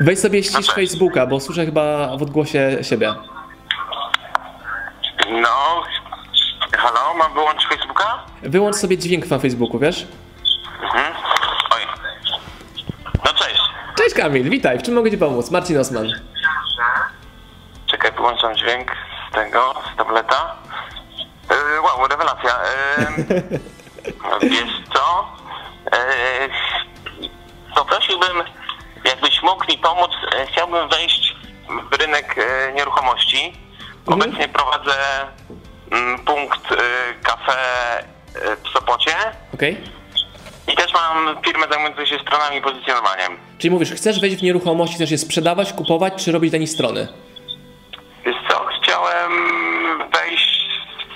Weź 0.00 0.18
sobie 0.18 0.42
ścisz 0.42 0.66
Facebooka, 0.66 1.26
bo 1.26 1.40
słyszę 1.40 1.64
chyba 1.64 2.16
w 2.16 2.22
odgłosie 2.22 2.78
siebie. 2.82 3.14
No, 5.30 5.82
halo, 6.78 7.14
mam 7.18 7.34
wyłączyć 7.34 7.66
Facebooka? 7.66 8.24
Wyłącz 8.42 8.76
sobie 8.76 8.98
dźwięk 8.98 9.30
na 9.30 9.38
Facebooku, 9.38 9.78
wiesz? 9.78 10.06
Mhm. 10.82 11.14
Oj. 11.74 11.82
No 13.24 13.32
cześć. 13.32 13.60
Cześć 13.98 14.14
Kamil, 14.14 14.50
witaj, 14.50 14.78
w 14.78 14.82
czym 14.82 14.94
mogę 14.94 15.10
Ci 15.10 15.18
pomóc? 15.18 15.50
Marcin 15.50 15.78
Osman. 15.78 16.06
Czekaj, 17.86 18.12
wyłączam 18.12 18.56
dźwięk 18.56 18.92
z 19.30 19.34
tego, 19.34 19.74
z 19.94 19.96
tableta. 19.96 20.67
Yy, 22.48 23.58
wiesz 24.50 24.82
co? 24.94 25.26
Yy, 25.92 26.48
poprosiłbym, 27.74 28.42
jakbyś 29.04 29.42
mógł 29.42 29.64
mi 29.72 29.78
pomóc. 29.78 30.10
Yy, 30.38 30.46
chciałbym 30.46 30.88
wejść 30.88 31.34
w 31.90 31.94
rynek 32.00 32.34
yy, 32.36 32.72
nieruchomości. 32.74 33.52
Obecnie 34.06 34.48
prowadzę 34.48 34.94
mm, 35.90 36.18
punkt 36.18 36.70
yy, 36.70 36.76
kafe 37.22 37.54
w 38.64 38.68
Sopocie 38.68 39.14
Okej. 39.54 39.76
i 40.72 40.76
też 40.76 40.92
mam 40.94 41.42
firmę 41.44 41.66
zajmującą 41.70 42.06
się 42.06 42.18
stronami 42.18 42.56
i 42.56 42.60
pozycjonowaniem. 42.62 43.36
Czyli 43.58 43.70
mówisz, 43.70 43.92
chcesz 43.92 44.20
wejść 44.20 44.36
w 44.36 44.42
nieruchomości, 44.42 44.96
chcesz 44.96 45.10
je 45.10 45.18
sprzedawać, 45.18 45.72
kupować, 45.72 46.24
czy 46.24 46.32
robić 46.32 46.50
dla 46.50 46.58
nich 46.58 46.70
strony? 46.70 47.08
Wiesz 48.26 48.36
co? 48.48 48.66
Chciałem 48.82 49.32
wejść 50.12 50.68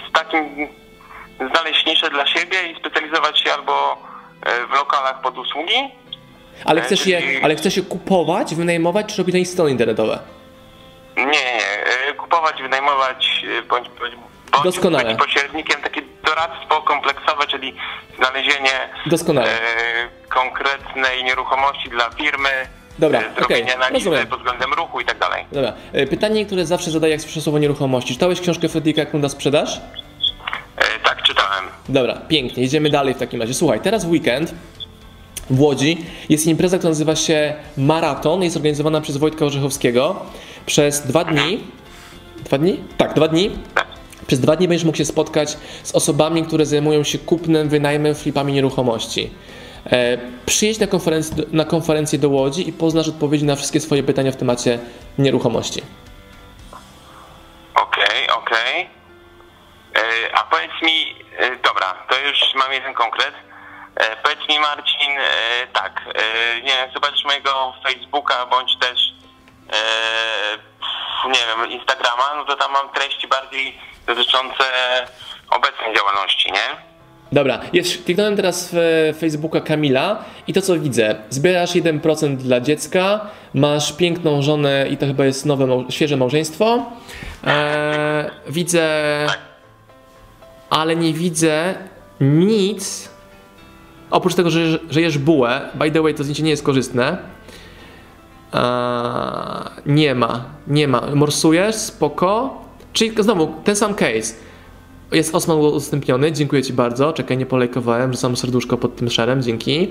w 0.09 0.13
takim, 0.13 0.69
znaleźć 1.51 1.87
niszę 1.87 2.11
dla 2.11 2.27
siebie 2.27 2.57
i 2.73 2.77
specjalizować 2.81 3.41
się 3.41 3.53
albo 3.53 3.99
e, 4.47 4.67
w 4.67 4.71
lokalach 4.71 5.21
pod 5.21 5.39
usługi. 5.39 5.75
Ale 6.65 6.81
E, 6.81 6.85
chcesz 6.85 7.07
je, 7.07 7.23
ale 7.43 7.57
chcesz 7.57 7.77
je 7.77 7.83
kupować, 7.83 8.55
wynajmować, 8.55 9.07
czy 9.07 9.19
robić 9.19 9.35
nich 9.35 9.49
strony 9.49 9.71
internetowe? 9.71 10.19
Nie, 11.17 11.25
nie, 11.25 11.77
e, 12.09 12.13
Kupować, 12.17 12.63
wynajmować, 12.63 13.45
bądź, 13.69 13.89
bądź, 13.89 14.15
bądź 14.53 14.65
Doskonale. 14.65 15.05
być 15.15 15.19
pośrednikiem, 15.19 15.81
takie 15.83 16.03
doradztwo 16.25 16.83
kompleksowe, 16.83 17.47
czyli 17.47 17.77
znalezienie 18.17 18.71
Doskonale. 19.07 19.49
e, 19.51 19.59
konkretnej 20.29 21.25
nieruchomości 21.25 21.91
dla 21.91 22.11
firmy, 22.11 22.49
Dobra, 22.99 23.21
okej, 23.45 23.73
analizy 23.73 24.05
rozumiem. 24.11 24.27
pod 24.27 24.39
względem 24.39 24.73
ruchu 24.73 25.01
i 25.01 25.05
tak 25.05 25.19
dalej. 25.19 25.45
Dobra, 25.53 25.73
pytanie, 26.11 26.47
które 26.47 26.67
zawsze 26.67 26.91
zadaję, 26.91 27.13
jak 27.13 27.21
słyszę 27.23 27.41
słowo 27.41 27.59
nieruchomości. 27.59 28.15
Czytałeś 28.15 28.41
książkę 28.41 28.69
Fredrika, 28.69 29.03
na 29.19 29.29
sprzedaż? 29.29 29.81
E, 30.77 30.83
Tak, 31.05 31.23
czytałem. 31.23 31.65
Dobra, 31.89 32.15
pięknie, 32.29 32.63
jedziemy 32.63 32.91
dalej 32.91 33.15
w 33.15 33.19
takim 33.19 33.41
razie. 33.41 33.55
Słuchaj, 33.55 33.81
teraz 33.81 34.05
w 34.05 34.11
weekend 34.11 34.55
w 35.51 35.61
Łodzi 35.61 36.05
jest 36.29 36.47
impreza, 36.47 36.79
która 36.79 36.91
nazywa 36.91 37.17
się 37.17 37.55
Maraton. 37.77 38.43
Jest 38.43 38.57
organizowana 38.57 39.01
przez 39.01 39.17
Wojtka 39.17 39.45
Orzechowskiego 39.45 40.17
przez 40.67 41.01
dwa 41.01 41.25
dni. 41.25 41.65
Dwa 42.45 42.59
dni? 42.59 42.81
Tak, 42.97 43.15
dwa 43.15 43.29
dni. 43.29 43.51
Przez 44.27 44.41
dwa 44.41 44.57
dni 44.57 44.69
będziesz 44.69 44.85
mógł 44.85 44.99
się 44.99 45.05
spotkać 45.05 45.57
z 45.83 45.93
osobami, 45.95 46.43
które 46.43 46.67
zajmują 46.67 47.05
się 47.05 47.19
kupnem, 47.19 47.69
wynajmem, 47.69 48.15
flipami 48.15 48.53
nieruchomości. 48.53 49.31
E, 49.87 50.19
przyjedź 50.47 50.79
na 50.79 50.87
konferencję, 50.87 51.37
do- 51.37 51.45
na 51.53 51.65
konferencję 51.65 52.19
do 52.19 52.29
Łodzi 52.29 52.69
i 52.69 52.73
poznasz 52.73 53.09
odpowiedzi 53.09 53.45
na 53.45 53.57
wszystkie 53.57 53.81
swoje 53.81 54.03
pytania 54.03 54.33
w 54.33 54.37
temacie 54.37 54.79
nieruchomości. 55.19 55.83
Okej, 57.75 58.29
okej. 58.37 58.83
E, 58.83 58.87
A 60.35 60.43
powiedz 60.45 60.73
mi, 60.83 61.17
e, 61.39 61.57
dobra, 61.57 61.95
to 62.09 62.19
już 62.19 62.39
mam 62.55 62.73
jeden 62.73 62.95
konkret. 62.95 63.35
E, 63.97 64.17
Powiedz 64.17 64.49
mi 64.49 64.59
Marcin, 64.59 65.11
e, 65.19 65.67
tak, 65.73 66.01
e, 66.15 66.61
nie 66.61 66.73
wiem, 66.73 66.91
zobaczysz 66.95 67.25
mojego 67.25 67.75
Facebooka 67.85 68.47
bądź 68.47 68.79
też 68.79 69.01
e, 69.73 70.59
nie 71.29 71.41
wiem, 71.49 71.71
Instagrama, 71.71 72.35
no 72.37 72.45
to 72.45 72.57
tam 72.57 72.73
mam 72.73 72.89
treści 72.89 73.29
bardziej 73.29 73.79
dotyczące 74.07 74.65
obecnej 75.51 75.97
działalności, 75.97 76.53
nie? 76.53 76.93
Dobra, 77.33 77.61
jest, 77.73 78.05
kliknąłem 78.05 78.37
teraz 78.37 78.75
w 78.75 78.77
e, 79.11 79.15
Facebooka 79.21 79.61
Kamila 79.61 80.25
i 80.47 80.53
to 80.53 80.63
co 80.63 80.79
widzę, 80.79 81.15
zbierasz 81.31 81.71
1% 81.71 82.37
dla 82.37 82.61
dziecka, 82.61 83.21
masz 83.55 83.93
piękną 83.93 84.43
żonę 84.43 84.87
i 84.91 84.97
to 84.97 85.07
chyba 85.07 85.25
jest 85.25 85.47
nowe, 85.47 85.85
świeże 85.91 86.17
małżeństwo. 86.17 86.91
E, 87.47 88.31
widzę, 88.47 88.83
ale 90.73 90.97
nie 90.97 91.13
widzę 91.13 91.75
nic, 92.21 93.09
oprócz 94.11 94.35
tego, 94.35 94.51
że, 94.51 94.79
że 94.91 95.01
jesz 95.01 95.19
bułę, 95.19 95.61
by 95.75 95.91
the 95.91 96.03
way 96.03 96.15
to 96.15 96.25
zdjęcie 96.25 96.43
nie 96.43 96.51
jest 96.51 96.63
korzystne. 96.63 97.19
E, 98.55 98.61
nie 99.87 100.15
ma, 100.15 100.45
nie 100.67 100.89
ma. 100.89 101.03
Morsujesz, 101.15 101.75
spoko. 101.77 102.63
Czyli 102.93 103.13
znowu 103.23 103.55
ten 103.65 103.77
sam 103.77 103.95
case. 103.95 104.35
Jest 105.13 105.35
Osman 105.35 105.59
udostępniony, 105.59 106.33
dziękuję 106.33 106.63
Ci 106.63 106.73
bardzo. 106.73 107.13
Czekaj, 107.13 107.39
nie 107.39 107.47
polejkowałem, 107.47 108.13
rzucam 108.13 108.37
serduszko 108.37 108.77
pod 108.77 108.97
tym 108.97 109.11
szerem, 109.11 109.43
dzięki. 109.43 109.89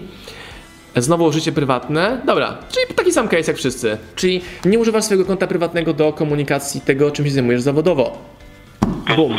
Znowu 0.96 1.32
życie 1.32 1.52
prywatne. 1.52 2.22
Dobra, 2.26 2.58
czyli 2.70 2.96
taki 2.96 3.12
sam 3.12 3.28
case 3.28 3.52
jak 3.52 3.58
wszyscy. 3.58 3.98
Czyli 4.16 4.42
nie 4.66 4.80
używasz 4.80 5.04
swojego 5.04 5.26
konta 5.26 5.48
prywatnego 5.48 5.94
do 5.94 6.14
komunikacji 6.14 6.82
tego, 6.82 7.12
czym 7.12 7.26
się 7.26 7.32
zajmujesz 7.32 7.62
zawodowo. 7.62 8.18
Bum. 9.16 9.38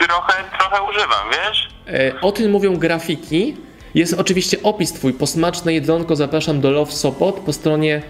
Trochę, 0.00 0.44
trochę 0.58 0.82
używam, 0.90 1.30
wiesz? 1.30 1.68
E, 1.88 2.20
O 2.20 2.32
tym 2.32 2.50
mówią 2.50 2.76
grafiki. 2.76 3.56
Jest 3.94 4.14
oczywiście 4.14 4.62
opis 4.62 4.92
Twój. 4.92 5.12
Posmaczne 5.12 5.74
jedzonko 5.74 6.16
zapraszam 6.16 6.60
do 6.60 6.70
Love 6.70 6.92
Sopot. 6.92 7.40
Po 7.40 7.52
stronie 7.52 8.02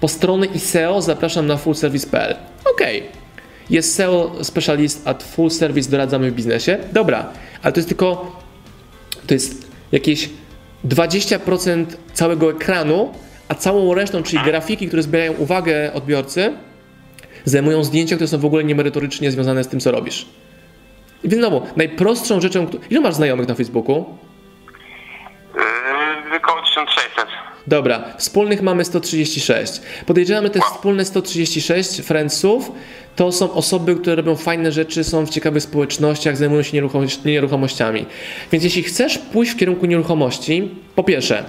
po 0.00 0.08
strony 0.08 0.46
i 0.46 0.58
SEO 0.60 1.02
zapraszam 1.02 1.46
na 1.46 1.56
fullservice.pl. 1.56 2.36
Okej. 2.74 3.02
Jest 3.70 3.94
SEO 3.94 4.32
specialist 4.42 5.08
at 5.08 5.22
full 5.22 5.50
service 5.50 5.90
doradzamy 5.90 6.30
w 6.30 6.34
biznesie. 6.34 6.78
Dobra, 6.92 7.28
ale 7.62 7.72
to 7.72 7.78
jest 7.78 7.88
tylko 7.88 8.36
to 9.26 9.34
jest 9.34 9.70
jakieś 9.92 10.30
20% 10.88 11.84
całego 12.14 12.50
ekranu, 12.50 13.12
a 13.48 13.54
całą 13.54 13.94
resztą, 13.94 14.22
czyli 14.22 14.42
grafiki, 14.44 14.86
które 14.86 15.02
zbierają 15.02 15.32
uwagę 15.32 15.92
odbiorcy, 15.92 16.52
zajmują 17.44 17.84
zdjęcia, 17.84 18.16
które 18.16 18.28
są 18.28 18.38
w 18.38 18.44
ogóle 18.44 18.64
niemerytorycznie 18.64 19.30
związane 19.30 19.64
z 19.64 19.68
tym, 19.68 19.80
co 19.80 19.90
robisz. 19.90 20.26
I 21.24 21.28
więc 21.28 21.42
znowu, 21.42 21.62
najprostszą 21.76 22.40
rzeczą, 22.40 22.66
ile 22.90 23.00
masz 23.00 23.14
znajomych 23.14 23.48
na 23.48 23.54
Facebooku? 23.54 24.04
Yy, 26.30 26.36
około 26.36 26.62
1600. 26.62 27.26
Dobra, 27.66 28.04
wspólnych 28.18 28.62
mamy 28.62 28.84
136. 28.84 29.80
Podejrzewam, 30.06 30.44
że 30.44 30.50
te 30.50 30.60
wspólne 30.60 31.04
136 31.04 32.00
friendsów 32.00 32.72
to 33.16 33.32
są 33.32 33.52
osoby, 33.52 33.94
które 33.96 34.16
robią 34.16 34.36
fajne 34.36 34.72
rzeczy, 34.72 35.04
są 35.04 35.26
w 35.26 35.30
ciekawych 35.30 35.62
społecznościach, 35.62 36.36
zajmują 36.36 36.62
się 36.62 36.76
nieruchomoś- 36.82 37.24
nieruchomościami. 37.24 38.06
Więc 38.52 38.64
jeśli 38.64 38.82
chcesz 38.82 39.18
pójść 39.18 39.52
w 39.52 39.56
kierunku 39.56 39.86
nieruchomości, 39.86 40.70
po 40.94 41.04
pierwsze, 41.04 41.44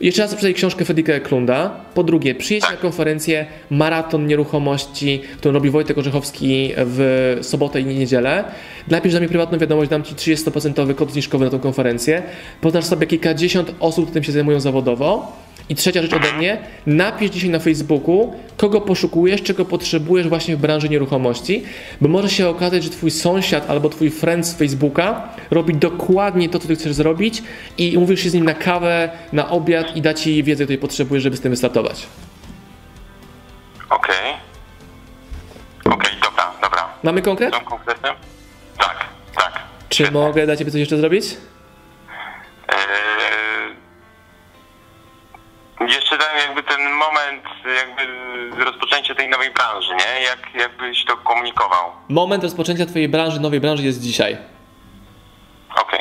jeszcze 0.00 0.22
raz 0.22 0.30
przeczytaj 0.30 0.54
książkę 0.54 0.84
Fredrika 0.84 1.12
Eklunda. 1.12 1.80
Po 1.94 2.04
drugie, 2.04 2.34
przyjedź 2.34 2.70
na 2.70 2.76
konferencję 2.76 3.46
Maraton 3.70 4.26
Nieruchomości, 4.26 5.22
którą 5.36 5.54
robi 5.54 5.70
Wojtek 5.70 5.98
Orzechowski 5.98 6.72
w 6.76 7.38
sobotę 7.42 7.80
i 7.80 7.84
niedzielę. 7.84 8.44
Napisz 8.88 9.12
do 9.12 9.18
mnie 9.18 9.28
prywatną 9.28 9.58
wiadomość, 9.58 9.90
dam 9.90 10.02
Ci 10.02 10.14
30% 10.14 10.94
kod 10.94 11.12
zniżkowy 11.12 11.44
na 11.44 11.50
tą 11.50 11.58
konferencję. 11.58 12.22
Poznasz 12.60 12.84
sobie 12.84 13.06
kilkadziesiąt 13.06 13.74
osób, 13.80 14.04
które 14.04 14.14
tym 14.14 14.24
się 14.24 14.32
zajmują 14.32 14.60
zawodowo. 14.60 15.32
I 15.68 15.74
trzecia 15.74 16.02
rzecz 16.02 16.12
ode 16.12 16.32
mnie, 16.32 16.58
napisz 16.86 17.30
dzisiaj 17.30 17.50
na 17.50 17.58
Facebooku, 17.58 18.36
kogo 18.56 18.80
poszukujesz, 18.80 19.42
czego 19.42 19.64
potrzebujesz 19.64 20.28
właśnie 20.28 20.56
w 20.56 20.60
branży 20.60 20.88
nieruchomości, 20.88 21.64
bo 22.00 22.08
może 22.08 22.30
się 22.30 22.48
okazać, 22.48 22.84
że 22.84 22.90
twój 22.90 23.10
sąsiad 23.10 23.70
albo 23.70 23.88
twój 23.88 24.10
friend 24.10 24.46
z 24.46 24.54
Facebooka 24.54 25.28
robi 25.50 25.74
dokładnie 25.74 26.48
to, 26.48 26.58
co 26.58 26.68
ty 26.68 26.76
chcesz 26.76 26.92
zrobić 26.92 27.42
i 27.78 27.96
umówisz 27.96 28.20
się 28.22 28.30
z 28.30 28.34
nim 28.34 28.44
na 28.44 28.54
kawę, 28.54 29.10
na 29.32 29.48
obiad 29.48 29.96
i 29.96 30.02
da 30.02 30.14
ci 30.14 30.42
wiedzę, 30.42 30.64
której 30.64 30.78
potrzebujesz, 30.78 31.24
żeby 31.24 31.36
z 31.36 31.40
tym 31.40 31.50
wystartować. 31.50 32.06
Okej. 33.90 34.34
Okej, 35.84 36.12
dobra, 36.22 36.52
dobra. 36.62 36.88
Mamy 37.02 37.22
konkret? 37.22 37.54
Są? 37.54 37.60
Tak, 38.78 39.04
tak. 39.36 39.62
Czy 39.88 40.10
mogę 40.12 40.46
dla 40.46 40.56
ciebie 40.56 40.70
coś 40.70 40.80
jeszcze 40.80 40.96
zrobić? 40.96 41.24
Eee, 42.68 42.76
jeszcze 45.80 46.18
tam 46.18 46.28
jakby 46.46 46.62
ten 46.62 46.92
moment 46.92 47.42
jakby 47.76 48.64
rozpoczęcia 48.64 49.14
tej 49.14 49.28
nowej 49.28 49.50
branży, 49.50 49.90
nie? 49.92 50.24
Jak, 50.24 50.38
jakbyś 50.54 51.04
to 51.04 51.16
komunikował. 51.16 51.90
Moment 52.08 52.42
rozpoczęcia 52.42 52.86
twojej 52.86 53.08
branży, 53.08 53.40
nowej 53.40 53.60
branży 53.60 53.82
jest 53.82 54.00
dzisiaj. 54.00 54.36
Okej. 55.82 56.00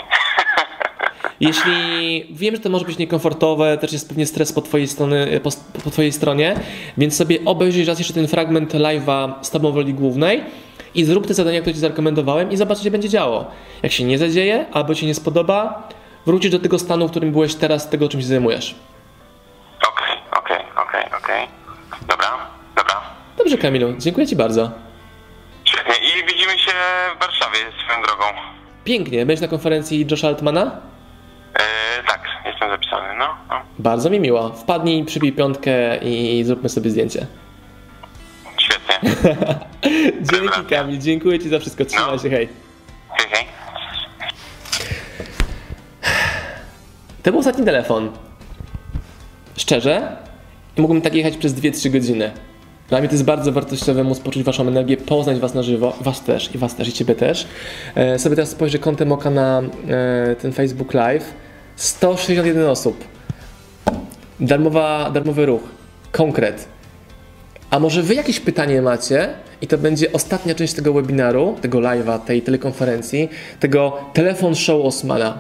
Jeśli 1.40 2.26
wiem, 2.32 2.56
że 2.56 2.62
to 2.62 2.70
może 2.70 2.86
być 2.86 2.98
niekomfortowe, 2.98 3.78
też 3.78 3.94
jest 3.94 4.10
pewnie 4.10 4.26
stres 4.26 4.54
po 4.54 4.62
twojej, 4.62 4.88
strony, 4.88 5.40
po, 5.44 5.50
po 5.84 5.90
twojej 5.90 6.12
stronie, 6.12 6.56
więc 6.98 7.18
sobie 7.18 7.40
obejrzyj 7.46 7.86
raz 7.86 8.00
jeszcze 8.00 8.14
ten 8.14 8.28
fragment 8.28 8.74
live'a 8.74 9.34
z 9.42 9.52
tobą 9.52 9.72
w 9.72 9.76
roli 9.76 9.94
głównej 9.94 10.44
i 10.96 11.06
zrób 11.06 11.28
te 11.28 11.34
zadania, 11.34 11.62
które 11.62 11.74
ci 11.74 11.80
zarekomendowałem 11.80 12.52
i 12.52 12.58
zobacz, 12.58 12.78
co 12.78 12.84
się 12.84 12.92
będzie 12.92 13.10
działo. 13.10 13.52
Jak 13.84 13.92
się 13.92 14.04
nie 14.04 14.18
zadzieje, 14.18 14.66
albo 14.72 14.96
ci 14.96 15.06
nie 15.06 15.16
spodoba, 15.16 15.90
wrócisz 16.26 16.52
do 16.52 16.60
tego 16.60 16.80
stanu, 16.80 17.08
w 17.08 17.12
którym 17.12 17.32
byłeś 17.32 17.56
teraz, 17.56 17.90
tego, 17.90 18.10
czym 18.10 18.22
się 18.22 18.28
zajmujesz. 18.28 18.76
Okej, 21.28 21.44
okej. 21.44 22.08
Dobra, 22.08 22.28
dobra. 22.76 23.02
Dobrze, 23.38 23.58
Kamilu, 23.58 23.94
dziękuję 23.98 24.28
ci 24.28 24.36
bardzo. 24.36 24.72
Świetnie. 25.66 25.94
I 25.96 26.26
widzimy 26.28 26.60
się 26.60 26.72
w 27.16 27.20
Warszawie 27.20 27.58
swoją 27.84 28.02
drogą. 28.02 28.24
Pięknie. 28.84 29.26
Będziesz 29.26 29.42
na 29.42 29.48
konferencji 29.48 30.08
Josha 30.12 30.28
Altmana? 30.28 30.62
Eee, 31.56 32.06
tak, 32.08 32.22
jestem 32.46 32.70
zapisany, 32.70 33.16
no. 33.20 33.36
no. 33.50 33.62
Bardzo 33.80 34.10
mi 34.10 34.20
miło. 34.20 34.50
Wpadnij, 34.50 35.06
przybij 35.06 35.34
piątkę 35.34 35.98
i 35.98 36.44
zróbmy 36.44 36.70
sobie 36.70 36.90
zdjęcie. 36.90 37.28
Świetnie. 38.58 39.12
Dzięki, 40.32 40.66
Kamil. 40.70 41.00
Dziękuję 41.00 41.40
ci 41.40 41.50
za 41.50 41.60
wszystko. 41.60 41.86
Trzymaj 41.86 42.20
się, 42.20 42.30
hej. 42.30 42.50
Hej, 43.10 43.28
hej. 43.32 43.46
To 47.24 47.32
był 47.32 47.40
ostatni 47.40 47.66
telefon. 47.66 48.12
Szczerze, 49.58 50.18
mógłbym 50.78 51.02
tak 51.02 51.16
jechać 51.16 51.38
przez 51.38 51.54
2-3 51.54 51.90
godziny. 51.90 52.32
Dla 52.90 53.00
mnie 53.00 53.08
to 53.08 53.14
jest 53.14 53.26
bardzo 53.26 53.52
wartościowe 53.52 54.04
móc 54.04 54.20
poczuć 54.20 54.44
Waszą 54.44 54.68
energię, 54.68 54.98
poznać 54.98 55.40
Was 55.40 55.54
na 55.54 55.64
żywo, 55.64 55.94
Was 56.02 56.24
też, 56.24 56.56
i 56.56 56.58
Was 56.58 56.76
też, 56.76 56.88
i 56.88 56.94
Ciebie 56.94 57.16
też. 57.16 57.48
E, 57.96 58.20
sobie 58.20 58.36
teraz 58.36 58.50
spojrzę 58.50 58.80
kątem 58.80 59.12
oka 59.12 59.30
na 59.30 59.62
e, 59.88 60.36
ten 60.36 60.54
Facebook 60.54 60.94
Live. 60.94 61.34
161 61.76 62.64
osób. 62.64 63.04
Darmowa, 64.40 65.12
darmowy 65.14 65.46
ruch. 65.46 65.62
Konkret. 66.12 66.68
A 67.70 67.80
może 67.80 68.04
Wy 68.04 68.16
jakieś 68.16 68.40
pytanie 68.40 68.82
macie 68.82 69.30
i 69.62 69.68
to 69.68 69.78
będzie 69.78 70.14
ostatnia 70.14 70.56
część 70.56 70.74
tego 70.74 70.94
webinaru, 70.94 71.56
tego 71.62 71.80
live'a, 71.80 72.20
tej 72.20 72.42
telekonferencji, 72.42 73.30
tego 73.60 73.98
telefon 74.14 74.56
show 74.56 74.86
Osmana. 74.86 75.38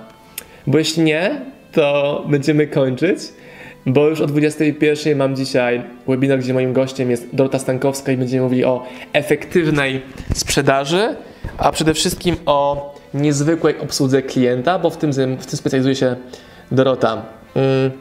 Bo 0.67 0.77
jeśli 0.77 1.03
nie, 1.03 1.41
to 1.71 2.25
będziemy 2.29 2.67
kończyć, 2.67 3.19
bo 3.87 4.07
już 4.07 4.21
o 4.21 4.27
21 4.27 5.17
mam 5.17 5.35
dzisiaj 5.35 5.83
webinar, 6.07 6.39
gdzie 6.39 6.53
moim 6.53 6.73
gościem 6.73 7.11
jest 7.11 7.27
Dorota 7.33 7.59
Stankowska 7.59 8.11
i 8.11 8.17
będziemy 8.17 8.43
mówili 8.43 8.65
o 8.65 8.83
efektywnej 9.13 10.01
sprzedaży, 10.33 11.15
a 11.57 11.71
przede 11.71 11.93
wszystkim 11.93 12.35
o 12.45 12.95
niezwykłej 13.13 13.79
obsłudze 13.79 14.21
klienta, 14.21 14.79
bo 14.79 14.89
w 14.89 14.97
tym, 14.97 15.11
w 15.11 15.45
tym 15.45 15.57
specjalizuje 15.57 15.95
się 15.95 16.15
Dorota. 16.71 17.25
Mm, 17.55 17.91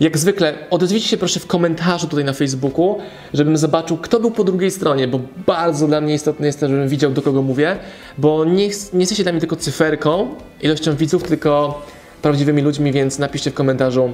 Jak 0.00 0.18
zwykle, 0.18 0.54
odezwijcie 0.70 1.08
się 1.08 1.16
proszę 1.16 1.40
w 1.40 1.46
komentarzu 1.46 2.06
tutaj 2.08 2.24
na 2.24 2.32
Facebooku, 2.32 2.98
żebym 3.34 3.56
zobaczył, 3.56 3.96
kto 3.96 4.20
był 4.20 4.30
po 4.30 4.44
drugiej 4.44 4.70
stronie, 4.70 5.08
bo 5.08 5.20
bardzo 5.46 5.86
dla 5.86 6.00
mnie 6.00 6.14
istotne 6.14 6.46
jest 6.46 6.60
to, 6.60 6.68
żebym 6.68 6.88
widział, 6.88 7.10
do 7.10 7.22
kogo 7.22 7.42
mówię, 7.42 7.76
bo 8.18 8.44
nie, 8.44 8.68
nie 8.92 9.00
jesteście 9.00 9.22
dla 9.22 9.32
mnie 9.32 9.40
tylko 9.40 9.56
cyferką, 9.56 10.34
ilością 10.62 10.96
widzów, 10.96 11.22
tylko 11.22 11.82
prawdziwymi 12.22 12.62
ludźmi, 12.62 12.92
więc 12.92 13.18
napiszcie 13.18 13.50
w 13.50 13.54
komentarzu, 13.54 14.10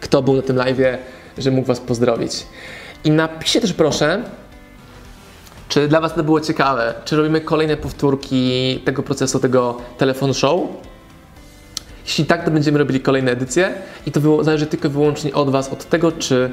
kto 0.00 0.22
był 0.22 0.36
na 0.36 0.42
tym 0.42 0.56
live'ie, 0.56 0.96
żebym 1.38 1.54
mógł 1.54 1.68
Was 1.68 1.80
pozdrowić. 1.80 2.46
I 3.04 3.10
napiszcie 3.10 3.60
też 3.60 3.72
proszę, 3.72 4.22
Czy 5.68 5.88
dla 5.88 6.00
Was 6.00 6.14
to 6.14 6.24
było 6.24 6.40
ciekawe? 6.40 6.94
Czy 7.04 7.16
robimy 7.16 7.40
kolejne 7.40 7.76
powtórki 7.76 8.80
tego 8.84 9.02
procesu, 9.02 9.40
tego 9.40 9.76
telefon 9.98 10.34
show? 10.34 10.60
Jeśli 12.04 12.24
tak, 12.24 12.44
to 12.44 12.50
będziemy 12.50 12.78
robili 12.78 13.00
kolejne 13.00 13.30
edycje 13.30 13.74
i 14.06 14.12
to 14.12 14.44
zależy 14.44 14.66
tylko 14.66 14.88
i 14.88 14.90
wyłącznie 14.90 15.34
od 15.34 15.50
Was, 15.50 15.68
od 15.68 15.84
tego, 15.84 16.12
czy 16.12 16.50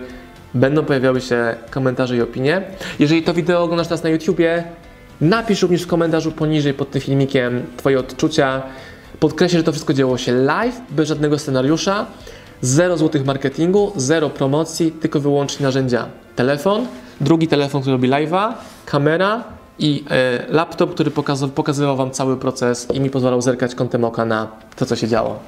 będą 0.53 0.85
pojawiały 0.85 1.21
się 1.21 1.55
komentarze 1.69 2.17
i 2.17 2.21
opinie. 2.21 2.61
Jeżeli 2.99 3.23
to 3.23 3.33
wideo 3.33 3.63
oglądasz 3.63 3.89
nas 3.89 4.03
na 4.03 4.09
YouTubie, 4.09 4.63
napisz 5.21 5.61
również 5.61 5.83
w 5.83 5.87
komentarzu 5.87 6.31
poniżej 6.31 6.73
pod 6.73 6.91
tym 6.91 7.01
filmikiem 7.01 7.63
Twoje 7.77 7.99
odczucia. 7.99 8.63
Podkreślę, 9.19 9.59
że 9.59 9.63
to 9.63 9.71
wszystko 9.71 9.93
działo 9.93 10.17
się 10.17 10.31
live, 10.31 10.81
bez 10.89 11.07
żadnego 11.07 11.39
scenariusza, 11.39 12.05
zero 12.61 12.97
złotych 12.97 13.25
marketingu, 13.25 13.91
zero 13.95 14.29
promocji, 14.29 14.91
tylko 14.91 15.19
wyłącznie 15.19 15.63
narzędzia. 15.63 16.05
Telefon, 16.35 16.87
drugi 17.21 17.47
telefon, 17.47 17.81
który 17.81 17.93
robi 17.95 18.09
live'a, 18.09 18.53
kamera 18.85 19.43
i 19.79 20.03
e, 20.09 20.45
laptop, 20.49 20.93
który 20.93 21.11
pokazał, 21.11 21.49
pokazywał 21.49 21.95
Wam 21.95 22.11
cały 22.11 22.37
proces 22.37 22.87
i 22.93 22.99
mi 22.99 23.09
pozwalał 23.09 23.41
zerkać 23.41 23.75
kątem 23.75 24.03
oka 24.03 24.25
na 24.25 24.47
to, 24.75 24.85
co 24.85 24.95
się 24.95 25.07
działo. 25.07 25.39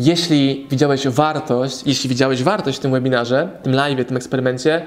Jeśli 0.00 0.66
widziałeś 0.70 1.08
wartość, 1.08 1.82
jeśli 1.86 2.08
widziałeś 2.08 2.42
wartość 2.42 2.78
w 2.78 2.80
tym 2.80 2.92
webinarze, 2.92 3.48
tym 3.62 3.74
live, 3.74 4.06
tym 4.06 4.16
eksperymencie, 4.16 4.84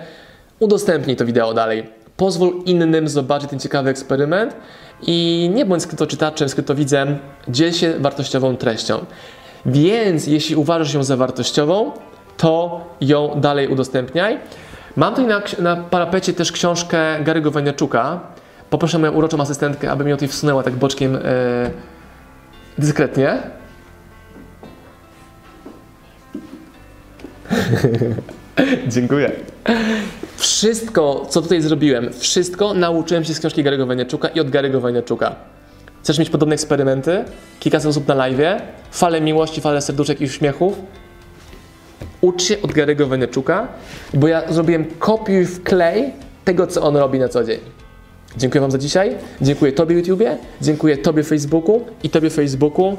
udostępnij 0.59 1.15
to 1.15 1.25
wideo 1.25 1.53
dalej. 1.53 1.89
Pozwól 2.17 2.63
innym 2.65 3.07
zobaczyć 3.07 3.49
ten 3.49 3.59
ciekawy 3.59 3.89
eksperyment 3.89 4.55
i 5.01 5.49
nie 5.53 5.65
bądź 5.65 5.83
skrytoczytaczem, 5.83 6.49
skrytowidzem, 6.49 7.17
dziel 7.47 7.73
się 7.73 7.93
wartościową 7.99 8.57
treścią. 8.57 9.05
Więc 9.65 10.27
jeśli 10.27 10.55
uważasz 10.55 10.93
ją 10.93 11.03
za 11.03 11.17
wartościową, 11.17 11.91
to 12.37 12.81
ją 13.01 13.31
dalej 13.41 13.67
udostępniaj. 13.67 14.39
Mam 14.95 15.15
tutaj 15.15 15.27
na, 15.27 15.41
na 15.75 15.83
parapecie 15.83 16.33
też 16.33 16.51
książkę 16.51 17.23
Gary'ego 17.23 17.51
Waniaczuka. 17.51 18.19
Poproszę 18.69 18.99
moją 18.99 19.11
uroczą 19.11 19.41
asystentkę, 19.41 19.91
aby 19.91 20.03
mi 20.03 20.09
ją 20.09 20.17
tutaj 20.17 20.29
wsunęła 20.29 20.63
tak 20.63 20.75
boczkiem 20.75 21.15
e, 21.15 21.19
dyskretnie. 22.77 23.37
Dziękuję. 28.87 29.31
Wszystko, 30.37 31.25
co 31.29 31.41
tutaj 31.41 31.61
zrobiłem, 31.61 32.09
wszystko 32.13 32.73
nauczyłem 32.73 33.23
się 33.23 33.33
z 33.33 33.39
książki 33.39 33.63
Gary'ego 33.63 33.87
Waniaczuka 33.87 34.27
i 34.27 34.39
od 34.39 34.47
Gary'ego 34.47 34.81
Waniaczuka. 34.81 35.35
Chcesz 36.07 36.19
mieć 36.19 36.29
podobne 36.29 36.53
eksperymenty? 36.53 37.25
Kilkaset 37.59 37.89
osób 37.89 38.07
na 38.07 38.13
live, 38.13 38.61
fale 38.91 39.21
miłości, 39.21 39.61
fale 39.61 39.81
serduszek 39.81 40.21
i 40.21 40.25
uśmiechów? 40.25 40.73
Ucz 42.21 42.43
się 42.43 42.61
od 42.61 42.71
Gary'ego 42.71 43.07
Waniaczuka, 43.07 43.67
bo 44.13 44.27
ja 44.27 44.53
zrobiłem 44.53 44.85
kopiuj 44.99 45.45
w 45.45 45.63
klej 45.63 46.13
tego, 46.45 46.67
co 46.67 46.81
on 46.81 46.97
robi 46.97 47.19
na 47.19 47.29
co 47.29 47.43
dzień. 47.43 47.59
Dziękuję 48.37 48.61
Wam 48.61 48.71
za 48.71 48.77
dzisiaj. 48.77 49.15
Dziękuję 49.41 49.71
Tobie 49.71 49.95
YouTubie, 49.95 50.37
dziękuję 50.61 50.97
Tobie 50.97 51.23
Facebooku 51.23 51.85
i 52.03 52.09
Tobie 52.09 52.29
Facebooku 52.29 52.97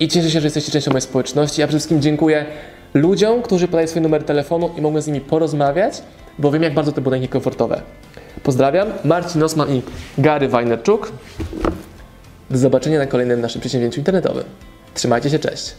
i 0.00 0.08
cieszę 0.08 0.30
się, 0.30 0.40
że 0.40 0.46
jesteście 0.46 0.72
częścią 0.72 0.90
mojej 0.90 1.02
społeczności. 1.02 1.62
A 1.62 1.66
przede 1.66 1.78
wszystkim 1.78 2.02
dziękuję 2.02 2.46
ludziom, 2.94 3.42
którzy 3.42 3.68
podają 3.68 3.88
swój 3.88 4.02
numer 4.02 4.24
telefonu 4.24 4.70
i 4.78 4.80
mogłem 4.80 5.02
z 5.02 5.06
nimi 5.06 5.20
porozmawiać, 5.20 6.02
bo 6.38 6.50
wiem, 6.50 6.62
jak 6.62 6.74
bardzo 6.74 6.92
to 6.92 7.00
było 7.00 7.10
dla 7.10 7.18
nich 7.18 7.30
komfortowe. 7.30 7.82
Pozdrawiam, 8.42 8.88
Marcin 9.04 9.42
Osman 9.42 9.74
i 9.74 9.82
Gary 10.18 10.48
Wajnerczuk. 10.48 11.12
Do 12.50 12.58
zobaczenia 12.58 12.98
na 12.98 13.06
kolejnym 13.06 13.40
naszym 13.40 13.60
przedsięwzięciu 13.60 14.00
internetowym. 14.00 14.44
Trzymajcie 14.94 15.30
się, 15.30 15.38
cześć! 15.38 15.74